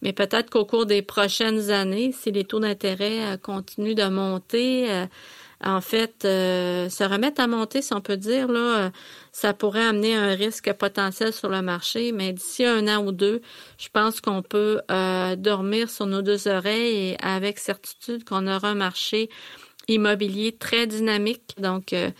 Mais 0.00 0.12
peut-être 0.12 0.48
qu'au 0.48 0.64
cours 0.64 0.86
des 0.86 1.02
prochaines 1.02 1.70
années, 1.70 2.12
si 2.12 2.30
les 2.30 2.44
taux 2.44 2.60
d'intérêt 2.60 3.32
euh, 3.32 3.36
continuent 3.36 3.96
de 3.96 4.08
monter, 4.08 4.90
euh, 4.90 5.06
en 5.64 5.80
fait, 5.80 6.14
se 6.22 7.04
remettent 7.04 7.40
à 7.40 7.46
monter, 7.46 7.82
si 7.82 7.92
on 7.92 8.00
peut 8.00 8.16
dire, 8.16 8.48
là, 8.48 8.90
ça 9.32 9.54
pourrait 9.54 9.84
amener 9.84 10.14
un 10.14 10.34
risque 10.34 10.72
potentiel 10.72 11.32
sur 11.32 11.48
le 11.48 11.62
marché. 11.62 12.12
Mais 12.12 12.32
d'ici 12.32 12.64
un 12.64 12.86
an 12.88 13.04
ou 13.04 13.12
deux, 13.12 13.42
je 13.78 13.88
pense 13.92 14.20
qu'on 14.20 14.42
peut 14.42 14.80
dormir 15.36 15.90
sur 15.90 16.06
nos 16.06 16.22
deux 16.22 16.46
oreilles 16.46 17.10
et 17.10 17.16
avec 17.22 17.58
certitude 17.58 18.24
qu'on 18.24 18.46
aura 18.46 18.68
un 18.68 18.74
marché 18.74 19.30
immobilier 19.88 20.52
très 20.52 20.86
dynamique. 20.86 21.54
Donc, 21.58 21.92
euh, 21.92 22.10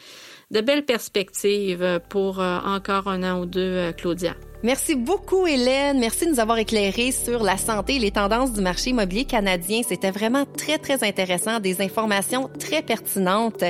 de 0.51 0.61
belles 0.61 0.85
perspectives 0.85 2.01
pour 2.09 2.41
euh, 2.41 2.59
encore 2.65 3.09
un 3.09 3.23
an 3.23 3.41
ou 3.41 3.47
deux, 3.47 3.61
euh, 3.61 3.93
Claudia. 3.93 4.35
Merci 4.63 4.97
beaucoup, 4.97 5.47
Hélène. 5.47 6.01
Merci 6.01 6.25
de 6.25 6.31
nous 6.33 6.41
avoir 6.41 6.59
éclairé 6.59 7.13
sur 7.13 7.45
la 7.45 7.57
santé 7.57 7.97
et 7.97 7.99
les 7.99 8.11
tendances 8.11 8.53
du 8.53 8.61
marché 8.61 8.91
immobilier 8.91 9.25
canadien. 9.25 9.83
C'était 9.87 10.11
vraiment 10.11 10.47
très, 10.47 10.79
très 10.79 11.05
intéressant, 11.05 11.61
des 11.61 11.81
informations 11.81 12.51
très 12.59 12.83
pertinentes. 12.83 13.63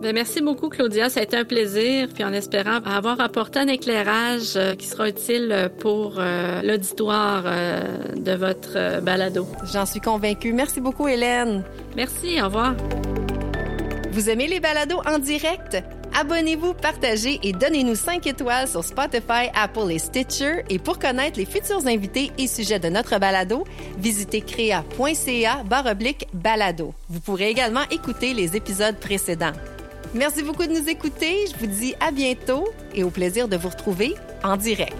Bien, 0.00 0.12
merci 0.12 0.40
beaucoup, 0.40 0.68
Claudia. 0.68 1.10
Ça 1.10 1.20
a 1.20 1.22
été 1.24 1.36
un 1.36 1.44
plaisir. 1.44 2.08
Puis 2.14 2.24
en 2.24 2.32
espérant 2.32 2.78
avoir 2.84 3.20
apporté 3.20 3.58
un 3.58 3.68
éclairage 3.68 4.58
qui 4.78 4.86
sera 4.86 5.08
utile 5.08 5.70
pour 5.78 6.20
l'auditoire 6.64 7.44
de 8.16 8.32
votre 8.32 9.00
balado. 9.00 9.46
J'en 9.72 9.86
suis 9.86 10.00
convaincue. 10.00 10.52
Merci 10.54 10.80
beaucoup, 10.80 11.06
Hélène. 11.06 11.62
Merci. 11.94 12.40
Au 12.40 12.46
revoir. 12.46 12.74
Vous 14.10 14.28
aimez 14.28 14.48
les 14.48 14.60
balados 14.60 15.02
en 15.06 15.18
direct? 15.18 15.76
Abonnez-vous, 16.18 16.74
partagez 16.74 17.40
et 17.42 17.52
donnez-nous 17.52 17.94
5 17.94 18.26
étoiles 18.26 18.68
sur 18.68 18.84
Spotify, 18.84 19.48
Apple 19.54 19.90
et 19.90 19.98
Stitcher. 19.98 20.64
Et 20.68 20.78
pour 20.78 20.98
connaître 20.98 21.38
les 21.38 21.46
futurs 21.46 21.86
invités 21.86 22.30
et 22.38 22.46
sujets 22.46 22.78
de 22.78 22.88
notre 22.88 23.18
balado, 23.18 23.64
visitez 23.98 24.42
baroblique 25.64 26.26
balado. 26.34 26.94
Vous 27.08 27.20
pourrez 27.20 27.48
également 27.48 27.88
écouter 27.90 28.34
les 28.34 28.56
épisodes 28.56 28.96
précédents. 28.96 29.52
Merci 30.14 30.42
beaucoup 30.42 30.66
de 30.66 30.72
nous 30.72 30.88
écouter. 30.88 31.46
Je 31.50 31.58
vous 31.58 31.66
dis 31.66 31.94
à 32.00 32.10
bientôt 32.10 32.68
et 32.94 33.02
au 33.02 33.10
plaisir 33.10 33.48
de 33.48 33.56
vous 33.56 33.70
retrouver 33.70 34.14
en 34.44 34.56
direct. 34.56 34.94